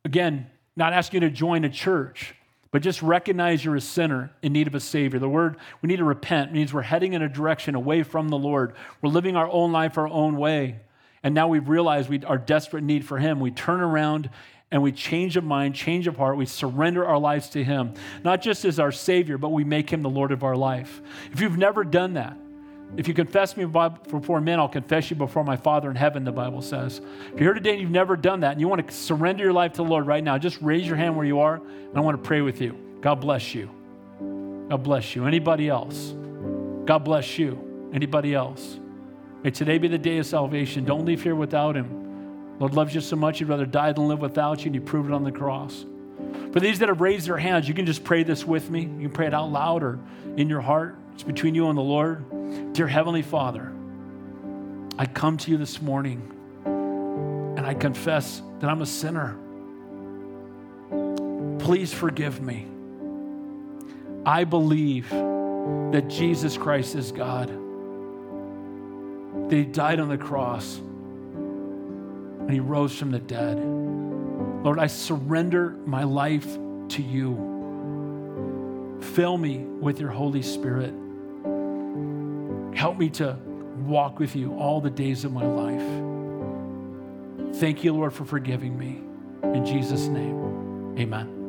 Again, 0.05 0.50
not 0.74 0.92
asking 0.92 1.22
you 1.22 1.28
to 1.28 1.34
join 1.34 1.64
a 1.64 1.70
church, 1.70 2.34
but 2.72 2.82
just 2.82 3.03
recognize 3.03 3.64
you're 3.64 3.76
a 3.76 3.80
sinner 3.80 4.32
in 4.42 4.53
need 4.53 4.66
of 4.66 4.74
a 4.74 4.80
Savior. 4.80 5.20
The 5.20 5.28
word 5.28 5.57
we 5.80 5.86
need 5.86 5.98
to 5.98 6.05
repent 6.05 6.53
means 6.53 6.72
we're 6.72 6.82
heading 6.82 7.12
in 7.12 7.22
a 7.22 7.28
direction 7.28 7.76
away 7.76 8.03
from 8.03 8.30
the 8.30 8.38
Lord. 8.38 8.74
We're 9.00 9.11
living 9.11 9.36
our 9.36 9.48
own 9.48 9.70
life 9.70 9.96
our 9.96 10.09
own 10.09 10.38
way. 10.38 10.80
And 11.22 11.34
now 11.34 11.46
we've 11.46 11.68
realized 11.68 12.09
we 12.09 12.24
are 12.24 12.38
desperate 12.38 12.82
need 12.82 13.05
for 13.05 13.18
Him. 13.18 13.38
We 13.38 13.53
turn 13.53 13.80
around 13.80 14.28
and 14.73 14.83
we 14.83 14.91
change 14.91 15.37
of 15.37 15.45
mind, 15.45 15.75
change 15.75 16.07
of 16.07 16.16
heart. 16.16 16.37
We 16.39 16.47
surrender 16.47 17.07
our 17.07 17.18
lives 17.18 17.51
to 17.51 17.62
Him, 17.62 17.93
not 18.25 18.41
just 18.41 18.64
as 18.64 18.81
our 18.81 18.91
Savior, 18.91 19.37
but 19.37 19.51
we 19.51 19.62
make 19.64 19.91
Him 19.91 20.03
the 20.03 20.11
Lord 20.11 20.33
of 20.33 20.43
our 20.43 20.57
life. 20.57 21.03
If 21.31 21.41
you've 21.41 21.59
never 21.59 21.85
done 21.85 22.14
that, 22.14 22.37
if 22.97 23.07
you 23.07 23.14
confess 23.14 23.57
me 23.57 23.64
before 23.64 24.41
men, 24.41 24.59
I'll 24.59 24.68
confess 24.68 25.11
you 25.11 25.16
before 25.16 25.45
my 25.45 25.57
Father 25.57 25.91
in 25.91 25.97
heaven, 25.97 26.25
the 26.25 26.33
Bible 26.33 26.62
says. 26.62 27.01
If 27.33 27.41
you're 27.41 27.53
here 27.53 27.55
today 27.55 27.73
and 27.73 27.81
you've 27.81 27.91
never 27.91 28.16
done 28.16 28.41
that 28.41 28.53
and 28.53 28.61
you 28.61 28.68
want 28.68 28.87
to 28.87 28.95
surrender 28.95 29.45
your 29.45 29.53
life 29.53 29.73
to 29.73 29.77
the 29.79 29.89
Lord 29.89 30.07
right 30.07 30.25
now, 30.25 30.37
just 30.39 30.61
raise 30.61 30.87
your 30.87 30.97
hand 30.97 31.16
where 31.16 31.27
you 31.27 31.41
are 31.41 31.57
and 31.57 31.97
I 31.97 32.01
want 32.01 32.23
to 32.23 32.27
pray 32.27 32.41
with 32.41 32.61
you. 32.61 32.77
God 33.01 33.16
bless 33.16 33.55
you. 33.55 33.70
God 34.68 34.83
bless 34.83 35.14
you. 35.14 35.27
Anybody 35.27 35.68
else? 35.68 36.14
God 36.85 37.01
bless 37.01 37.39
you. 37.39 37.91
Anybody 37.95 38.35
else? 38.35 38.79
May 39.43 39.51
today 39.51 39.79
be 39.79 39.89
the 39.89 39.99
day 39.99 40.18
of 40.18 40.27
salvation. 40.27 40.85
Don't 40.85 41.05
leave 41.05 41.23
here 41.23 41.35
without 41.35 41.77
Him. 41.77 42.11
Lord 42.62 42.74
loves 42.74 42.94
you 42.94 43.00
so 43.00 43.16
much, 43.16 43.40
He'd 43.40 43.48
rather 43.48 43.66
die 43.66 43.92
than 43.92 44.06
live 44.06 44.20
without 44.20 44.60
you, 44.60 44.66
and 44.66 44.74
He 44.76 44.80
proved 44.80 45.10
it 45.10 45.12
on 45.12 45.24
the 45.24 45.32
cross. 45.32 45.84
For 46.52 46.60
these 46.60 46.78
that 46.78 46.88
have 46.88 47.00
raised 47.00 47.26
their 47.26 47.36
hands, 47.36 47.66
you 47.66 47.74
can 47.74 47.86
just 47.86 48.04
pray 48.04 48.22
this 48.22 48.46
with 48.46 48.70
me. 48.70 48.82
You 48.82 49.08
can 49.08 49.10
pray 49.10 49.26
it 49.26 49.34
out 49.34 49.50
loud 49.50 49.82
or 49.82 49.98
in 50.36 50.48
your 50.48 50.60
heart. 50.60 50.96
It's 51.12 51.24
between 51.24 51.56
you 51.56 51.68
and 51.70 51.76
the 51.76 51.82
Lord. 51.82 52.72
Dear 52.72 52.86
Heavenly 52.86 53.22
Father, 53.22 53.72
I 54.96 55.06
come 55.06 55.38
to 55.38 55.50
you 55.50 55.56
this 55.56 55.82
morning 55.82 56.22
and 56.64 57.66
I 57.66 57.74
confess 57.74 58.40
that 58.60 58.70
I'm 58.70 58.80
a 58.80 58.86
sinner. 58.86 59.36
Please 61.58 61.92
forgive 61.92 62.40
me. 62.40 62.68
I 64.24 64.44
believe 64.44 65.10
that 65.10 66.04
Jesus 66.08 66.56
Christ 66.56 66.94
is 66.94 67.10
God, 67.10 67.48
that 69.50 69.56
He 69.56 69.64
died 69.64 69.98
on 69.98 70.08
the 70.08 70.16
cross 70.16 70.80
and 72.43 72.51
he 72.51 72.61
rose 72.61 72.97
from 72.97 73.11
the 73.11 73.18
dead. 73.18 73.59
Lord, 74.64 74.78
I 74.78 74.86
surrender 74.86 75.70
my 75.86 76.05
life 76.05 76.59
to 76.90 77.03
you. 77.03 78.99
Fill 79.01 79.36
me 79.36 79.59
with 79.59 80.01
your 80.01 80.11
Holy 80.11 80.43
Spirit. 80.43 80.95
Help 82.76 82.99
me 82.99 83.11
to 83.11 83.36
walk 83.78 84.18
with 84.18 84.36
you 84.36 84.55
all 84.55 84.80
the 84.80 84.90
days 84.90 85.24
of 85.24 85.32
my 85.32 85.45
life. 85.45 87.57
Thank 87.57 87.84
you, 87.84 87.93
Lord, 87.93 88.12
for 88.12 88.24
forgiving 88.24 88.78
me. 88.78 89.03
In 89.43 89.66
Jesus' 89.66 90.07
name, 90.07 90.97
amen. 90.99 91.41